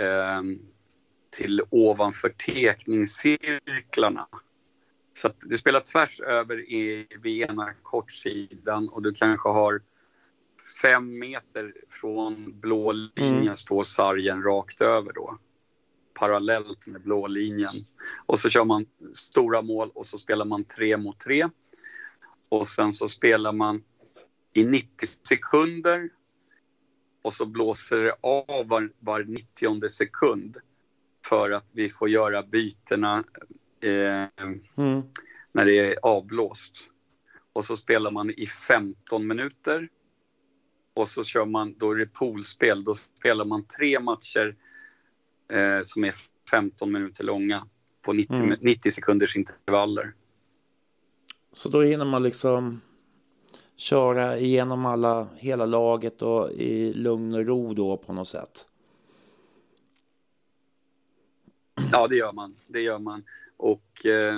eh, 0.00 0.42
till 1.30 1.62
ovanför 1.70 2.28
tekningscirklarna. 2.28 4.26
Så 5.12 5.28
att 5.28 5.36
du 5.40 5.58
spelar 5.58 5.80
tvärs 5.80 6.20
över 6.20 6.60
i, 6.60 7.06
vid 7.22 7.50
ena 7.50 7.72
kortsidan 7.82 8.88
och 8.88 9.02
du 9.02 9.12
kanske 9.12 9.48
har 9.48 9.80
fem 10.82 11.18
meter 11.18 11.74
från 11.88 12.60
blå 12.60 12.92
linjen 12.92 13.42
mm. 13.42 13.54
står 13.54 13.84
sargen 13.84 14.42
rakt 14.42 14.80
över 14.80 15.12
då. 15.12 15.38
Parallellt 16.14 16.86
med 16.86 17.02
blå 17.02 17.26
linjen. 17.26 17.86
Och 18.26 18.38
så 18.38 18.50
kör 18.50 18.64
man 18.64 18.86
stora 19.12 19.62
mål 19.62 19.90
och 19.94 20.06
så 20.06 20.18
spelar 20.18 20.44
man 20.44 20.64
tre 20.64 20.96
mot 20.96 21.20
tre. 21.20 21.48
Och 22.48 22.68
sen 22.68 22.92
så 22.92 23.08
spelar 23.08 23.52
man 23.52 23.82
i 24.52 24.64
90 24.64 24.88
sekunder 25.28 26.10
och 27.24 27.32
så 27.32 27.46
blåser 27.46 27.96
det 27.96 28.14
av 28.20 28.68
var, 28.68 28.92
var 28.98 29.24
90 29.24 29.88
sekund 29.88 30.56
för 31.28 31.50
att 31.50 31.70
vi 31.74 31.88
får 31.88 32.08
göra 32.08 32.42
bytena 32.42 33.24
eh, 33.84 34.44
mm. 34.84 35.02
när 35.52 35.64
det 35.64 35.78
är 35.78 35.96
avblåst. 36.02 36.90
Och 37.52 37.64
så 37.64 37.76
spelar 37.76 38.10
man 38.10 38.30
i 38.30 38.46
15 38.46 39.26
minuter 39.26 39.88
och 40.98 41.08
så 41.08 41.24
kör 41.24 41.44
man, 41.44 41.74
då 41.78 41.90
är 41.90 41.96
det 41.96 42.06
poolspel. 42.06 42.84
Då 42.84 42.94
spelar 42.94 43.44
man 43.44 43.64
tre 43.64 44.00
matcher 44.00 44.56
eh, 45.52 45.82
som 45.82 46.04
är 46.04 46.14
15 46.50 46.92
minuter 46.92 47.24
långa 47.24 47.66
på 48.02 48.12
90, 48.12 48.36
mm. 48.36 48.58
90 48.60 48.90
sekunders 48.90 49.36
intervaller. 49.36 50.14
Så 51.52 51.68
då 51.68 51.82
hinner 51.82 52.04
man 52.04 52.22
liksom 52.22 52.80
köra 53.76 54.38
igenom 54.38 54.86
alla, 54.86 55.28
hela 55.36 55.66
laget 55.66 56.22
och 56.22 56.50
i 56.52 56.92
lugn 56.92 57.34
och 57.34 57.46
ro 57.46 57.74
då 57.74 57.96
på 57.96 58.12
något 58.12 58.28
sätt? 58.28 58.66
Ja, 61.92 62.06
det 62.06 62.16
gör 62.16 62.32
man. 62.32 62.56
Det 62.66 62.80
gör 62.80 62.98
man. 62.98 63.24
Och 63.56 64.06
eh, 64.06 64.36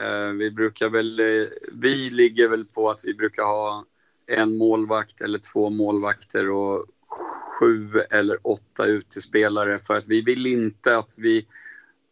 eh 0.00 0.32
vi 0.32 0.50
brukar 0.50 0.88
väl... 0.88 1.20
Eh, 1.20 1.46
vi 1.72 2.10
ligger 2.10 2.48
väl 2.48 2.64
på 2.64 2.90
att 2.90 3.04
vi 3.04 3.14
brukar 3.14 3.42
ha 3.42 3.84
en 4.32 4.58
målvakt 4.58 5.20
eller 5.20 5.38
två 5.52 5.70
målvakter 5.70 6.50
och 6.50 6.86
sju 7.58 7.90
eller 8.10 8.38
åtta 8.42 8.86
utespelare 8.86 9.78
för 9.78 9.94
att 9.94 10.08
vi 10.08 10.22
vill 10.22 10.46
inte 10.46 10.98
att 10.98 11.14
vi 11.18 11.46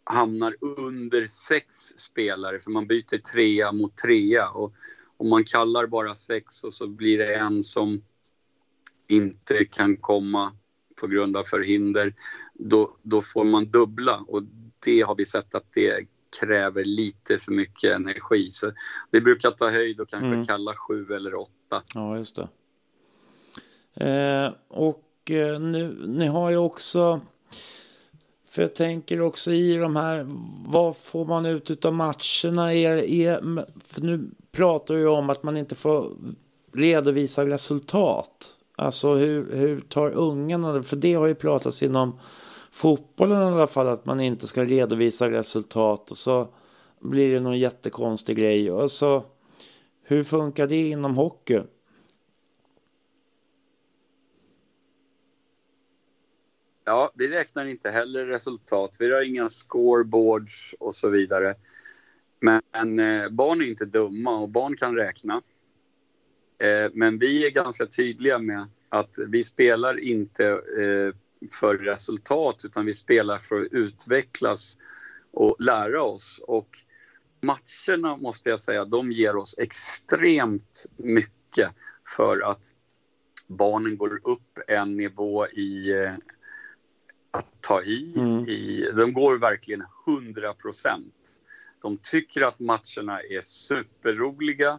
hamnar 0.05 0.57
under 0.61 1.27
sex 1.27 1.75
spelare 1.97 2.59
för 2.59 2.71
man 2.71 2.87
byter 2.87 3.19
trea 3.33 3.73
mot 3.73 3.97
trea. 3.97 4.49
Och 4.49 4.73
om 5.17 5.29
man 5.29 5.45
kallar 5.45 5.87
bara 5.87 6.15
sex 6.15 6.65
och 6.65 6.75
så 6.75 6.89
blir 6.89 7.19
det 7.19 7.35
en 7.35 7.63
som 7.63 8.03
inte 9.09 9.65
kan 9.65 9.97
komma 9.97 10.53
på 11.01 11.07
grund 11.07 11.37
av 11.37 11.43
förhinder, 11.43 12.15
då, 12.55 12.97
då 13.03 13.21
får 13.23 13.45
man 13.45 13.71
dubbla. 13.71 14.25
Och 14.29 14.43
det 14.85 15.01
har 15.01 15.15
vi 15.15 15.25
sett 15.25 15.55
att 15.55 15.71
det 15.75 16.07
kräver 16.41 16.85
lite 16.85 17.39
för 17.39 17.53
mycket 17.53 17.95
energi. 17.95 18.51
Så 18.51 18.73
vi 19.11 19.21
brukar 19.21 19.51
ta 19.51 19.71
höjd 19.71 20.01
och 20.01 20.09
kanske 20.09 20.27
mm. 20.27 20.45
kalla 20.45 20.75
sju 20.75 21.07
eller 21.13 21.35
åtta. 21.35 21.83
Ja, 21.95 22.19
just 22.19 22.37
det. 22.37 22.49
Eh, 23.95 24.53
och 24.69 25.31
eh, 25.31 25.61
nu, 25.61 25.97
ni 26.07 26.27
har 26.27 26.51
ju 26.51 26.57
också... 26.57 27.21
För 28.49 28.63
jag 28.63 28.75
tänker 28.75 29.21
också 29.21 29.53
i 29.53 29.77
de 29.77 29.97
här, 29.97 30.27
vad 30.67 30.97
får 30.97 31.25
man 31.25 31.47
ut 31.47 31.85
av 31.85 31.95
matcherna? 31.95 32.75
Är, 32.75 32.95
är, 32.95 33.67
för 33.85 34.01
nu 34.01 34.31
pratar 34.53 34.95
vi 34.95 35.07
om 35.07 35.31
att 35.31 35.43
man 35.43 35.57
inte 35.57 35.75
får 35.75 36.13
redovisa 36.73 37.47
resultat. 37.47 38.57
Alltså 38.77 39.15
hur, 39.15 39.57
hur 39.57 39.81
tar 39.81 40.11
ungarna 40.11 40.83
För 40.83 40.97
det 40.97 41.15
har 41.15 41.27
ju 41.27 41.35
pratats 41.35 41.83
inom 41.83 42.19
fotbollen 42.71 43.43
i 43.43 43.45
alla 43.45 43.67
fall 43.67 43.89
att 43.89 44.07
man 44.07 44.21
inte 44.21 44.47
ska 44.47 44.65
redovisa 44.65 45.31
resultat 45.31 46.11
och 46.11 46.19
så 46.19 46.49
blir 47.01 47.33
det 47.33 47.41
någon 47.41 47.59
jättekonstig 47.59 48.37
grej. 48.37 48.71
Och 48.71 48.91
så, 48.91 49.25
hur 50.03 50.25
funkar 50.25 50.67
det 50.67 50.89
inom 50.89 51.17
hockey? 51.17 51.63
Ja, 56.85 57.13
vi 57.15 57.29
räknar 57.29 57.67
inte 57.67 57.91
heller 57.91 58.27
resultat. 58.27 58.97
Vi 58.99 59.13
har 59.13 59.23
inga 59.23 59.49
scoreboards 59.49 60.75
och 60.81 60.95
så 60.95 61.09
vidare. 61.09 61.55
Men 62.41 62.99
eh, 62.99 63.29
barn 63.29 63.61
är 63.61 63.67
inte 63.67 63.85
dumma 63.85 64.39
och 64.39 64.49
barn 64.49 64.77
kan 64.77 64.97
räkna. 64.97 65.43
Eh, 66.63 66.91
men 66.93 67.19
vi 67.19 67.47
är 67.47 67.51
ganska 67.51 67.87
tydliga 67.87 68.39
med 68.39 68.67
att 68.89 69.15
vi 69.29 69.45
spelar 69.45 69.99
inte 69.99 70.47
eh, 70.49 71.15
för 71.61 71.79
resultat 71.79 72.65
utan 72.65 72.87
vi 72.87 72.95
spelar 72.95 73.39
för 73.39 73.61
att 73.61 73.73
utvecklas 73.73 74.77
och 75.33 75.57
lära 75.59 76.03
oss. 76.03 76.41
Och 76.47 76.69
matcherna 77.43 78.17
måste 78.17 78.49
jag 78.49 78.61
säga, 78.61 78.85
de 78.85 79.13
ger 79.13 79.37
oss 79.37 79.55
extremt 79.59 80.87
mycket 80.97 81.71
för 82.17 82.51
att 82.51 82.63
barnen 83.47 83.97
går 83.97 84.21
upp 84.29 84.59
en 84.69 84.97
nivå 84.97 85.47
i 85.47 85.91
eh, 85.91 86.13
att 87.31 87.47
ta 87.61 87.83
i. 87.83 88.15
Mm. 88.17 88.49
i 88.49 88.91
de 88.97 89.13
går 89.13 89.39
verkligen 89.39 89.85
100 90.07 90.55
procent. 90.55 91.41
De 91.83 91.99
tycker 92.03 92.43
att 92.43 92.61
matcherna 92.61 93.21
är 93.21 93.43
superroliga 93.43 94.79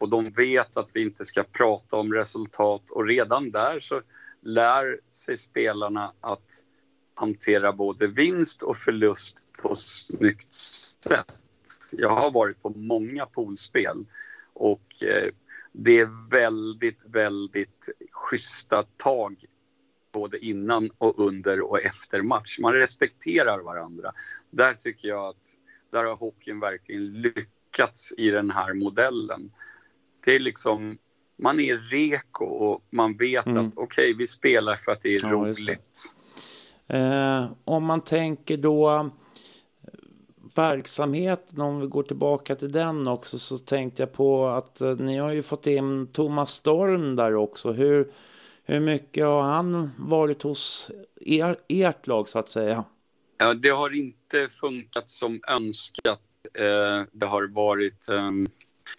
och 0.00 0.08
de 0.08 0.30
vet 0.30 0.76
att 0.76 0.90
vi 0.94 1.02
inte 1.02 1.24
ska 1.24 1.44
prata 1.58 1.96
om 1.96 2.12
resultat 2.12 2.90
och 2.90 3.06
redan 3.06 3.50
där 3.50 3.80
så 3.80 4.02
lär 4.44 4.98
sig 5.10 5.36
spelarna 5.36 6.12
att 6.20 6.64
hantera 7.14 7.72
både 7.72 8.06
vinst 8.06 8.62
och 8.62 8.76
förlust 8.76 9.36
på 9.62 9.74
snyggt 9.74 10.54
sätt. 10.54 11.26
Jag 11.92 12.10
har 12.10 12.30
varit 12.30 12.62
på 12.62 12.70
många 12.70 13.26
poolspel 13.26 14.06
och 14.52 15.02
eh, 15.02 15.30
det 15.72 15.98
är 15.98 16.30
väldigt, 16.30 17.06
väldigt 17.08 17.88
schyssta 18.10 18.82
tag 18.96 19.44
både 20.12 20.38
innan 20.38 20.90
och 20.98 21.18
under 21.18 21.60
och 21.60 21.80
efter 21.80 22.22
match. 22.22 22.58
Man 22.58 22.72
respekterar 22.72 23.62
varandra. 23.62 24.12
Där 24.50 24.74
tycker 24.74 25.08
jag 25.08 25.28
att 25.28 25.54
där 25.92 26.04
har 26.04 26.16
hockeyn 26.16 26.60
verkligen 26.60 27.12
lyckats 27.12 28.12
i 28.16 28.30
den 28.30 28.50
här 28.50 28.74
modellen. 28.74 29.48
Det 30.24 30.34
är 30.34 30.40
liksom, 30.40 30.98
man 31.36 31.60
är 31.60 31.76
reko 31.76 32.44
och 32.44 32.84
man 32.90 33.16
vet 33.16 33.46
mm. 33.46 33.66
att 33.66 33.74
okej, 33.76 34.04
okay, 34.04 34.14
vi 34.14 34.26
spelar 34.26 34.76
för 34.76 34.92
att 34.92 35.00
det 35.00 35.14
är 35.14 35.20
ja, 35.22 35.32
roligt. 35.32 36.12
Det. 36.86 36.96
Eh, 36.96 37.52
om 37.64 37.84
man 37.84 38.00
tänker 38.00 38.56
då 38.56 39.10
verksamheten, 40.56 41.60
om 41.60 41.80
vi 41.80 41.86
går 41.86 42.02
tillbaka 42.02 42.54
till 42.54 42.72
den 42.72 43.08
också, 43.08 43.38
så 43.38 43.58
tänkte 43.58 44.02
jag 44.02 44.12
på 44.12 44.46
att 44.46 44.80
eh, 44.80 44.96
ni 44.96 45.18
har 45.18 45.32
ju 45.32 45.42
fått 45.42 45.66
in 45.66 46.06
Thomas 46.06 46.50
Storm 46.50 47.16
där 47.16 47.34
också. 47.34 47.72
Hur, 47.72 48.08
hur 48.64 48.80
mycket 48.80 49.24
har 49.24 49.42
han 49.42 49.90
varit 49.98 50.42
hos 50.42 50.90
er, 51.20 51.56
ert 51.68 52.06
lag 52.06 52.28
så 52.28 52.38
att 52.38 52.48
säga? 52.48 52.84
Ja, 53.38 53.54
det 53.54 53.68
har 53.68 53.94
inte 53.94 54.48
funkat 54.48 55.10
som 55.10 55.40
önskat. 55.48 56.20
Eh, 56.54 57.06
det 57.12 57.26
har 57.26 57.54
varit 57.54 58.08
eh, 58.08 58.30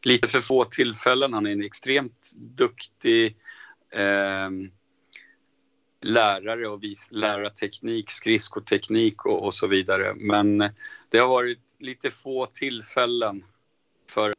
lite 0.01 0.27
för 0.27 0.41
få 0.41 0.65
tillfällen. 0.65 1.33
Han 1.33 1.45
är 1.45 1.51
en 1.51 1.63
extremt 1.63 2.31
duktig 2.37 3.37
eh, 3.91 4.49
lärare 6.01 6.67
och 6.67 6.83
vis, 6.83 7.07
lärarteknik, 7.11 8.11
skridskoteknik 8.11 9.25
och, 9.25 9.45
och 9.45 9.53
så 9.53 9.67
vidare. 9.67 10.13
Men 10.15 10.57
det 11.09 11.17
har 11.17 11.27
varit 11.27 11.75
lite 11.79 12.11
få 12.11 12.45
tillfällen 12.45 13.45
för 14.09 14.33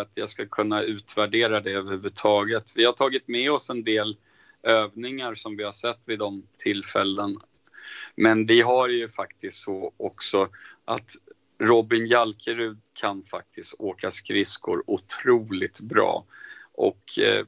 att 0.00 0.16
jag 0.16 0.28
ska 0.28 0.46
kunna 0.46 0.82
utvärdera 0.82 1.60
det 1.60 1.70
överhuvudtaget. 1.70 2.72
Vi 2.76 2.84
har 2.84 2.92
tagit 2.92 3.28
med 3.28 3.52
oss 3.52 3.70
en 3.70 3.84
del 3.84 4.16
övningar 4.62 5.34
som 5.34 5.56
vi 5.56 5.64
har 5.64 5.72
sett 5.72 6.00
vid 6.04 6.18
de 6.18 6.46
tillfällen. 6.56 7.36
Men 8.14 8.46
vi 8.46 8.60
har 8.60 8.88
ju 8.88 9.08
faktiskt 9.08 9.56
så 9.56 9.92
också 9.96 10.48
att 10.84 11.10
Robin 11.58 12.06
Jalkerud 12.06 12.80
kan 12.92 13.22
faktiskt 13.22 13.74
åka 13.78 14.10
skridskor 14.10 14.84
otroligt 14.86 15.80
bra. 15.80 16.26
Och 16.72 17.18
eh, 17.18 17.46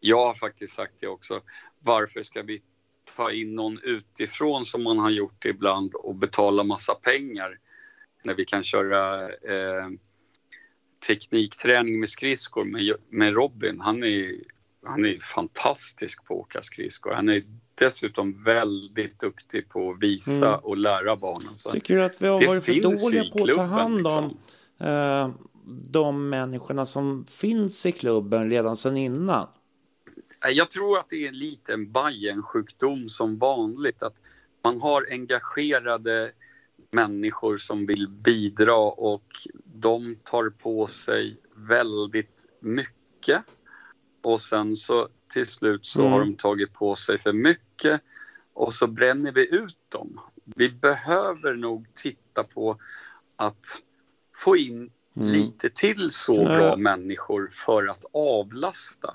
jag 0.00 0.26
har 0.26 0.34
faktiskt 0.34 0.74
sagt 0.74 0.94
det 1.00 1.06
också. 1.06 1.42
Varför 1.78 2.22
ska 2.22 2.42
vi 2.42 2.62
ta 3.16 3.30
in 3.30 3.54
någon 3.54 3.78
utifrån 3.82 4.64
som 4.64 4.82
man 4.82 4.98
har 4.98 5.10
gjort 5.10 5.44
ibland 5.44 5.94
och 5.94 6.14
betala 6.14 6.64
massa 6.64 6.94
pengar 6.94 7.58
när 8.24 8.34
vi 8.34 8.44
kan 8.44 8.62
köra 8.62 9.28
eh, 9.28 9.88
teknikträning 11.06 12.00
med 12.00 12.10
skridskor 12.10 12.64
med, 12.64 12.96
med 13.08 13.34
Robin. 13.34 13.80
Han 13.80 14.04
är, 14.04 14.34
han 14.82 15.04
är 15.04 15.18
fantastisk 15.18 16.24
på 16.24 16.34
att 16.34 16.40
åka 16.40 16.62
skridskor. 16.62 17.12
Han 17.12 17.28
är 17.28 17.42
dessutom 17.78 18.42
väldigt 18.42 19.20
duktig 19.20 19.68
på 19.68 19.90
att 19.90 20.02
visa 20.02 20.48
mm. 20.48 20.60
och 20.62 20.76
lära 20.76 21.16
barnen. 21.16 21.56
Så 21.56 21.70
Tycker 21.70 21.94
du 21.94 22.04
att 22.04 22.22
vi 22.22 22.26
har 22.26 22.46
varit 22.46 22.64
för 22.64 22.82
dåliga 22.82 23.24
på 23.32 23.44
att 23.44 23.56
ta 23.56 23.62
hand 23.62 24.06
om 24.06 24.24
liksom. 24.24 24.88
eh, 24.88 25.30
de 25.90 26.28
människorna 26.28 26.86
som 26.86 27.26
finns 27.28 27.86
i 27.86 27.92
klubben 27.92 28.50
redan 28.50 28.76
sedan 28.76 28.96
innan? 28.96 29.48
Jag 30.50 30.70
tror 30.70 30.98
att 30.98 31.08
det 31.08 31.24
är 31.24 31.28
en 31.28 31.38
liten 31.38 31.92
Bajen-sjukdom 31.92 33.08
som 33.08 33.38
vanligt. 33.38 34.02
Att 34.02 34.22
man 34.64 34.80
har 34.80 35.06
engagerade 35.10 36.32
människor 36.90 37.56
som 37.56 37.86
vill 37.86 38.08
bidra 38.08 38.76
och 38.76 39.24
de 39.64 40.16
tar 40.24 40.50
på 40.50 40.86
sig 40.86 41.36
väldigt 41.54 42.46
mycket. 42.60 43.42
Och 44.22 44.40
sen 44.40 44.76
så 44.76 45.08
till 45.28 45.46
slut 45.46 45.86
så 45.86 46.00
mm. 46.00 46.12
har 46.12 46.20
de 46.20 46.34
tagit 46.34 46.72
på 46.72 46.94
sig 46.94 47.18
för 47.18 47.32
mycket 47.32 48.00
och 48.54 48.74
så 48.74 48.86
bränner 48.86 49.32
vi 49.32 49.54
ut 49.54 49.78
dem. 49.88 50.20
Vi 50.44 50.70
behöver 50.70 51.54
nog 51.54 51.86
titta 51.94 52.44
på 52.44 52.78
att 53.36 53.82
få 54.34 54.56
in 54.56 54.90
mm. 55.16 55.28
lite 55.28 55.70
till 55.70 56.10
så 56.10 56.44
bra 56.44 56.76
människor 56.76 57.48
för 57.52 57.86
att 57.86 58.04
avlasta. 58.12 59.14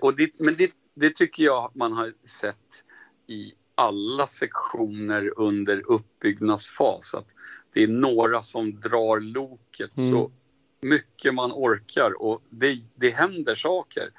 Och 0.00 0.16
det, 0.16 0.30
men 0.38 0.54
det, 0.54 0.70
det 0.94 1.14
tycker 1.14 1.44
jag 1.44 1.72
man 1.74 1.92
har 1.92 2.12
sett 2.24 2.84
i 3.26 3.52
alla 3.74 4.26
sektioner 4.26 5.32
under 5.36 5.90
uppbyggnadsfas. 5.90 7.14
Att 7.14 7.28
det 7.74 7.82
är 7.82 7.88
några 7.88 8.42
som 8.42 8.80
drar 8.80 9.20
loket 9.20 9.98
mm. 9.98 10.10
så 10.10 10.32
mycket 10.80 11.34
man 11.34 11.52
orkar 11.52 12.22
och 12.22 12.42
det, 12.50 12.78
det 12.94 13.10
händer 13.10 13.54
saker. 13.54 14.10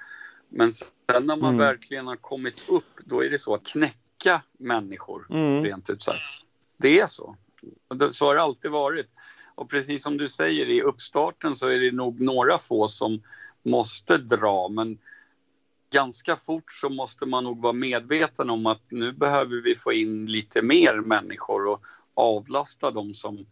Men 0.49 0.71
sen 0.71 0.91
när 1.09 1.35
man 1.35 1.53
mm. 1.53 1.57
verkligen 1.57 2.07
har 2.07 2.15
kommit 2.15 2.69
upp, 2.69 2.99
då 3.05 3.23
är 3.23 3.29
det 3.29 3.39
så 3.39 3.55
att 3.55 3.65
knäcka 3.65 4.41
människor, 4.57 5.27
mm. 5.29 5.63
rent 5.63 5.89
ut 5.89 6.03
sagt. 6.03 6.43
Det 6.77 6.99
är 6.99 7.07
så. 7.07 7.35
Så 8.09 8.25
har 8.25 8.35
det 8.35 8.41
alltid 8.41 8.71
varit. 8.71 9.07
Och 9.55 9.69
precis 9.69 10.03
som 10.03 10.17
du 10.17 10.27
säger, 10.27 10.69
i 10.69 10.81
uppstarten 10.81 11.55
så 11.55 11.67
är 11.67 11.79
det 11.79 11.91
nog 11.91 12.21
några 12.21 12.57
få 12.57 12.87
som 12.87 13.23
måste 13.63 14.17
dra, 14.17 14.69
men 14.69 14.97
ganska 15.89 16.35
fort 16.35 16.71
så 16.71 16.89
måste 16.89 17.25
man 17.25 17.43
nog 17.43 17.61
vara 17.61 17.73
medveten 17.73 18.49
om 18.49 18.65
att 18.65 18.91
nu 18.91 19.11
behöver 19.11 19.61
vi 19.61 19.75
få 19.75 19.93
in 19.93 20.25
lite 20.25 20.61
mer 20.61 20.95
människor 20.95 21.67
och 21.67 21.81
avlasta 22.13 22.91
de 22.91 23.13
som 23.13 23.45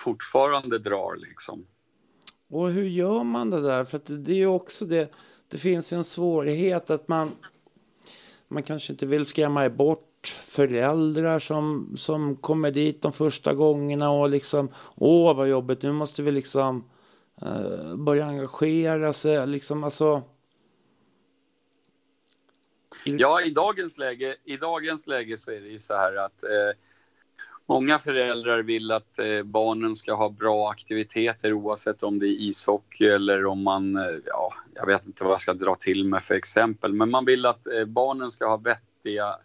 fortfarande 0.00 0.78
drar 0.78 1.16
liksom. 1.16 1.66
Och 2.50 2.70
hur 2.70 2.88
gör 2.88 3.22
man 3.22 3.50
det 3.50 3.60
där? 3.60 3.84
För 3.84 4.00
det 4.06 4.32
är 4.32 4.36
ju 4.36 4.46
också 4.46 4.84
det, 4.84 5.12
det 5.48 5.58
finns 5.58 5.92
ju 5.92 5.96
en 5.96 6.04
svårighet 6.04 6.90
att 6.90 7.08
man, 7.08 7.30
man 8.48 8.62
kanske 8.62 8.92
inte 8.92 9.06
vill 9.06 9.26
skrämma 9.26 9.68
bort 9.68 10.26
föräldrar 10.26 11.38
som, 11.38 11.94
som 11.96 12.36
kommer 12.36 12.70
dit 12.70 13.02
de 13.02 13.12
första 13.12 13.54
gångerna 13.54 14.10
och 14.10 14.28
liksom, 14.28 14.68
åh 14.94 15.36
vad 15.36 15.48
jobbigt, 15.48 15.82
nu 15.82 15.92
måste 15.92 16.22
vi 16.22 16.30
liksom 16.30 16.84
eh, 17.42 17.96
börja 17.96 18.26
engagera 18.26 19.12
sig, 19.12 19.46
liksom 19.46 19.84
alltså 19.84 20.22
Ja, 23.04 23.42
i 23.42 23.50
dagens 23.50 23.98
läge, 23.98 24.36
i 24.44 24.56
dagens 24.56 25.06
läge 25.06 25.36
så 25.36 25.50
är 25.50 25.60
det 25.60 25.68
ju 25.68 25.78
så 25.78 25.94
här 25.94 26.16
att 26.16 26.44
eh, 26.44 26.50
många 27.66 27.98
föräldrar 27.98 28.62
vill 28.62 28.90
att 28.90 29.18
eh, 29.18 29.42
barnen 29.42 29.96
ska 29.96 30.14
ha 30.14 30.30
bra 30.30 30.70
aktiviteter 30.70 31.52
oavsett 31.52 32.02
om 32.02 32.18
det 32.18 32.26
är 32.26 32.40
ishockey 32.40 33.06
eller 33.06 33.46
om 33.46 33.62
man, 33.62 33.96
eh, 33.96 34.16
ja, 34.26 34.54
jag 34.74 34.86
vet 34.86 35.06
inte 35.06 35.24
vad 35.24 35.32
jag 35.32 35.40
ska 35.40 35.54
dra 35.54 35.74
till 35.74 36.04
med 36.04 36.22
för 36.22 36.34
exempel, 36.34 36.92
men 36.92 37.10
man 37.10 37.24
vill 37.24 37.46
att 37.46 37.66
eh, 37.66 37.84
barnen 37.84 38.30
ska 38.30 38.46
ha 38.46 38.56
vettiga 38.56 39.36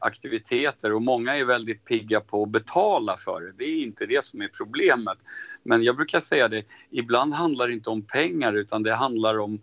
aktiviteter 0.00 0.92
och 0.92 1.02
många 1.02 1.36
är 1.36 1.44
väldigt 1.44 1.84
pigga 1.84 2.20
på 2.20 2.42
att 2.42 2.48
betala 2.48 3.16
för 3.16 3.40
det. 3.40 3.52
Det 3.56 3.64
är 3.64 3.82
inte 3.82 4.06
det 4.06 4.24
som 4.24 4.42
är 4.42 4.48
problemet. 4.48 5.18
Men 5.62 5.82
jag 5.82 5.96
brukar 5.96 6.20
säga 6.20 6.48
det, 6.48 6.64
ibland 6.90 7.34
handlar 7.34 7.66
det 7.66 7.72
inte 7.72 7.90
om 7.90 8.02
pengar 8.02 8.52
utan 8.52 8.82
det 8.82 8.94
handlar 8.94 9.38
om 9.38 9.60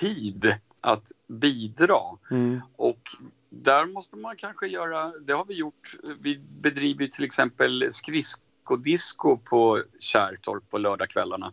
tid 0.00 0.54
att 0.80 1.12
bidra. 1.28 2.00
Mm. 2.30 2.60
Och 2.76 3.00
där 3.54 3.86
måste 3.86 4.16
man 4.16 4.36
kanske 4.36 4.66
göra, 4.66 5.12
det 5.18 5.32
har 5.32 5.44
vi 5.44 5.54
gjort, 5.54 5.94
vi 6.20 6.38
bedriver 6.38 7.06
till 7.06 7.24
exempel 7.24 7.88
skridskodisco 7.90 9.36
på 9.36 9.82
Kärrtorp 9.98 10.70
på 10.70 10.78
lördagskvällarna. 10.78 11.52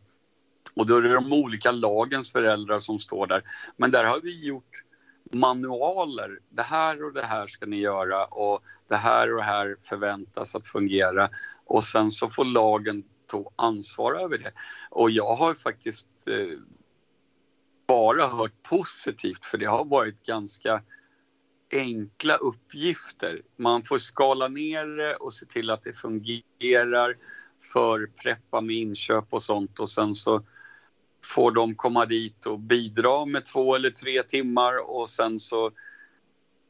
Och 0.76 0.86
då 0.86 0.98
är 0.98 1.02
det 1.02 1.14
de 1.14 1.34
olika 1.34 1.72
lagens 1.72 2.32
föräldrar 2.32 2.80
som 2.80 3.00
står 3.00 3.28
där. 3.28 3.44
Men 3.78 3.92
där 3.92 4.04
har 4.04 4.22
vi 4.22 4.46
gjort 4.46 4.84
manualer. 5.34 6.40
Det 6.50 6.62
här 6.62 7.04
och 7.06 7.14
det 7.14 7.26
här 7.26 7.48
ska 7.48 7.66
ni 7.66 7.80
göra 7.80 8.26
och 8.26 8.62
det 8.88 8.96
här 8.96 9.32
och 9.32 9.38
det 9.38 9.44
här 9.44 9.76
förväntas 9.80 10.56
att 10.56 10.68
fungera. 10.68 11.30
Och 11.66 11.84
sen 11.84 12.12
så 12.12 12.30
får 12.30 12.46
lagen 12.46 13.04
ta 13.28 13.52
ansvar 13.56 14.14
över 14.14 14.38
det. 14.38 14.52
Och 14.90 15.12
jag 15.12 15.36
har 15.36 15.54
faktiskt 15.54 16.08
eh, 16.28 16.60
bara 17.88 18.28
hört 18.28 18.64
positivt 18.70 19.46
för 19.46 19.58
det 19.58 19.66
har 19.66 19.86
varit 19.86 20.26
ganska 20.26 20.82
enkla 21.72 22.36
uppgifter. 22.36 23.42
Man 23.58 23.84
får 23.84 23.98
skala 23.98 24.48
ner 24.48 24.86
det 24.86 25.16
och 25.16 25.34
se 25.34 25.46
till 25.46 25.70
att 25.70 25.84
det 25.84 25.94
fungerar 25.94 27.16
för 27.74 28.10
preppa 28.24 28.62
med 28.62 28.76
inköp 28.76 29.26
och 29.30 29.44
sånt 29.44 29.80
och 29.80 29.90
sen 29.90 30.16
så 30.16 30.44
får 31.26 31.52
de 31.52 31.76
komma 31.76 32.06
dit 32.06 32.46
och 32.46 32.60
bidra 32.60 33.26
med 33.26 33.46
två 33.46 33.76
eller 33.76 33.90
tre 33.90 34.24
timmar 34.24 34.90
och 34.90 35.10
sen 35.10 35.40
så 35.40 35.72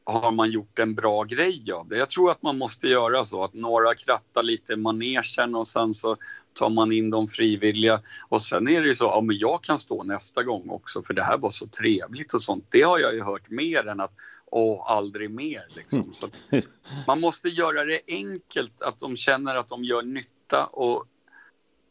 har 0.04 0.32
man 0.32 0.50
gjort 0.50 0.78
en 0.78 0.94
bra 0.94 1.24
grej 1.24 1.72
av 1.72 1.88
det. 1.88 1.96
Jag 1.98 2.08
tror 2.08 2.30
att 2.30 2.42
man 2.42 2.58
måste 2.58 2.86
göra 2.86 3.24
så 3.24 3.44
att 3.44 3.54
några 3.54 3.94
krattar 3.94 4.42
lite 4.42 4.76
manegen 4.76 5.54
och 5.54 5.68
sen 5.68 5.94
så 5.94 6.16
tar 6.52 6.70
man 6.70 6.92
in 6.92 7.10
de 7.10 7.28
frivilliga 7.28 8.00
och 8.28 8.42
sen 8.42 8.68
är 8.68 8.80
det 8.80 8.88
ju 8.88 8.94
så, 8.94 9.04
ja 9.04 9.20
men 9.20 9.38
jag 9.38 9.62
kan 9.62 9.78
stå 9.78 10.02
nästa 10.02 10.42
gång 10.42 10.70
också 10.70 11.02
för 11.02 11.14
det 11.14 11.22
här 11.22 11.38
var 11.38 11.50
så 11.50 11.66
trevligt 11.66 12.34
och 12.34 12.42
sånt. 12.42 12.64
Det 12.70 12.82
har 12.82 12.98
jag 12.98 13.14
ju 13.14 13.22
hört 13.22 13.50
mer 13.50 13.88
än 13.88 14.00
att 14.00 14.12
åh, 14.46 14.90
aldrig 14.90 15.30
mer 15.30 15.66
liksom. 15.76 16.04
Så 16.12 16.28
man 17.06 17.20
måste 17.20 17.48
göra 17.48 17.84
det 17.84 18.00
enkelt, 18.08 18.82
att 18.82 18.98
de 18.98 19.16
känner 19.16 19.56
att 19.56 19.68
de 19.68 19.84
gör 19.84 20.02
nytta 20.02 20.64
och 20.64 21.04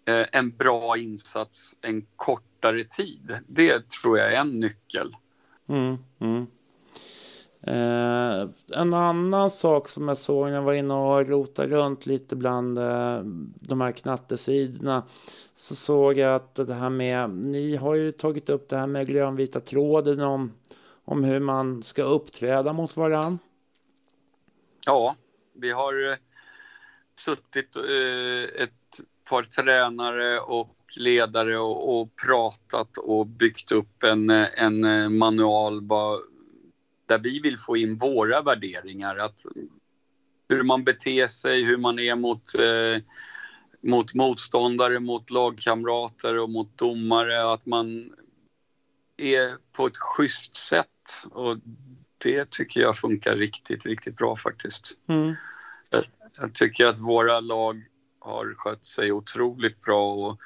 eh, 0.05 0.26
en 0.32 0.49
bra 0.51 0.97
insats, 0.97 1.76
en 1.82 2.05
kort 2.16 2.43
kortare 2.60 2.84
tid. 2.84 3.39
Det 3.47 3.89
tror 3.89 4.18
jag 4.18 4.34
är 4.34 4.38
en 4.38 4.60
nyckel. 4.60 5.16
Mm, 5.70 5.97
mm. 6.20 6.47
Eh, 7.62 8.49
en 8.76 8.93
annan 8.93 9.51
sak 9.51 9.89
som 9.89 10.07
jag 10.07 10.18
såg 10.18 10.47
när 10.47 10.55
jag 10.55 10.62
var 10.62 10.74
inne 10.74 10.93
och 10.93 11.28
rotade 11.28 11.76
runt 11.76 12.05
lite 12.05 12.36
bland 12.36 12.78
eh, 12.78 13.22
de 13.60 13.82
här 13.82 13.91
knattesidorna 13.91 15.03
så 15.53 15.76
såg 15.76 16.18
jag 16.18 16.36
att 16.36 16.55
det 16.55 16.74
här 16.74 16.89
med, 16.89 17.30
ni 17.30 17.76
har 17.76 17.95
ju 17.95 18.12
tagit 18.12 18.49
upp 18.49 18.70
det 18.70 18.78
här 18.78 18.88
med 18.88 19.07
grönvita 19.07 19.60
tråden 19.60 20.22
om, 20.22 20.53
om 21.05 21.24
hur 21.24 21.39
man 21.39 21.84
ska 21.84 22.03
uppträda 22.03 22.74
mot 22.74 22.97
varann. 22.97 23.39
Ja, 24.86 25.16
vi 25.55 25.72
har 25.72 26.12
eh, 26.12 26.18
suttit 27.20 27.76
eh, 27.76 28.64
ett 28.64 28.72
par 29.30 29.43
tränare 29.43 30.39
och 30.39 30.76
ledare 30.97 31.57
och, 31.57 32.01
och, 32.01 32.10
pratat 32.26 32.97
och 32.97 33.28
byggt 33.28 33.72
upp 33.72 34.03
en, 34.03 34.30
eh, 34.30 34.64
en 34.64 34.84
eh, 34.84 35.10
manual 35.10 35.82
Bara 35.82 36.20
där 37.10 37.20
vi 37.20 37.39
vill 37.39 37.57
få 37.57 37.78
in 37.78 37.97
våra 37.97 38.41
värderingar. 38.41 39.16
Att 39.16 39.45
hur 40.49 40.64
man 40.64 40.84
beter 40.84 41.28
sig, 41.28 41.64
hur 41.66 41.78
man 41.78 41.99
är 41.99 42.16
mot, 42.16 42.55
eh, 42.55 43.03
mot 43.82 44.14
motståndare, 44.14 44.99
mot 44.99 45.30
lagkamrater 45.30 46.38
och 46.38 46.49
mot 46.49 46.78
domare. 46.78 47.53
Att 47.53 47.66
man 47.66 48.14
är 49.18 49.57
på 49.72 49.88
ett 49.88 49.97
schysst 49.97 50.55
sätt. 50.55 51.26
Och 51.32 51.57
det 52.18 52.49
tycker 52.49 52.82
jag 52.82 52.97
funkar 52.97 53.36
riktigt, 53.36 53.86
riktigt 53.86 54.16
bra 54.16 54.36
faktiskt. 54.36 54.97
Mm. 55.07 55.36
Jag, 55.89 56.03
jag, 56.38 56.53
tycker 56.53 56.86
att 56.86 56.99
våra 56.99 57.39
lag 57.39 57.84
har 58.20 58.53
skött 58.57 58.86
sig 58.86 59.12
otroligt 59.12 59.82
bra 59.82 60.14
och 60.14 60.39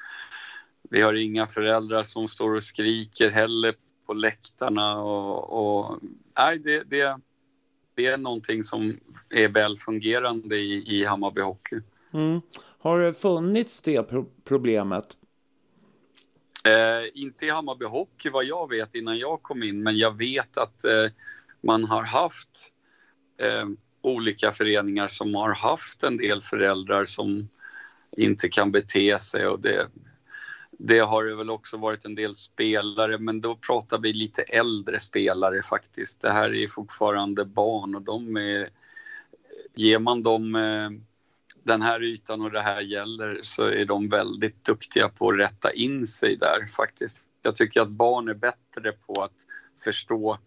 vi 0.90 1.00
har 1.02 1.14
inga 1.14 1.46
föräldrar 1.46 2.02
som 2.02 2.28
står 2.28 2.54
och 2.54 2.64
skriker 2.64 3.30
heller 3.30 3.74
på 4.06 4.14
läktarna 4.14 5.02
och, 5.02 5.86
och 5.86 6.00
nej, 6.38 6.58
det, 6.58 6.82
det, 6.90 7.20
det 7.94 8.06
är 8.06 8.18
någonting 8.18 8.64
som 8.64 8.94
är 9.30 9.48
väl 9.48 9.76
fungerande 9.76 10.56
i, 10.56 10.98
i 10.98 11.04
Hammarby 11.04 11.40
Hockey. 11.40 11.80
Mm. 12.14 12.40
Har 12.78 12.98
det 12.98 13.12
funnits 13.12 13.82
det 13.82 14.02
pro 14.02 14.26
problemet? 14.44 15.16
Eh, 16.66 17.22
inte 17.22 17.46
i 17.46 17.50
Hammarby 17.50 17.84
Hockey 17.84 18.30
vad 18.30 18.44
jag 18.44 18.70
vet 18.70 18.94
innan 18.94 19.18
jag 19.18 19.42
kom 19.42 19.62
in, 19.62 19.82
men 19.82 19.98
jag 19.98 20.18
vet 20.18 20.58
att 20.58 20.84
eh, 20.84 21.06
man 21.60 21.84
har 21.84 22.02
haft 22.02 22.72
eh, 23.42 23.68
olika 24.02 24.52
föreningar 24.52 25.08
som 25.08 25.34
har 25.34 25.54
haft 25.54 26.02
en 26.02 26.16
del 26.16 26.42
föräldrar 26.42 27.04
som 27.04 27.48
inte 28.16 28.48
kan 28.48 28.72
bete 28.72 29.18
sig 29.18 29.46
och 29.46 29.60
det, 29.60 29.88
det 30.78 30.98
har 30.98 31.24
det 31.24 31.34
väl 31.34 31.50
också 31.50 31.76
varit 31.76 32.04
en 32.04 32.14
del 32.14 32.34
spelare, 32.34 33.18
men 33.18 33.40
då 33.40 33.56
pratar 33.56 33.98
vi 33.98 34.12
lite 34.12 34.42
äldre 34.42 35.00
spelare 35.00 35.62
faktiskt. 35.62 36.20
Det 36.20 36.30
här 36.30 36.54
är 36.54 36.68
fortfarande 36.68 37.44
barn 37.44 37.94
och 37.94 38.02
de 38.02 38.36
är... 38.36 38.68
Ger 39.74 39.98
man 39.98 40.22
dem 40.22 40.54
eh, 40.54 40.90
den 41.62 41.82
här 41.82 42.02
ytan 42.02 42.40
och 42.40 42.50
det 42.50 42.60
här 42.60 42.80
gäller 42.80 43.40
så 43.42 43.64
är 43.64 43.84
de 43.84 44.08
väldigt 44.08 44.64
duktiga 44.64 45.08
på 45.08 45.28
att 45.28 45.38
rätta 45.38 45.72
in 45.72 46.06
sig 46.06 46.36
där 46.36 46.66
faktiskt. 46.76 47.28
Jag 47.42 47.56
tycker 47.56 47.80
att 47.80 47.88
barn 47.90 48.28
är 48.28 48.34
bättre 48.34 48.92
på 49.06 49.22
att 49.22 49.46
förstå 49.84 50.38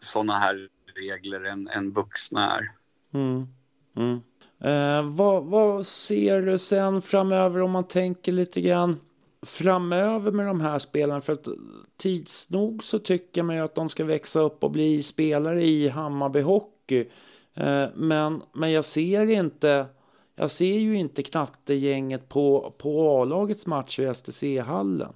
sådana 0.00 0.38
här 0.38 0.68
regler 0.94 1.44
än, 1.44 1.68
än 1.68 1.92
vuxna 1.92 2.58
är. 2.58 2.72
Mm. 3.14 3.48
Mm. 3.96 4.20
Eh, 4.60 5.16
vad, 5.16 5.44
vad 5.44 5.86
ser 5.86 6.42
du 6.42 6.58
sen 6.58 7.02
framöver 7.02 7.62
om 7.62 7.70
man 7.70 7.88
tänker 7.88 8.32
lite 8.32 8.60
grann 8.60 9.00
framöver 9.44 10.32
med 10.32 10.46
de 10.46 10.60
här 10.60 10.78
spelarna? 10.78 11.20
För 11.20 11.32
att 11.32 11.48
tids 11.96 12.50
nog 12.50 12.84
så 12.84 12.98
tycker 12.98 13.42
man 13.42 13.56
ju 13.56 13.62
att 13.62 13.74
de 13.74 13.88
ska 13.88 14.04
växa 14.04 14.40
upp 14.40 14.64
och 14.64 14.70
bli 14.70 15.02
spelare 15.02 15.62
i 15.62 15.88
Hammarby 15.88 16.40
Hockey. 16.40 17.08
Eh, 17.54 17.86
men, 17.94 18.42
men 18.52 18.72
jag 18.72 18.84
ser 18.84 19.30
inte 19.30 19.86
jag 20.36 20.50
ser 20.50 20.78
ju 20.78 20.96
inte 20.96 21.22
knattegänget 21.22 22.28
på, 22.28 22.74
på 22.78 23.22
A-lagets 23.22 23.66
matcher 23.66 24.02
i 24.02 24.14
STC-hallen. 24.14 25.12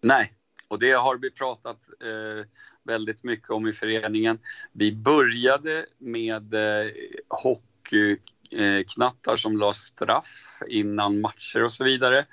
Nej, 0.00 0.32
och 0.68 0.78
det 0.78 0.92
har 0.92 1.18
vi 1.18 1.30
pratat 1.30 1.88
eh, 2.02 2.46
väldigt 2.84 3.24
mycket 3.24 3.50
om 3.50 3.66
i 3.66 3.72
föreningen. 3.72 4.38
Vi 4.72 4.92
började 4.92 5.86
med 5.98 6.54
eh, 6.54 6.90
hockeyknattar 7.28 9.32
eh, 9.32 9.36
som 9.36 9.56
la 9.56 9.72
straff 9.72 10.62
innan 10.68 11.20
matcher 11.20 11.64
och 11.64 11.72
så 11.72 11.84
vidare 11.84 12.26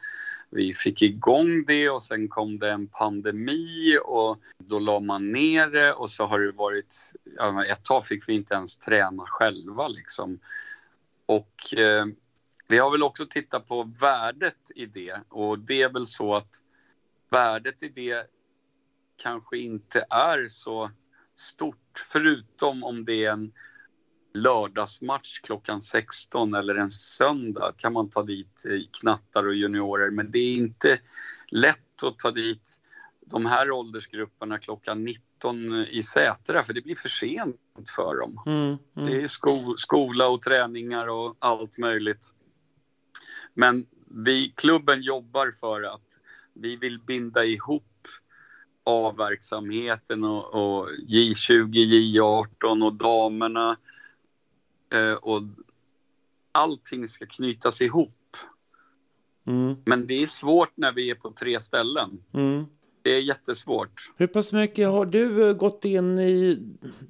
vi 0.50 0.74
fick 0.74 1.02
igång 1.02 1.66
det 1.66 1.90
och 1.90 2.04
sen 2.04 2.28
kom 2.28 2.60
det 2.60 2.72
en 2.72 2.88
pandemi 2.88 3.98
och 4.06 4.40
då 4.58 4.80
la 4.80 5.00
man 5.00 5.32
ner 5.32 5.68
det 5.68 5.94
och 5.94 6.10
så 6.10 6.26
har 6.26 6.40
det 6.40 6.52
varit, 6.52 6.96
ett 7.68 7.84
tag 7.84 8.06
fick 8.06 8.30
vi 8.30 8.34
inte 8.34 8.54
ens 8.54 8.78
träna 8.78 9.24
själva 9.26 9.88
liksom. 9.88 10.40
Och 11.26 11.74
eh, 11.78 12.06
vi 12.68 12.78
har 12.78 12.92
väl 12.92 13.04
också 13.04 13.26
tittat 13.26 13.68
på 13.68 13.84
värdet 14.00 14.72
i 14.76 14.86
det 14.86 15.22
och 15.30 15.60
det 15.60 15.82
är 15.82 15.90
väl 15.90 16.08
så 16.08 16.36
att 16.36 16.64
värdet 17.30 17.84
i 17.84 17.90
det 17.90 18.28
kanske 19.24 19.58
inte 19.58 20.06
är 20.10 20.48
så 20.48 20.92
stort 21.36 22.00
förutom 22.12 22.84
om 22.84 23.06
det 23.06 23.26
är 23.26 23.32
en 23.32 23.52
lördagsmatch 24.34 25.40
klockan 25.40 25.82
16 25.82 26.54
eller 26.54 26.76
en 26.76 26.92
söndag 26.92 27.74
kan 27.78 27.94
man 27.94 28.10
ta 28.10 28.24
dit 28.24 28.64
knattar 29.00 29.48
och 29.48 29.56
juniorer. 29.56 30.12
Men 30.12 30.32
det 30.32 30.40
är 30.40 30.54
inte 30.54 31.00
lätt 31.52 32.04
att 32.04 32.20
ta 32.20 32.32
dit 32.32 32.80
de 33.26 33.46
här 33.46 33.72
åldersgrupperna 33.72 34.60
klockan 34.60 35.04
19 35.04 35.74
i 35.76 36.04
Sätra 36.04 36.64
för 36.64 36.74
det 36.74 36.82
blir 36.82 36.96
för 36.96 37.10
sent 37.10 37.90
för 37.96 38.20
dem. 38.20 38.44
Mm, 38.46 38.60
mm. 38.68 38.80
Det 38.94 39.22
är 39.22 39.28
sko 39.28 39.78
skola 39.78 40.28
och 40.28 40.42
träningar 40.42 41.08
och 41.08 41.36
allt 41.40 41.78
möjligt. 41.78 42.34
Men 43.54 43.86
vi, 44.26 44.54
klubben 44.62 45.02
jobbar 45.02 45.52
för 45.60 45.82
att 45.82 46.20
vi 46.54 46.76
vill 46.76 47.00
binda 47.00 47.46
ihop 47.46 47.84
A-verksamheten 48.84 50.24
och, 50.24 50.54
och 50.54 50.90
J20, 50.90 51.74
J18 51.74 52.86
och 52.86 52.94
damerna 52.94 53.72
Eh, 53.72 53.76
och 55.22 55.42
allting 56.52 57.08
ska 57.08 57.26
knytas 57.26 57.82
ihop. 57.82 58.38
Mm. 59.48 59.76
Men 59.86 60.08
det 60.08 60.22
är 60.22 60.26
svårt 60.26 60.72
när 60.76 60.94
vi 60.94 61.10
är 61.10 61.16
på 61.16 61.32
tre 61.32 61.62
ställen. 61.62 62.10
Mm. 62.34 62.66
Det 63.02 63.10
är 63.10 63.22
jättesvårt. 63.22 64.12
Hur 64.18 64.28
pass 64.28 64.54
mycket 64.54 64.88
har 64.88 65.06
du 65.06 65.50
eh, 65.50 65.54
gått 65.54 65.86
in 65.86 66.20
i 66.20 66.58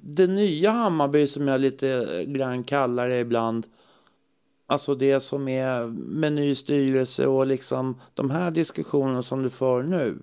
det 0.00 0.26
nya 0.26 0.70
Hammarby 0.70 1.26
som 1.26 1.48
jag 1.48 1.60
lite 1.60 2.24
grann 2.26 2.64
kallar 2.64 3.08
det 3.08 3.18
ibland? 3.18 3.66
Alltså 4.66 4.94
det 4.94 5.20
som 5.20 5.48
är 5.48 5.86
med 5.86 6.32
ny 6.32 6.54
styrelse 6.54 7.26
och 7.26 7.46
liksom 7.46 8.00
de 8.14 8.30
här 8.30 8.50
diskussionerna 8.50 9.22
som 9.22 9.42
du 9.42 9.50
för 9.50 9.82
nu? 9.82 10.18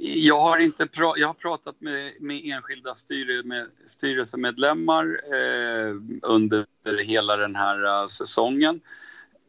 Jag 0.00 0.40
har, 0.40 0.58
inte 0.58 0.86
pra 0.86 1.12
jag 1.16 1.26
har 1.26 1.34
pratat 1.34 1.80
med, 1.80 2.12
med 2.20 2.40
enskilda 2.44 2.94
styre 2.94 3.42
med 3.42 3.66
styrelsemedlemmar 3.86 5.20
eh, 5.32 5.94
under 6.22 6.66
hela 7.04 7.36
den 7.36 7.56
här 7.56 8.02
uh, 8.02 8.06
säsongen. 8.06 8.80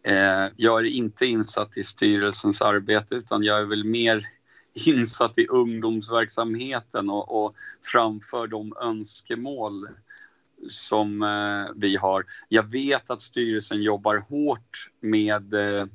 Eh, 0.08 0.48
jag 0.56 0.80
är 0.80 0.90
inte 0.90 1.26
insatt 1.26 1.78
i 1.78 1.84
styrelsens 1.84 2.62
arbete 2.62 3.16
utan 3.16 3.44
jag 3.44 3.60
är 3.60 3.66
väl 3.66 3.84
mer 3.84 4.26
insatt 4.74 5.34
i 5.38 5.48
ungdomsverksamheten 5.48 7.10
och, 7.10 7.46
och 7.46 7.56
framför 7.92 8.48
de 8.48 8.74
önskemål 8.82 9.88
som 10.68 11.22
eh, 11.22 11.74
vi 11.76 11.96
har. 11.96 12.26
Jag 12.50 12.72
vet 12.72 13.10
att 13.10 13.22
styrelsen 13.22 13.82
jobbar 13.82 14.26
hårt 14.30 14.90
med 15.02 15.54
eh, 15.54 15.86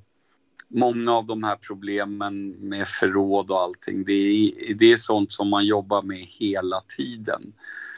många 0.72 1.12
av 1.12 1.26
de 1.26 1.42
här 1.42 1.56
problemen 1.56 2.48
med 2.48 2.88
förråd 2.88 3.50
och 3.50 3.60
allting, 3.60 4.04
det 4.04 4.12
är, 4.12 4.74
det 4.74 4.92
är 4.92 4.96
sånt 4.96 5.32
som 5.32 5.48
man 5.48 5.66
jobbar 5.66 6.02
med 6.02 6.18
hela 6.18 6.80
tiden. 6.96 7.52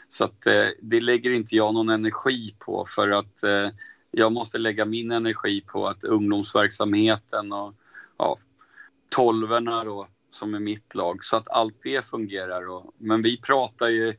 Så 0.08 0.24
att, 0.24 0.46
eh, 0.46 0.66
det 0.82 1.00
lägger 1.00 1.30
inte 1.30 1.56
jag 1.56 1.74
någon 1.74 1.88
energi 1.88 2.54
på 2.58 2.84
för 2.88 3.10
att 3.10 3.42
eh, 3.42 3.68
jag 4.10 4.32
måste 4.32 4.58
lägga 4.58 4.84
min 4.84 5.12
energi 5.12 5.60
på 5.60 5.88
att 5.88 6.04
ungdomsverksamheten 6.04 7.52
och 7.52 7.74
ja, 8.18 8.36
tolverna 9.08 9.84
då, 9.84 10.08
som 10.30 10.54
är 10.54 10.60
mitt 10.60 10.94
lag, 10.94 11.24
så 11.24 11.36
att 11.36 11.48
allt 11.48 11.76
det 11.82 12.06
fungerar. 12.06 12.68
Och, 12.68 12.94
men 12.98 13.22
vi 13.22 13.40
pratar 13.40 13.88
ju, 13.88 14.14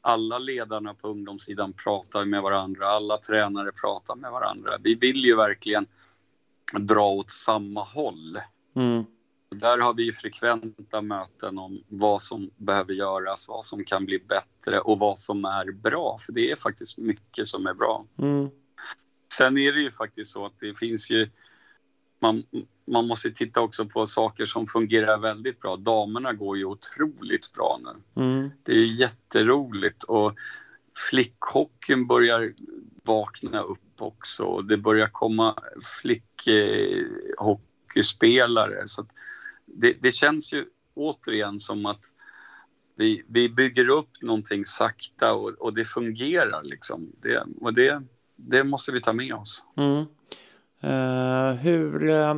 alla 0.00 0.38
ledarna 0.38 0.94
på 0.94 1.08
ungdomssidan 1.08 1.72
pratar 1.72 2.24
med 2.24 2.42
varandra, 2.42 2.88
alla 2.88 3.18
tränare 3.18 3.72
pratar 3.72 4.14
med 4.14 4.30
varandra. 4.30 4.70
Vi 4.82 4.94
vill 4.94 5.24
ju 5.24 5.36
verkligen 5.36 5.86
dra 6.72 7.08
åt 7.10 7.30
samma 7.30 7.82
håll. 7.82 8.38
Mm. 8.76 9.04
Där 9.50 9.78
har 9.78 9.94
vi 9.94 10.12
frekventa 10.12 11.02
möten 11.02 11.58
om 11.58 11.82
vad 11.88 12.22
som 12.22 12.50
behöver 12.56 12.94
göras, 12.94 13.48
vad 13.48 13.64
som 13.64 13.84
kan 13.84 14.04
bli 14.04 14.18
bättre 14.18 14.80
och 14.80 14.98
vad 14.98 15.18
som 15.18 15.44
är 15.44 15.72
bra. 15.72 16.16
För 16.26 16.32
det 16.32 16.50
är 16.50 16.56
faktiskt 16.56 16.98
mycket 16.98 17.46
som 17.46 17.66
är 17.66 17.74
bra. 17.74 18.06
Mm. 18.18 18.48
Sen 19.32 19.58
är 19.58 19.72
det 19.72 19.80
ju 19.80 19.90
faktiskt 19.90 20.30
så 20.30 20.46
att 20.46 20.58
det 20.60 20.78
finns 20.78 21.10
ju 21.10 21.30
man, 22.20 22.42
man 22.86 23.06
måste 23.06 23.30
titta 23.30 23.60
också 23.60 23.86
på 23.86 24.06
saker 24.06 24.46
som 24.46 24.66
fungerar 24.66 25.18
väldigt 25.18 25.60
bra. 25.60 25.76
Damerna 25.76 26.32
går 26.32 26.58
ju 26.58 26.64
otroligt 26.64 27.52
bra 27.52 27.80
nu. 27.84 28.22
Mm. 28.22 28.50
Det 28.62 28.72
är 28.72 28.86
jätteroligt 28.86 30.02
och 30.02 30.34
flickhockeyn 31.10 32.06
börjar 32.06 32.52
vakna 33.08 33.60
upp 33.60 33.92
också. 33.98 34.62
Det 34.62 34.76
börjar 34.76 35.08
komma 35.08 35.62
flickhockeyspelare. 36.02 38.88
Så 38.88 39.00
att 39.00 39.08
det, 39.66 39.96
det 40.00 40.12
känns 40.12 40.52
ju 40.52 40.64
återigen 40.94 41.58
som 41.58 41.86
att 41.86 42.04
vi, 42.96 43.24
vi 43.28 43.48
bygger 43.48 43.88
upp 43.88 44.22
någonting 44.22 44.64
sakta 44.64 45.34
och, 45.34 45.48
och 45.48 45.74
det 45.74 45.84
fungerar 45.84 46.62
liksom. 46.62 47.12
Det, 47.22 47.44
och 47.60 47.74
det, 47.74 48.02
det 48.36 48.64
måste 48.64 48.92
vi 48.92 49.00
ta 49.00 49.12
med 49.12 49.34
oss. 49.34 49.64
Mm. 49.76 50.04
Eh, 50.80 51.52
hur... 51.54 52.10
eh, 52.10 52.36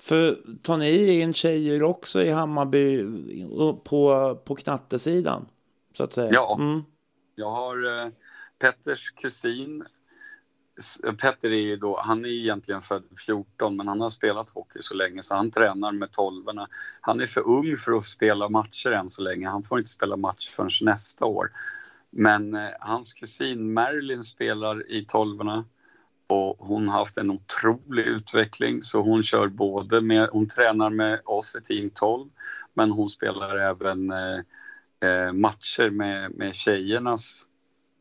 för 0.00 0.38
tar 0.62 0.76
ni 0.76 1.20
in 1.20 1.34
tjejer 1.34 1.82
också 1.82 2.22
i 2.22 2.30
Hammarby 2.30 3.00
eh, 3.00 3.06
på, 3.84 4.34
på 4.44 4.54
knattesidan? 4.54 5.46
Så 5.96 6.04
att 6.04 6.12
säga. 6.12 6.30
Ja. 6.32 6.56
Mm. 6.60 6.82
Jag 7.34 7.50
har 7.50 8.04
eh, 8.04 8.10
Petters 8.58 9.10
kusin. 9.10 9.84
Petter 11.22 11.50
är 11.50 11.60
ju 11.60 11.76
då, 11.76 12.00
han 12.04 12.24
är 12.24 12.28
egentligen 12.28 12.80
född 12.80 13.04
14 13.26 13.76
men 13.76 13.88
han 13.88 14.00
har 14.00 14.08
spelat 14.08 14.50
hockey 14.50 14.78
så 14.80 14.94
länge 14.94 15.22
så 15.22 15.34
han 15.34 15.50
tränar 15.50 15.92
med 15.92 16.12
tolvorna. 16.12 16.68
Han 17.00 17.20
är 17.20 17.26
för 17.26 17.40
ung 17.48 17.76
för 17.76 17.92
att 17.92 18.02
spela 18.02 18.48
matcher 18.48 18.90
än 18.90 19.08
så 19.08 19.22
länge. 19.22 19.48
Han 19.48 19.62
får 19.62 19.78
inte 19.78 19.90
spela 19.90 20.16
match 20.16 20.48
förrän 20.48 20.70
nästa 20.82 21.24
år. 21.24 21.50
Men 22.10 22.54
eh, 22.54 22.70
hans 22.80 23.12
kusin 23.12 23.72
Marilyn 23.72 24.22
spelar 24.22 24.90
i 24.90 25.04
tolvorna 25.04 25.64
och 26.26 26.56
hon 26.58 26.88
har 26.88 26.98
haft 26.98 27.16
en 27.16 27.30
otrolig 27.30 28.06
utveckling 28.06 28.82
så 28.82 29.02
hon 29.02 29.22
kör 29.22 29.48
både 29.48 30.00
med, 30.00 30.28
hon 30.32 30.48
tränar 30.48 30.90
med 30.90 31.20
oss 31.24 31.56
i 31.56 31.62
team 31.62 31.90
12 31.94 32.28
men 32.74 32.90
hon 32.90 33.08
spelar 33.08 33.56
även 33.56 34.10
eh, 34.10 34.38
eh, 35.10 35.32
matcher 35.32 35.90
med, 35.90 36.38
med 36.38 36.54
tjejernas 36.54 37.46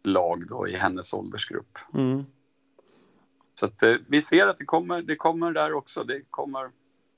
lag 0.04 0.48
då 0.48 0.68
i 0.68 0.76
hennes 0.76 1.14
åldersgrupp. 1.14 1.78
Mm. 1.94 2.26
Så 3.60 3.66
att, 3.66 3.84
eh, 3.84 3.94
vi 4.08 4.22
ser 4.22 4.48
att 4.48 4.58
det 4.58 4.66
kommer, 4.66 5.02
det 5.02 5.16
kommer 5.16 5.52
där 5.52 5.74
också. 5.74 6.04
Det 6.04 6.22
kommer 6.30 6.70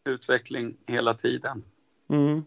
utveckling 0.06 0.78
hela 0.88 1.14
tiden. 1.14 1.64
Mm. 2.10 2.38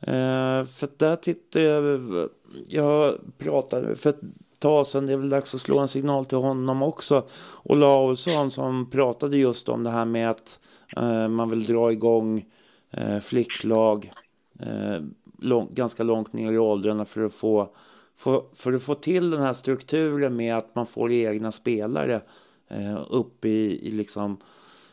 Eh, 0.00 0.66
för 0.66 0.98
där 0.98 1.16
tittar 1.16 1.60
jag... 1.60 2.28
Jag 2.68 3.18
pratade 3.38 3.96
för 3.96 4.10
ett 4.10 4.20
tag 4.58 4.86
sedan, 4.86 5.06
det 5.06 5.12
är 5.12 5.16
väl 5.16 5.28
dags 5.28 5.54
att 5.54 5.60
slå 5.60 5.78
en 5.78 5.88
signal 5.88 6.24
till 6.24 6.38
honom 6.38 6.82
också. 6.82 7.26
Olausson 7.62 8.50
som 8.50 8.90
pratade 8.90 9.36
just 9.36 9.68
om 9.68 9.84
det 9.84 9.90
här 9.90 10.04
med 10.04 10.30
att 10.30 10.60
eh, 10.96 11.28
man 11.28 11.50
vill 11.50 11.64
dra 11.64 11.92
igång 11.92 12.46
eh, 12.90 13.18
flicklag 13.18 14.12
eh, 14.60 15.02
lång, 15.38 15.68
ganska 15.72 16.02
långt 16.02 16.32
ner 16.32 16.52
i 16.52 16.58
åldrarna 16.58 17.04
för 17.04 17.24
att 17.24 17.34
få 17.34 17.68
för, 18.16 18.42
för 18.54 18.72
att 18.72 18.82
få 18.82 18.94
till 18.94 19.30
den 19.30 19.42
här 19.42 19.52
strukturen 19.52 20.36
med 20.36 20.56
att 20.56 20.74
man 20.74 20.86
får 20.86 21.12
egna 21.12 21.52
spelare 21.52 22.14
eh, 22.14 22.20
Eh, 22.68 23.06
upp 23.10 23.44
i, 23.44 23.88
i 23.88 23.90
liksom 23.90 24.38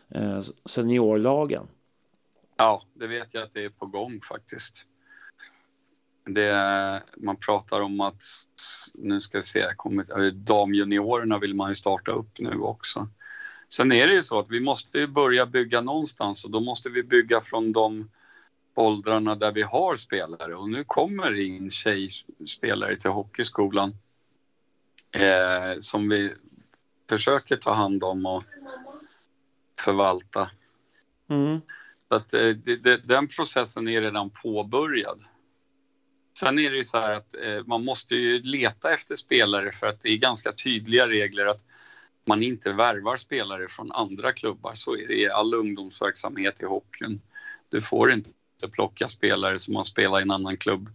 eh, 0.09 0.39
seniorlagen. 0.65 1.67
Ja, 2.57 2.83
det 2.93 3.07
vet 3.07 3.33
jag 3.33 3.43
att 3.43 3.51
det 3.51 3.65
är 3.65 3.69
på 3.69 3.85
gång 3.85 4.21
faktiskt. 4.21 4.87
Det, 6.25 7.03
man 7.17 7.35
pratar 7.37 7.81
om 7.81 8.01
att, 8.01 8.23
nu 8.93 9.21
ska 9.21 9.37
vi 9.37 9.43
se, 9.43 9.73
kommit, 9.75 10.07
damjuniorerna 10.33 11.39
vill 11.39 11.55
man 11.55 11.69
ju 11.69 11.75
starta 11.75 12.11
upp 12.11 12.39
nu 12.39 12.59
också. 12.59 13.07
Sen 13.69 13.91
är 13.91 14.07
det 14.07 14.13
ju 14.13 14.23
så 14.23 14.39
att 14.39 14.49
vi 14.49 14.59
måste 14.59 15.07
börja 15.07 15.45
bygga 15.45 15.81
någonstans 15.81 16.45
och 16.45 16.51
då 16.51 16.59
måste 16.59 16.89
vi 16.89 17.03
bygga 17.03 17.41
från 17.41 17.71
de 17.71 18.09
åldrarna 18.75 19.35
där 19.35 19.51
vi 19.51 19.61
har 19.61 19.95
spelare 19.95 20.55
och 20.55 20.69
nu 20.69 20.83
kommer 20.83 21.31
det 21.31 21.43
in 21.43 21.71
tjejspelare 21.71 22.95
till 22.95 23.09
hockeyskolan 23.09 23.95
eh, 25.11 25.79
som 25.79 26.09
vi 26.09 26.33
försöker 27.11 27.57
ta 27.57 27.73
hand 27.73 28.03
om 28.03 28.25
och 28.25 28.43
förvalta. 29.79 30.51
Mm. 31.29 31.61
Att, 32.07 32.33
eh, 32.33 32.49
det, 32.49 32.75
det, 32.75 32.97
den 32.97 33.27
processen 33.27 33.87
är 33.87 34.01
redan 34.01 34.29
påbörjad. 34.29 35.23
Sen 36.39 36.59
är 36.59 36.71
det 36.71 36.77
ju 36.77 36.83
så 36.83 36.99
här 36.99 37.11
att 37.11 37.35
eh, 37.35 37.63
man 37.65 37.85
måste 37.85 38.15
ju 38.15 38.41
leta 38.41 38.93
efter 38.93 39.15
spelare 39.15 39.71
för 39.71 39.87
att 39.87 39.99
det 39.99 40.09
är 40.09 40.17
ganska 40.17 40.51
tydliga 40.51 41.07
regler 41.07 41.45
att 41.45 41.63
man 42.27 42.43
inte 42.43 42.73
värvar 42.73 43.17
spelare 43.17 43.67
från 43.67 43.91
andra 43.91 44.31
klubbar. 44.31 44.75
Så 44.75 44.95
är 44.95 45.07
det 45.07 45.15
i 45.15 45.29
all 45.29 45.53
ungdomsverksamhet 45.53 46.61
i 46.61 46.65
hockeyn. 46.65 47.21
Du 47.69 47.81
får 47.81 48.11
inte 48.11 48.29
plocka 48.71 49.07
spelare 49.07 49.59
som 49.59 49.75
har 49.75 49.83
spelat 49.83 50.19
i 50.19 50.23
en 50.23 50.31
annan 50.31 50.57
klubb. 50.57 50.89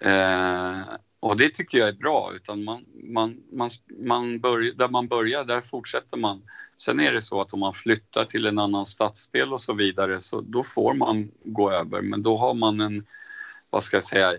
Eh, 0.00 0.80
och 1.24 1.36
det 1.36 1.54
tycker 1.54 1.78
jag 1.78 1.88
är 1.88 1.92
bra, 1.92 2.30
utan 2.34 2.64
man, 2.64 2.84
man, 2.94 3.36
man, 3.52 3.70
man 3.98 4.40
börj, 4.40 4.74
där 4.74 4.88
man 4.88 5.08
börjar, 5.08 5.44
där 5.44 5.60
fortsätter 5.60 6.16
man. 6.16 6.42
Sen 6.76 7.00
är 7.00 7.12
det 7.12 7.22
så 7.22 7.40
att 7.40 7.52
om 7.52 7.60
man 7.60 7.72
flyttar 7.72 8.24
till 8.24 8.46
en 8.46 8.58
annan 8.58 8.86
stadsdel 8.86 9.52
och 9.52 9.60
så 9.60 9.74
vidare, 9.74 10.20
så 10.20 10.40
då 10.40 10.62
får 10.62 10.94
man 10.94 11.30
gå 11.44 11.70
över, 11.70 12.02
men 12.02 12.22
då 12.22 12.36
har 12.36 12.54
man 12.54 12.80
en, 12.80 13.06
vad 13.70 13.84
ska 13.84 13.96
jag 13.96 14.04
säga, 14.04 14.34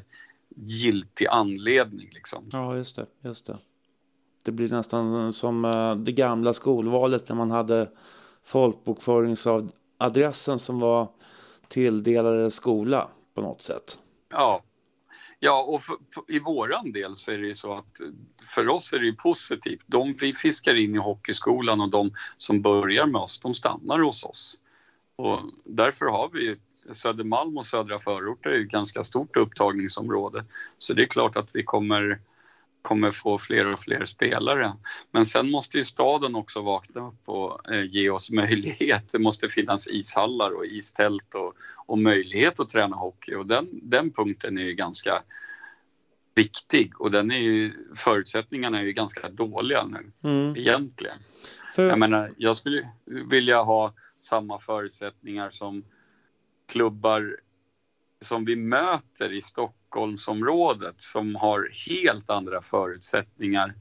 giltig 0.56 1.28
anledning 1.28 2.10
liksom. 2.12 2.50
Ja, 2.52 2.76
just 2.76 2.96
det. 2.96 3.06
Just 3.24 3.46
det. 3.46 3.58
Det 4.46 4.52
blir 4.52 4.70
nästan 4.70 5.34
som 5.34 5.66
eh, 5.66 5.96
det 5.96 6.12
gamla 6.12 6.54
skolvalet 6.54 7.30
när 7.30 7.36
man 7.36 7.52
hade 7.52 7.90
folkbokföringsadressen 8.44 10.60
som 10.60 10.80
var 10.80 11.08
tilldelade 11.68 12.52
skola 12.52 13.08
på 13.36 13.42
något 13.42 13.62
sätt. 13.62 13.98
Ja, 14.30 14.62
ja 15.40 15.64
och 15.64 15.82
för, 15.82 15.98
i 16.28 16.40
våran 16.40 16.92
del 16.92 17.16
så 17.16 17.32
är 17.32 17.38
det 17.38 17.48
ju 17.48 17.56
så 17.56 17.74
att 17.74 18.00
eh, 18.00 18.08
för 18.46 18.68
oss 18.68 18.94
är 18.94 19.00
det 19.00 19.06
ju 19.06 19.16
positivt. 19.16 19.84
De 19.88 20.16
vi 20.22 20.34
fiskar 20.34 20.76
in 20.76 20.96
i 20.96 20.98
hockeyskolan 20.98 21.82
och 21.82 21.90
de 21.90 22.12
som 22.38 22.62
börjar 22.62 23.06
med 23.06 23.22
oss, 23.22 23.40
de 23.40 23.54
stannar 23.54 24.00
hos 24.00 24.24
oss. 24.24 24.60
Och 25.16 25.40
därför 25.64 26.06
har 26.06 26.30
vi 26.34 26.46
ju 26.46 26.56
Södermalm 26.92 27.58
och 27.58 27.66
södra 27.66 28.00
förorter 28.00 28.50
är 28.50 28.56
ju 28.56 28.66
ett 28.66 28.72
ganska 28.72 29.04
stort 29.04 29.38
upptagningsområde. 29.38 30.46
Så 30.78 30.94
det 30.94 31.02
är 31.02 31.08
klart 31.08 31.36
att 31.36 31.56
vi 31.56 31.64
kommer, 31.64 32.20
kommer 32.86 33.12
få 33.12 33.38
fler 33.38 33.68
och 33.72 33.80
fler 33.80 34.06
spelare. 34.06 34.74
Men 35.12 35.26
sen 35.26 35.52
måste 35.52 35.78
ju 35.78 35.84
staden 35.84 36.36
också 36.36 36.62
vakna 36.62 37.08
upp 37.08 37.30
och 37.30 37.74
eh, 37.74 37.84
ge 37.84 38.10
oss 38.10 38.32
möjlighet. 38.42 39.12
Det 39.12 39.20
måste 39.20 39.50
finnas 39.50 39.88
ishallar 39.88 40.52
och 40.52 40.66
istält 40.66 41.36
och, 41.36 41.54
och 41.86 41.98
möjlighet 41.98 42.60
att 42.60 42.70
träna 42.70 42.96
hockey. 42.96 43.36
Och 43.36 43.46
den, 43.46 43.68
den 43.72 44.12
punkten 44.12 44.58
är 44.58 44.62
ju 44.64 44.74
ganska 44.74 45.24
viktig 46.36 47.02
och 47.02 47.12
den 47.12 47.32
är 47.32 47.38
ju, 47.40 47.74
förutsättningarna 47.96 48.80
är 48.80 48.84
ju 48.84 48.92
ganska 48.94 49.30
dåliga 49.30 49.86
nu 49.86 50.12
Mm. 50.30 50.56
egentligen. 50.58 51.18
För, 51.76 51.90
Jag 51.90 52.00
menar, 52.00 52.32
jag 52.38 52.58
skulle 52.58 52.90
vilja 53.06 53.62
ha 53.62 53.94
samma 54.22 54.60
förutsättningar 54.60 55.50
som 55.50 55.84
klubbar 56.72 57.38
som 58.26 58.46
vi 58.46 58.56
möter 58.56 59.34
i 59.34 59.42
Stockholmsområdet 59.42 60.96
som 60.98 61.36
har 61.36 61.70
helt 61.90 62.30
andra 62.30 62.62
förutsättningar. 62.62 63.74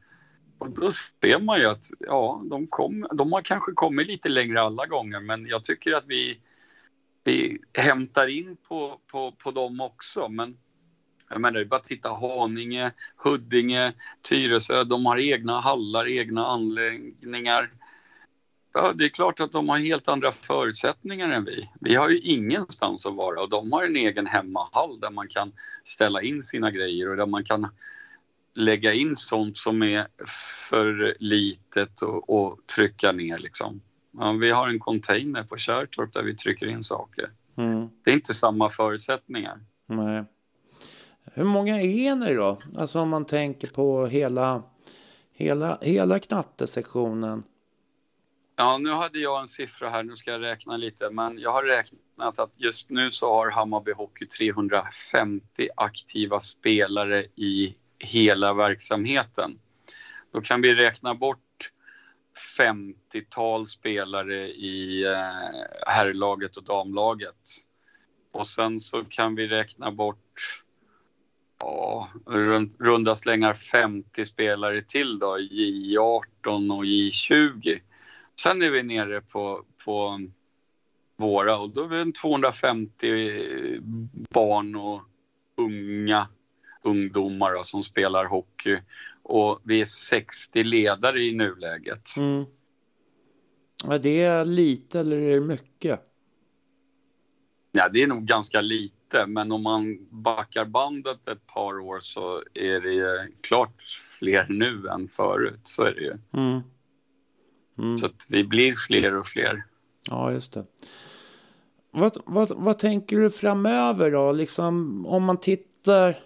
Och 0.59 0.71
då 0.71 0.91
ser 0.91 1.41
man 1.41 1.59
ju 1.59 1.67
att 1.67 1.85
ja, 1.99 2.43
de, 2.51 2.67
kom, 2.67 3.07
de 3.13 3.33
har 3.33 3.43
kanske 3.43 3.73
kommit 3.73 4.07
lite 4.07 4.29
längre 4.29 4.63
alla 4.63 4.87
gånger 4.87 5.21
men 5.21 5.47
jag 5.47 5.65
tycker 5.65 5.93
att 5.93 6.05
vi, 6.07 6.41
vi 7.25 7.59
hämtar 7.79 8.29
in 8.29 8.57
på, 8.69 9.01
på, 9.13 9.33
på 9.33 9.51
dem 9.51 9.81
också. 9.81 10.29
Men 10.29 10.57
jag 11.31 11.41
menar, 11.41 11.53
det 11.53 11.61
är 11.61 11.65
bara 11.65 11.77
att 11.77 11.85
titta 11.85 12.09
Haninge, 12.09 12.93
Huddinge, 13.17 13.93
Tyresö, 14.29 14.85
de 14.85 15.07
har 15.07 15.19
egna 15.19 15.61
hallar, 15.61 16.09
egna 16.09 16.47
anläggningar. 16.47 17.71
Ja, 18.75 18.93
det 18.93 19.05
är 19.05 19.09
klart 19.09 19.41
att 19.41 19.53
de 19.53 19.69
har 19.69 19.79
helt 19.79 20.09
andra 20.09 20.33
förutsättningar 20.33 21.29
än 21.29 21.45
vi. 21.45 21.71
Vi 21.81 21.95
har 21.95 22.09
ju 22.09 22.19
ingenstans 22.19 23.07
att 23.07 23.15
vara 23.15 23.41
och 23.43 23.49
de 23.51 23.73
har 23.73 23.85
en 23.85 23.97
egen 23.97 24.27
hemmahall 24.27 25.01
där 25.01 25.11
man 25.11 25.29
kan 25.29 25.53
ställa 25.85 26.23
in 26.23 26.43
sina 26.43 26.71
grejer 26.71 27.11
och 27.11 27.17
där 27.17 27.27
man 27.27 27.45
kan 27.45 27.69
lägga 28.55 28.93
in 28.93 29.17
sånt 29.17 29.57
som 29.57 29.83
är 29.83 30.07
för 30.69 31.17
litet 31.21 32.03
och, 32.03 32.31
och 32.31 32.59
trycka 32.77 33.13
ner 33.13 33.39
liksom. 33.39 33.81
Ja, 34.19 34.33
vi 34.33 34.51
har 34.51 34.69
en 34.69 34.79
container 34.79 35.43
på 35.43 35.57
Kärrtorp 35.57 36.13
där 36.13 36.23
vi 36.23 36.35
trycker 36.37 36.67
in 36.67 36.83
saker. 36.83 37.31
mm, 37.57 37.89
Det 38.05 38.11
är 38.11 38.15
inte 38.15 38.35
samma 38.35 38.71
förutsättningar. 38.71 39.61
nej. 39.87 40.25
Hur 41.35 41.45
många 41.45 41.81
är 41.81 42.17
ni 42.17 42.35
då? 42.35 42.59
Alltså 42.77 43.01
om 43.01 43.09
man 43.09 43.25
tänker 43.25 43.69
på 43.69 44.07
hela, 44.07 44.63
hela, 45.33 45.79
hela 45.83 46.19
knattesektionen. 46.19 47.43
Ja, 48.57 48.79
nu 48.79 48.91
hade 48.91 49.19
jag 49.19 49.41
en 49.41 49.49
siffra 49.49 49.89
här, 49.89 50.03
nu 50.03 50.17
ska 50.17 50.31
jag 50.31 50.43
räkna 50.43 50.77
lite, 50.77 51.11
men 51.11 51.39
jag 51.39 51.53
har 51.53 51.63
räknat 51.63 52.39
att 52.39 52.53
just 52.57 52.91
nu 52.91 53.11
så 53.11 53.35
har 53.35 53.51
Hammarby 53.51 53.93
Hockey 53.93 54.27
350 54.27 55.69
aktiva 55.77 56.41
spelare 56.41 57.25
i 57.25 57.77
hela 57.99 58.55
verksamheten. 58.55 59.59
Då 60.33 60.41
kan 60.41 60.63
vi 60.63 60.75
räkna 60.75 61.15
bort 61.15 61.71
50-tal 62.59 63.67
spelare 63.67 64.49
i 64.49 65.05
eh, 65.05 65.61
herrlaget 65.87 66.57
och 66.57 66.65
damlaget. 66.65 67.37
Och 68.33 68.47
sen 68.47 68.81
så 68.81 69.05
kan 69.05 69.35
vi 69.35 69.49
räkna 69.49 69.91
bort 69.91 70.63
ja, 71.61 72.09
runda 72.79 73.17
slängar 73.17 73.55
50 73.55 74.27
spelare 74.27 74.83
till 74.83 75.19
då, 75.19 75.39
J18 75.39 76.77
och 76.77 76.85
J20. 76.85 77.81
Sen 78.41 78.63
är 78.63 78.71
vi 78.71 78.83
nere 78.83 79.21
på, 79.21 79.65
på 79.85 80.21
våra 81.17 81.59
och 81.59 81.71
då 81.71 81.85
är 81.85 82.05
vi 82.05 82.13
250 82.13 83.81
barn 84.31 84.77
och 84.77 85.03
unga 85.57 86.29
ungdomar 86.83 87.53
då, 87.53 87.65
som 87.65 87.83
spelar 87.83 88.25
hockey 88.25 88.79
och 89.23 89.61
vi 89.63 89.81
är 89.81 89.85
60 89.85 90.65
ledare 90.65 91.21
i 91.21 91.33
nuläget. 91.33 92.17
Mm. 92.17 92.45
Är 93.89 93.99
det 93.99 94.45
lite 94.45 95.01
eller 95.01 95.21
är 95.21 95.35
det 95.35 95.47
mycket? 95.47 96.01
Ja, 97.73 97.89
det 97.89 98.03
är 98.03 98.07
nog 98.07 98.25
ganska 98.25 98.61
lite, 98.61 99.27
men 99.27 99.53
om 99.53 99.63
man 99.63 99.99
backar 100.11 100.65
bandet 100.65 101.29
ett 101.29 101.47
par 101.47 101.79
år 101.79 102.01
så 102.01 102.43
är 102.55 102.81
det 102.81 103.29
klart 103.41 103.83
fler 104.19 104.47
nu 104.49 104.89
än 104.89 105.09
förut. 105.09 105.61
Så 105.65 105.85
är 105.85 105.93
det 105.93 106.01
ju. 106.01 106.19
Mm. 106.33 106.61
Mm. 107.79 107.99
Så 107.99 108.07
att 108.07 108.27
vi 108.29 108.45
blir 108.45 108.75
fler 108.75 109.17
och 109.17 109.27
fler. 109.27 109.65
Ja, 110.11 110.33
just 110.33 110.53
det. 110.53 110.65
Vad, 111.91 112.17
vad, 112.27 112.53
vad 112.57 112.79
tänker 112.79 113.17
du 113.17 113.31
framöver 113.31 114.11
då? 114.11 114.33
Liksom, 114.33 115.07
om 115.07 115.25
man 115.25 115.41
tittar, 115.41 116.19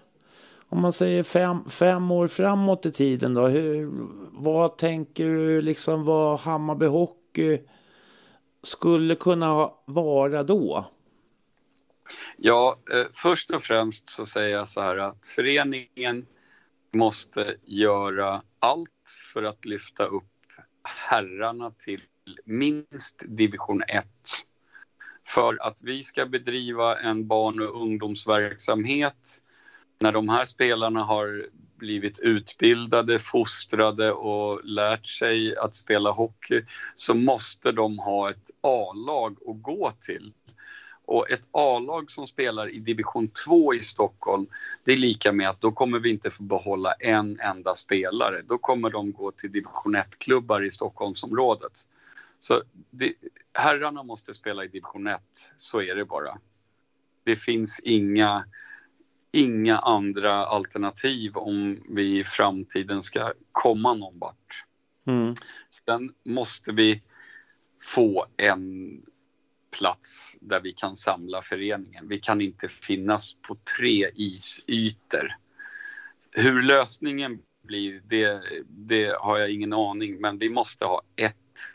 om 0.68 0.80
man 0.80 0.92
säger 0.92 1.22
fem, 1.22 1.68
fem 1.68 2.11
år 2.11 2.28
framåt 2.28 2.86
i 2.86 2.90
tiden 2.90 3.34
då. 3.34 3.46
Hur, 3.46 3.90
vad 4.32 4.78
tänker 4.78 5.24
du 5.24 5.61
liksom 5.61 6.05
vad 6.05 6.40
Hammarby 6.40 6.86
Hockey 6.86 7.59
skulle 8.62 9.14
kunna 9.14 9.70
vara 9.84 10.42
då? 10.42 10.90
Ja, 12.36 12.76
eh, 12.94 13.07
först 13.12 13.51
och 13.51 13.62
främst 13.62 14.11
så 14.11 14.26
säger 14.26 14.49
jag 14.49 14.68
så 14.68 14.80
här 14.80 14.96
att 14.96 15.26
föreningen 15.26 16.26
måste 16.94 17.57
göra 17.64 18.42
allt 18.59 18.90
för 19.32 19.42
att 19.42 19.64
lyfta 19.64 20.05
upp 20.07 20.24
herrarna 20.97 21.70
till 21.70 22.03
minst 22.45 23.22
division 23.26 23.82
1 23.89 24.07
för 25.28 25.59
att 25.61 25.82
vi 25.82 26.03
ska 26.03 26.26
bedriva 26.26 26.97
en 26.99 27.26
barn 27.26 27.61
och 27.61 27.82
ungdomsverksamhet 27.82 29.43
när 30.01 30.12
de 30.12 30.28
här 30.28 30.45
spelarna 30.45 31.05
har 31.05 31.47
blivit 31.76 32.18
utbildade, 32.18 33.18
fostrade 33.18 34.12
och 34.12 34.64
lärt 34.64 35.07
sig 35.07 35.57
att 35.57 35.74
spela 35.74 36.11
hockey 36.11 36.64
så 36.95 37.14
måste 37.14 37.72
de 37.72 37.99
ha 37.99 38.30
ett 38.30 38.51
A-lag 38.61 39.36
att 39.47 39.62
gå 39.62 39.93
till. 40.01 40.32
Och 41.09 41.31
ett 41.31 41.49
A-lag 41.53 42.11
som 42.11 42.27
spelar 42.27 42.69
i 42.69 42.79
division 42.79 43.29
2 43.29 43.75
i 43.75 43.83
Stockholm, 43.83 44.47
det 44.85 44.93
är 44.93 44.97
lika 44.97 45.33
med 45.33 45.49
att 45.49 45.61
då 45.61 45.73
kommer 45.73 45.99
vi 45.99 46.11
inte 46.11 46.31
få 46.31 46.43
behålla 46.43 46.93
en 46.93 47.41
enda 47.41 47.75
spelare. 47.75 48.43
Då 48.49 48.59
kommer 48.59 48.91
de 48.91 49.13
gå 49.13 49.31
till 49.31 49.53
division 49.53 49.97
1-klubbar 49.97 50.65
i 50.65 50.71
Stockholmsområdet. 50.71 51.73
Så 52.39 52.63
det, 52.91 53.13
herrarna 53.53 54.03
måste 54.03 54.35
spela 54.35 54.65
i 54.65 54.69
division 54.69 55.07
1, 55.07 55.21
så 55.57 55.83
är 55.83 55.95
det 55.95 56.05
bara. 56.05 56.39
Det 57.25 57.37
finns 57.37 57.81
inga, 57.81 58.45
inga 59.33 59.79
andra 59.79 60.33
alternativ 60.33 61.37
om 61.37 61.81
vi 61.89 62.19
i 62.19 62.25
framtiden 62.25 63.03
ska 63.03 63.33
komma 63.53 63.95
någon 63.95 64.19
vart. 64.19 64.65
Mm. 65.07 65.35
Sen 65.87 66.13
måste 66.25 66.73
vi 66.73 67.03
få 67.81 68.27
en 68.37 69.03
plats 69.71 70.37
där 70.41 70.61
vi 70.61 70.73
kan 70.73 70.97
samla 70.97 71.43
föreningen. 71.43 72.09
Vi 72.09 72.21
kan 72.21 72.41
inte 72.41 72.69
finnas 72.69 73.37
på 73.49 73.57
tre 73.77 74.11
isytor. 74.14 75.37
Hur 76.31 76.62
lösningen 76.62 77.39
blir, 77.62 78.03
det, 78.05 78.43
det 78.69 79.16
har 79.21 79.39
jag 79.39 79.51
ingen 79.51 79.73
aning, 79.73 80.21
men 80.21 80.39
vi 80.39 80.49
måste 80.49 80.85
ha 80.85 81.03
ett 81.16 81.35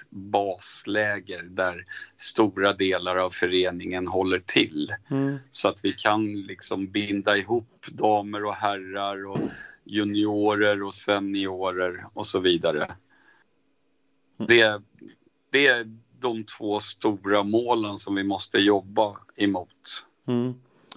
basläger 0.10 1.44
där 1.44 1.86
stora 2.18 2.74
delar 2.74 3.16
av 3.16 3.30
föreningen 3.30 4.08
håller 4.08 4.40
till. 4.40 4.94
Mm. 5.10 5.38
Så 5.52 5.70
att 5.70 5.80
vi 5.84 5.92
kan 5.92 6.42
liksom 6.42 6.92
binda 6.92 7.38
ihop 7.38 7.86
damer 7.92 8.46
och 8.46 8.56
herrar 8.56 9.26
och 9.30 9.40
juniorer 9.84 10.84
och 10.84 10.94
seniorer 10.94 12.06
och 12.14 12.28
så 12.28 12.40
vidare. 12.40 12.84
Mm. 12.84 12.96
Det, 14.48 14.82
det 15.50 15.68
är 15.68 15.98
de 16.24 16.44
två 16.44 16.80
stora 16.80 17.44
målen 17.44 17.98
som 17.98 18.16
vi 18.16 18.24
måste 18.24 18.58
jobba 18.58 19.18
emot. 19.36 20.06
Mm. 20.28 20.54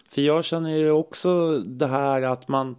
För 0.08 0.22
jag 0.22 0.44
känner 0.44 0.76
ju 0.76 0.90
också 0.90 1.58
det 1.58 1.86
här 1.86 2.22
att 2.22 2.48
man 2.48 2.76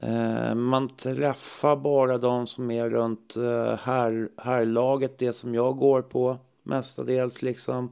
Eh, 0.00 0.54
man 0.54 0.88
träffar 0.88 1.76
bara 1.76 2.18
de 2.18 2.46
som 2.46 2.70
är 2.70 2.90
runt 2.90 3.36
eh, 3.36 3.78
här, 3.78 4.28
härlaget, 4.42 5.18
det 5.18 5.32
som 5.32 5.54
jag 5.54 5.76
går 5.76 6.02
på 6.02 6.38
mestadels 6.62 7.42
liksom. 7.42 7.90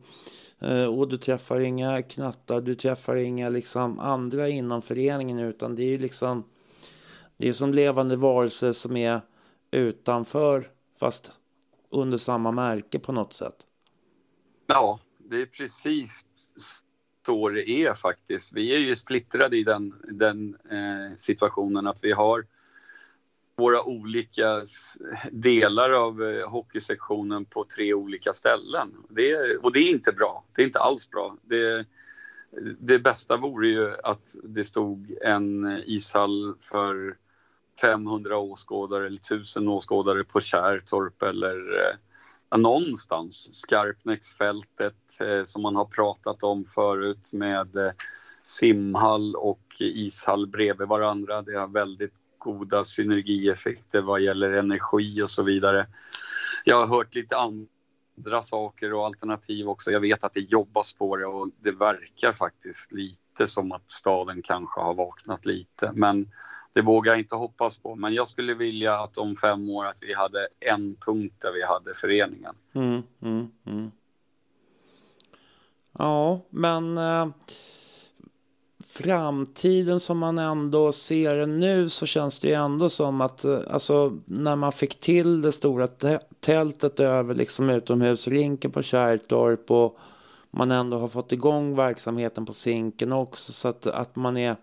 Eh, 0.60 0.84
och 0.84 1.08
du 1.08 1.16
träffar 1.16 1.60
inga 1.60 2.02
knattar, 2.02 2.60
du 2.60 2.74
träffar 2.74 3.16
inga 3.16 3.48
liksom 3.48 3.98
andra 3.98 4.48
inom 4.48 4.82
föreningen 4.82 5.38
utan 5.38 5.76
det 5.76 5.82
är 5.82 5.88
ju 5.88 5.98
liksom 5.98 6.44
det 7.36 7.48
är 7.48 7.52
som 7.52 7.74
levande 7.74 8.16
varelser 8.16 8.72
som 8.72 8.96
är 8.96 9.20
utanför 9.70 10.64
fast 10.96 11.32
under 11.94 12.18
samma 12.18 12.52
märke 12.52 12.98
på 12.98 13.12
något 13.12 13.32
sätt. 13.32 13.56
Ja, 14.66 15.00
det 15.30 15.42
är 15.42 15.46
precis 15.46 16.26
så 17.26 17.48
det 17.48 17.70
är 17.70 17.94
faktiskt. 17.94 18.52
Vi 18.52 18.74
är 18.74 18.78
ju 18.78 18.96
splittrade 18.96 19.56
i 19.56 19.64
den, 19.64 19.94
den 20.08 20.56
eh, 20.70 21.16
situationen 21.16 21.86
att 21.86 22.04
vi 22.04 22.12
har 22.12 22.44
våra 23.56 23.82
olika 23.82 24.62
delar 25.30 25.90
av 25.90 26.22
eh, 26.22 26.50
hockeysektionen 26.50 27.44
på 27.44 27.66
tre 27.76 27.94
olika 27.94 28.32
ställen. 28.32 28.88
Det, 29.08 29.56
och 29.56 29.72
det 29.72 29.78
är 29.78 29.90
inte 29.90 30.12
bra. 30.12 30.44
Det 30.56 30.62
är 30.62 30.66
inte 30.66 30.80
alls 30.80 31.10
bra. 31.10 31.36
Det, 31.42 31.86
det 32.80 32.98
bästa 32.98 33.36
vore 33.36 33.68
ju 33.68 33.94
att 34.02 34.36
det 34.44 34.64
stod 34.64 35.16
en 35.22 35.64
eh, 35.64 35.78
ishall 35.86 36.54
för 36.60 37.16
500 37.80 38.38
åskådare 38.38 39.06
eller 39.06 39.16
1000 39.16 39.68
åskådare 39.68 40.24
på 40.24 40.40
Kärrtorp 40.40 41.22
eller 41.22 41.56
eh, 41.56 42.58
någonstans. 42.58 43.54
Skarpnäcksfältet 43.54 45.20
eh, 45.20 45.42
som 45.44 45.62
man 45.62 45.76
har 45.76 45.84
pratat 45.84 46.42
om 46.42 46.64
förut 46.64 47.32
med 47.32 47.76
eh, 47.76 47.92
simhall 48.42 49.34
och 49.36 49.64
ishall 49.80 50.46
bredvid 50.46 50.88
varandra. 50.88 51.42
Det 51.42 51.58
har 51.58 51.68
väldigt 51.68 52.14
goda 52.38 52.84
synergieffekter 52.84 54.02
vad 54.02 54.20
gäller 54.20 54.50
energi 54.50 55.22
och 55.22 55.30
så 55.30 55.42
vidare. 55.42 55.86
Jag 56.64 56.76
har 56.76 56.86
hört 56.86 57.14
lite 57.14 57.36
andra 57.36 58.42
saker 58.42 58.94
och 58.94 59.06
alternativ 59.06 59.68
också. 59.68 59.90
Jag 59.90 60.00
vet 60.00 60.24
att 60.24 60.32
det 60.32 60.40
jobbas 60.52 60.92
på 60.92 61.16
det 61.16 61.26
och 61.26 61.50
det 61.62 61.70
verkar 61.70 62.32
faktiskt 62.32 62.92
lite 62.92 63.46
som 63.46 63.72
att 63.72 63.90
staden 63.90 64.42
kanske 64.42 64.80
har 64.80 64.94
vaknat 64.94 65.46
lite. 65.46 65.92
Men 65.94 66.28
det 66.74 66.82
vågar 66.82 67.12
jag 67.12 67.18
inte 67.18 67.34
hoppas 67.34 67.78
på. 67.78 67.94
Men 67.94 68.14
jag 68.14 68.28
skulle 68.28 68.54
vilja 68.54 68.94
att 68.94 69.18
om 69.18 69.36
fem 69.36 69.70
år 69.70 69.86
att 69.86 69.98
vi 70.02 70.14
hade 70.14 70.48
en 70.60 70.96
punkt 71.06 71.34
där 71.38 71.52
vi 71.52 71.64
hade 71.64 71.94
föreningen. 71.94 72.54
Mm, 72.74 73.02
mm, 73.22 73.48
mm. 73.66 73.90
Ja, 75.98 76.40
men 76.50 76.98
eh, 76.98 77.26
framtiden 78.84 80.00
som 80.00 80.18
man 80.18 80.38
ändå 80.38 80.92
ser 80.92 81.36
den 81.36 81.60
nu 81.60 81.88
så 81.88 82.06
känns 82.06 82.40
det 82.40 82.48
ju 82.48 82.54
ändå 82.54 82.88
som 82.88 83.20
att 83.20 83.44
eh, 83.44 83.58
alltså, 83.70 84.18
när 84.24 84.56
man 84.56 84.72
fick 84.72 85.00
till 85.00 85.42
det 85.42 85.52
stora 85.52 85.88
tältet 86.40 87.00
över 87.00 87.34
liksom 87.34 87.70
utomhusrinken 87.70 88.70
på 88.70 88.82
Kärrtorp 88.82 89.70
och 89.70 89.98
man 90.50 90.70
ändå 90.70 90.98
har 90.98 91.08
fått 91.08 91.32
igång 91.32 91.76
verksamheten 91.76 92.46
på 92.46 92.52
Zinken 92.52 93.12
också 93.12 93.52
så 93.52 93.68
att, 93.68 93.86
att 93.86 94.16
man 94.16 94.36
är 94.36 94.56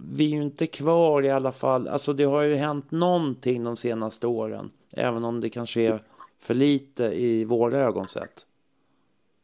vi 0.00 0.24
är 0.24 0.36
ju 0.36 0.42
inte 0.42 0.66
kvar 0.66 1.24
i 1.24 1.30
alla 1.30 1.52
fall. 1.52 1.88
Alltså 1.88 2.12
det 2.12 2.24
har 2.24 2.42
ju 2.42 2.54
hänt 2.54 2.90
någonting 2.90 3.64
de 3.64 3.76
senaste 3.76 4.26
åren. 4.26 4.70
Även 4.96 5.24
om 5.24 5.40
det 5.40 5.50
kanske 5.50 5.80
är 5.80 6.00
för 6.38 6.54
lite 6.54 7.04
i 7.04 7.44
våra 7.44 7.78
ögon 7.78 8.08
sett. 8.08 8.46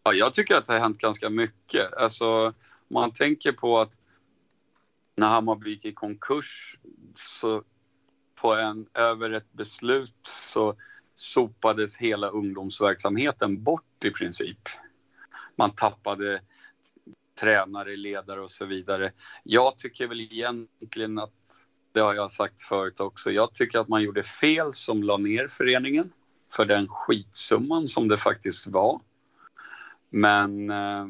Ja, 0.05 0.13
jag 0.13 0.35
tycker 0.35 0.55
att 0.55 0.67
det 0.67 0.73
har 0.73 0.81
hänt 0.81 0.99
ganska 0.99 1.31
mycket. 1.31 1.93
Alltså, 1.95 2.53
man 2.89 3.13
tänker 3.13 3.53
på 3.53 3.79
att 3.79 4.01
när 5.17 5.27
Hammarby 5.27 5.71
gick 5.71 5.85
i 5.85 5.93
konkurs 5.93 6.79
så 7.15 7.63
på 8.35 8.55
en, 8.55 8.87
över 8.95 9.31
ett 9.31 9.53
beslut 9.53 10.17
så 10.23 10.77
sopades 11.15 11.97
hela 11.97 12.29
ungdomsverksamheten 12.29 13.63
bort 13.63 14.05
i 14.05 14.11
princip. 14.11 14.59
Man 15.57 15.71
tappade 15.71 16.41
tränare, 17.41 17.97
ledare 17.97 18.41
och 18.41 18.51
så 18.51 18.64
vidare. 18.64 19.12
Jag 19.43 19.78
tycker 19.78 20.09
väl 20.09 20.20
egentligen 20.20 21.18
att, 21.18 21.66
det 21.93 22.01
har 22.01 22.14
jag 22.14 22.32
sagt 22.32 22.62
förut 22.62 23.01
också, 23.01 23.30
jag 23.30 23.55
tycker 23.55 23.78
att 23.78 23.89
man 23.89 24.03
gjorde 24.03 24.22
fel 24.22 24.74
som 24.74 25.03
la 25.03 25.16
ner 25.16 25.49
föreningen. 25.49 26.12
för 26.53 26.64
den 26.64 26.89
skitsumman 26.89 27.89
som 27.89 28.09
det 28.09 28.16
faktiskt 28.16 28.66
var. 28.66 29.01
Men 30.11 30.70
eh, 30.70 31.07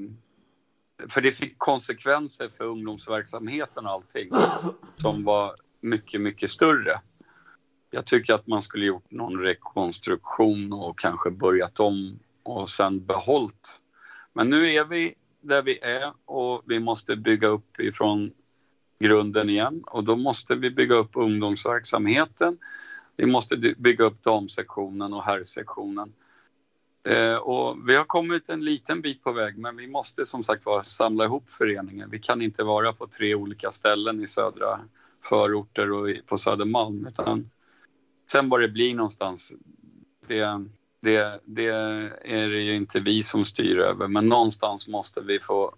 för 1.08 1.20
det 1.20 1.32
fick 1.32 1.58
konsekvenser 1.58 2.48
för 2.48 2.64
ungdomsverksamheten 2.64 3.86
och 3.86 3.92
allting 3.92 4.30
som 4.96 5.24
var 5.24 5.54
mycket, 5.80 6.20
mycket 6.20 6.50
större. 6.50 6.92
Jag 7.90 8.06
tycker 8.06 8.34
att 8.34 8.46
man 8.46 8.62
skulle 8.62 8.86
gjort 8.86 9.10
någon 9.10 9.38
rekonstruktion 9.38 10.72
och 10.72 10.98
kanske 10.98 11.30
börjat 11.30 11.80
om 11.80 12.18
och 12.42 12.70
sen 12.70 13.06
behållt. 13.06 13.80
Men 14.32 14.50
nu 14.50 14.66
är 14.66 14.84
vi 14.84 15.14
där 15.44 15.62
vi 15.62 15.78
är 15.82 16.12
och 16.24 16.62
vi 16.66 16.80
måste 16.80 17.16
bygga 17.16 17.48
upp 17.48 17.80
ifrån 17.80 18.32
grunden 18.98 19.50
igen 19.50 19.82
och 19.86 20.04
då 20.04 20.16
måste 20.16 20.54
vi 20.54 20.70
bygga 20.70 20.94
upp 20.94 21.10
ungdomsverksamheten. 21.14 22.58
Vi 23.16 23.26
måste 23.26 23.56
bygga 23.56 24.04
upp 24.04 24.22
damsektionen 24.22 25.12
och 25.12 25.24
herrsektionen. 25.24 26.12
Eh, 27.06 27.36
och 27.36 27.88
vi 27.88 27.96
har 27.96 28.04
kommit 28.04 28.48
en 28.48 28.64
liten 28.64 29.00
bit 29.00 29.22
på 29.22 29.32
väg 29.32 29.58
men 29.58 29.76
vi 29.76 29.86
måste 29.86 30.26
som 30.26 30.42
sagt 30.42 30.66
var 30.66 30.82
samla 30.82 31.24
ihop 31.24 31.50
föreningen. 31.50 32.10
Vi 32.10 32.18
kan 32.18 32.42
inte 32.42 32.64
vara 32.64 32.92
på 32.92 33.06
tre 33.06 33.34
olika 33.34 33.70
ställen 33.70 34.20
i 34.22 34.26
södra 34.26 34.80
förorter 35.22 35.92
och 35.92 36.08
på 36.26 36.38
Södermalm 36.38 37.06
utan 37.06 37.50
sen 38.32 38.48
vad 38.48 38.60
det 38.60 38.68
blir 38.68 38.94
någonstans 38.94 39.52
det, 40.26 40.64
det, 41.04 41.40
det 41.44 41.66
är 42.24 42.48
det 42.48 42.60
ju 42.60 42.76
inte 42.76 43.00
vi 43.00 43.22
som 43.22 43.44
styr 43.44 43.78
över 43.78 44.08
men 44.08 44.26
någonstans 44.26 44.88
måste 44.88 45.20
vi 45.20 45.38
få 45.38 45.74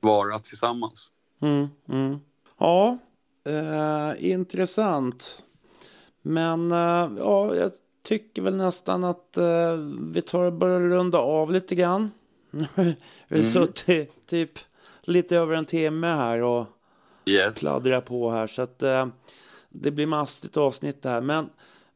vara 0.00 0.38
tillsammans. 0.38 1.10
Mm, 1.42 1.68
mm. 1.88 2.18
Ja, 2.58 2.98
eh, 3.46 4.32
intressant. 4.32 5.42
Men 6.22 6.72
eh, 6.72 7.10
ja, 7.18 7.54
jag 7.54 7.70
tycker 8.02 8.42
väl 8.42 8.56
nästan 8.56 9.04
att 9.04 9.36
eh, 9.36 9.72
vi 10.12 10.22
tar 10.22 10.44
och 10.44 10.52
börjar 10.52 10.80
runda 10.80 11.18
av 11.18 11.52
lite 11.52 11.74
grann. 11.74 12.10
vi 12.50 12.64
har 12.76 12.94
mm. 13.30 13.42
suttit 13.42 14.26
typ 14.26 14.50
lite 15.02 15.36
över 15.36 15.54
en 15.54 15.64
timme 15.64 16.06
här 16.06 16.42
och 16.42 16.66
yes. 17.24 17.58
pladdrar 17.58 18.00
på 18.00 18.30
här. 18.30 18.46
Så 18.46 18.62
att 18.62 18.82
eh, 18.82 19.06
det 19.68 19.90
blir 19.90 20.06
mastigt 20.06 20.56
avsnitt 20.56 21.02
det 21.02 21.08
här. 21.08 21.20
Men 21.20 21.50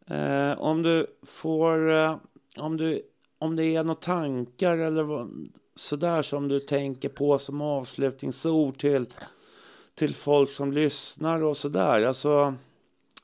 eh, 0.06 0.60
om 0.60 0.82
du 0.82 1.06
får, 1.26 1.90
eh, 1.90 2.16
om, 2.60 2.76
du, 2.76 3.02
om 3.38 3.56
det 3.56 3.64
är 3.64 3.82
några 3.82 4.00
tankar 4.00 4.78
eller 4.78 5.28
sådär 5.74 6.22
som 6.22 6.48
du 6.48 6.58
tänker 6.58 7.08
på 7.08 7.38
som 7.38 7.60
avslutningsord 7.60 8.78
till, 8.78 9.06
till 9.94 10.14
folk 10.14 10.50
som 10.50 10.72
lyssnar 10.72 11.42
och 11.42 11.56
sådär. 11.56 12.06
Alltså... 12.06 12.54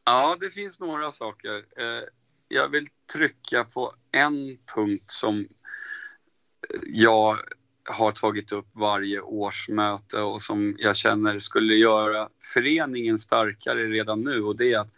Ja, 0.05 0.37
det 0.41 0.51
finns 0.51 0.81
några 0.81 1.13
saker. 1.13 1.57
Eh, 1.57 2.03
jag 2.49 2.69
vill 2.69 2.87
trycka 3.13 3.65
på 3.65 3.93
en 4.13 4.59
punkt 4.75 5.11
som 5.11 5.39
eh, 5.39 5.47
jag 6.87 7.37
har 7.89 8.11
tagit 8.11 8.53
upp 8.53 8.67
varje 8.73 9.21
årsmöte 9.21 10.21
och 10.21 10.43
som 10.43 10.77
jag 10.79 10.97
känner 10.97 11.39
skulle 11.39 11.75
göra 11.75 12.29
föreningen 12.55 13.19
starkare 13.19 13.85
redan 13.85 14.21
nu 14.21 14.43
och 14.43 14.57
det 14.57 14.73
är 14.73 14.79
att 14.79 14.93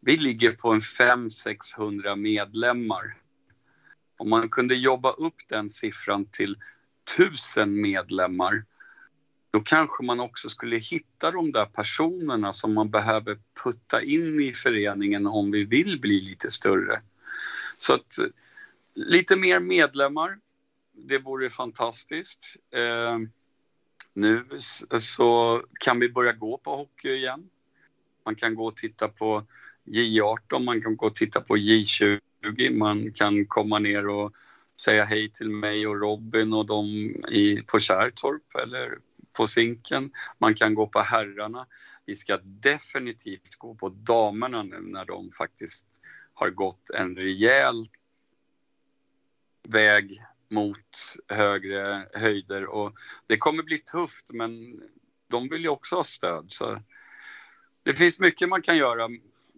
vi 0.00 0.16
ligger 0.16 0.52
på 0.52 0.70
en 0.72 0.80
500-600 0.80 2.16
medlemmar. 2.16 3.16
Om 4.24 4.30
man 4.30 4.48
kunde 4.48 4.74
jobba 4.74 5.10
upp 5.10 5.34
den 5.48 5.70
siffran 5.70 6.26
till 6.26 6.56
tusen 7.16 7.80
medlemmar 7.80 8.64
då 9.50 9.60
kanske 9.60 10.04
man 10.04 10.20
också 10.20 10.48
skulle 10.48 10.76
hitta 10.76 11.30
de 11.30 11.50
där 11.50 11.66
personerna 11.66 12.52
som 12.52 12.74
man 12.74 12.90
behöver 12.90 13.38
putta 13.64 14.02
in 14.02 14.40
i 14.40 14.52
föreningen 14.52 15.26
om 15.26 15.50
vi 15.50 15.64
vill 15.64 16.00
bli 16.00 16.20
lite 16.20 16.50
större. 16.50 17.02
Så 17.76 17.94
att 17.94 18.18
lite 18.94 19.36
mer 19.36 19.60
medlemmar, 19.60 20.38
det 20.92 21.18
vore 21.18 21.50
fantastiskt. 21.50 22.56
Eh, 22.74 23.18
nu 24.14 24.46
så 25.00 25.62
kan 25.80 26.00
vi 26.00 26.08
börja 26.08 26.32
gå 26.32 26.58
på 26.58 26.76
hockey 26.76 27.08
igen. 27.08 27.48
Man 28.24 28.34
kan 28.34 28.54
gå 28.54 28.66
och 28.66 28.76
titta 28.76 29.08
på 29.08 29.46
J18, 29.84 30.64
man 30.64 30.82
kan 30.82 30.96
gå 30.96 31.06
och 31.06 31.14
titta 31.14 31.40
på 31.40 31.56
J20, 31.56 32.20
man 32.70 33.12
kan 33.12 33.46
komma 33.46 33.78
ner 33.78 34.08
och 34.08 34.32
säga 34.80 35.04
hej 35.04 35.30
till 35.30 35.50
mig 35.50 35.86
och 35.86 36.00
Robin 36.00 36.52
och 36.52 36.66
dem 36.66 36.86
i, 37.30 37.62
på 37.66 37.78
Kärrtorp 37.78 38.54
eller 38.62 38.98
på 39.36 39.46
Zinken. 39.46 40.10
Man 40.38 40.54
kan 40.54 40.74
gå 40.74 40.86
på 40.86 41.00
herrarna. 41.00 41.66
Vi 42.06 42.14
ska 42.14 42.38
definitivt 42.42 43.54
gå 43.58 43.74
på 43.74 43.88
damerna 43.88 44.62
nu 44.62 44.80
när 44.80 45.04
de 45.04 45.30
faktiskt 45.30 45.86
har 46.34 46.50
gått 46.50 46.90
en 46.90 47.16
rejäl 47.16 47.86
väg 49.68 50.22
mot 50.50 51.16
högre 51.28 52.06
höjder 52.14 52.66
och 52.66 52.92
det 53.26 53.36
kommer 53.36 53.62
bli 53.62 53.78
tufft 53.78 54.30
men 54.32 54.80
de 55.30 55.48
vill 55.48 55.62
ju 55.62 55.68
också 55.68 55.96
ha 55.96 56.04
stöd 56.04 56.44
så 56.50 56.82
det 57.82 57.92
finns 57.92 58.20
mycket 58.20 58.48
man 58.48 58.62
kan 58.62 58.76
göra 58.76 59.08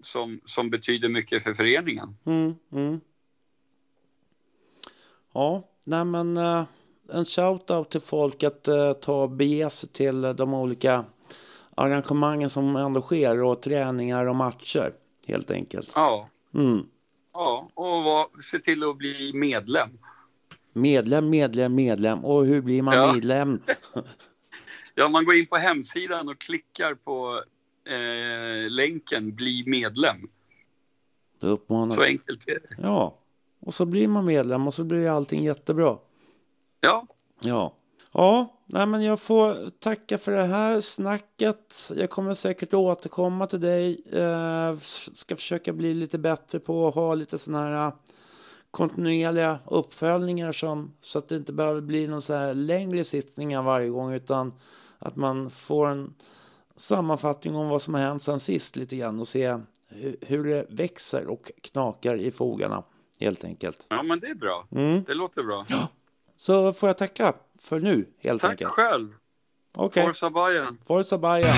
som, 0.03 0.41
som 0.45 0.71
betyder 0.71 1.09
mycket 1.09 1.45
för 1.45 1.55
föreningen. 1.55 2.17
Mm, 2.27 2.55
mm. 2.73 3.01
Ja, 5.35 5.63
nej 5.85 6.05
men 6.05 6.37
uh, 6.37 6.65
en 7.13 7.25
shout-out 7.25 7.89
till 7.89 8.01
folk 8.01 8.43
att 8.43 8.69
uh, 8.69 8.93
ta 8.93 9.39
sig 9.71 9.89
till 9.89 10.23
de 10.23 10.55
olika 10.55 11.05
arrangemangen 11.75 12.51
som 12.51 12.77
ändå 12.77 13.03
sker 13.03 13.43
och 13.43 13.63
träningar 13.63 14.27
och 14.27 14.37
matcher 14.37 14.93
helt 15.29 15.51
enkelt. 15.51 15.93
Ja. 15.95 16.29
Mm. 16.55 16.87
Ja, 17.33 17.71
och 17.75 18.05
var, 18.05 18.41
se 18.41 18.59
till 18.59 18.85
att 18.85 18.97
bli 18.97 19.33
medlem. 19.35 19.89
Medlem, 20.73 21.31
medlem, 21.31 21.75
medlem. 21.75 22.25
Och 22.25 22.47
hur 22.47 22.61
blir 22.61 22.83
man 22.83 22.95
ja. 22.95 23.13
medlem? 23.13 23.61
ja, 24.95 25.09
man 25.09 25.25
går 25.25 25.35
in 25.35 25.47
på 25.47 25.57
hemsidan 25.57 26.29
och 26.29 26.39
klickar 26.39 26.95
på 26.95 27.43
eh, 27.87 28.71
länken 28.71 29.35
bli 29.35 29.65
medlem. 29.67 30.17
Uppmanar... 31.41 31.95
Så 31.95 32.03
enkelt 32.03 32.49
är 32.49 32.55
det. 32.55 32.77
Ja, 32.83 33.19
och 33.61 33.75
så 33.75 33.87
blir 33.87 34.09
man 34.09 34.25
medlem 34.25 34.67
och 34.67 34.75
så 34.75 34.85
blir 34.85 35.09
allting 35.09 35.45
jättebra. 35.45 35.97
Ja. 36.81 37.07
Ja. 37.41 37.75
Ja, 38.13 38.63
nej 38.67 38.87
men 38.87 39.03
jag 39.03 39.21
får 39.21 39.71
tacka 39.71 40.19
för 40.19 40.33
det 40.33 40.43
här 40.43 40.81
snacket. 40.81 41.91
Jag 41.97 42.11
kommer 42.11 42.35
säkert 42.35 42.75
återkomma 42.75 43.47
till 43.47 43.61
dig. 43.61 44.03
Eh, 44.13 44.77
ska 45.13 45.37
försöka 45.37 45.73
bli 45.73 45.95
lite 45.95 46.19
bättre 46.19 46.59
på 46.59 46.89
att 46.89 46.95
ha 46.95 47.15
lite 47.15 47.39
sådana 47.39 47.67
här 47.67 47.93
kontinuerliga 48.71 49.59
uppföljningar 49.67 50.53
som, 50.53 50.93
så 51.01 51.19
att 51.19 51.29
det 51.29 51.37
inte 51.37 51.53
behöver 51.53 51.81
bli 51.81 52.07
någon 52.07 52.23
så 52.23 52.35
här 52.35 52.55
längre 52.55 53.05
sittningar 53.05 53.63
varje 53.63 53.89
gång 53.89 54.13
utan 54.13 54.55
att 54.99 55.17
man 55.17 55.51
får 55.51 55.89
en 55.89 56.15
sammanfattning 56.77 57.57
om 57.57 57.69
vad 57.69 57.83
som 57.83 57.95
har 57.95 58.01
hänt 58.01 58.23
sen 58.23 58.41
sist 58.41 58.77
lite 58.77 58.97
grann 58.97 59.21
och 59.21 59.29
se 59.29 59.59
hur 60.21 60.45
det 60.45 60.67
växer 60.69 61.27
och 61.27 61.53
knakar 61.71 62.17
i 62.17 62.31
fogarna 62.31 62.83
helt 63.21 63.45
enkelt. 63.45 63.87
Ja, 63.89 64.03
men 64.03 64.21
det 64.21 64.27
är 64.27 64.35
bra. 64.35 64.67
Mm. 64.73 65.05
Det 65.07 65.15
låter 65.15 65.43
bra. 65.43 65.65
Ja. 65.69 65.89
Så 66.37 66.73
får 66.73 66.89
jag 66.89 66.99
tacka 66.99 67.33
för 67.61 67.81
nu 67.81 68.09
helt 68.19 68.43
Tack 68.43 68.51
enkelt. 68.51 68.71
Tack 68.71 68.87
själv. 68.87 69.09
Okay. 69.77 70.07
Forza 70.07 70.31
Bayern. 70.31 70.79
Forza 70.85 71.19
Bayern. 71.19 71.57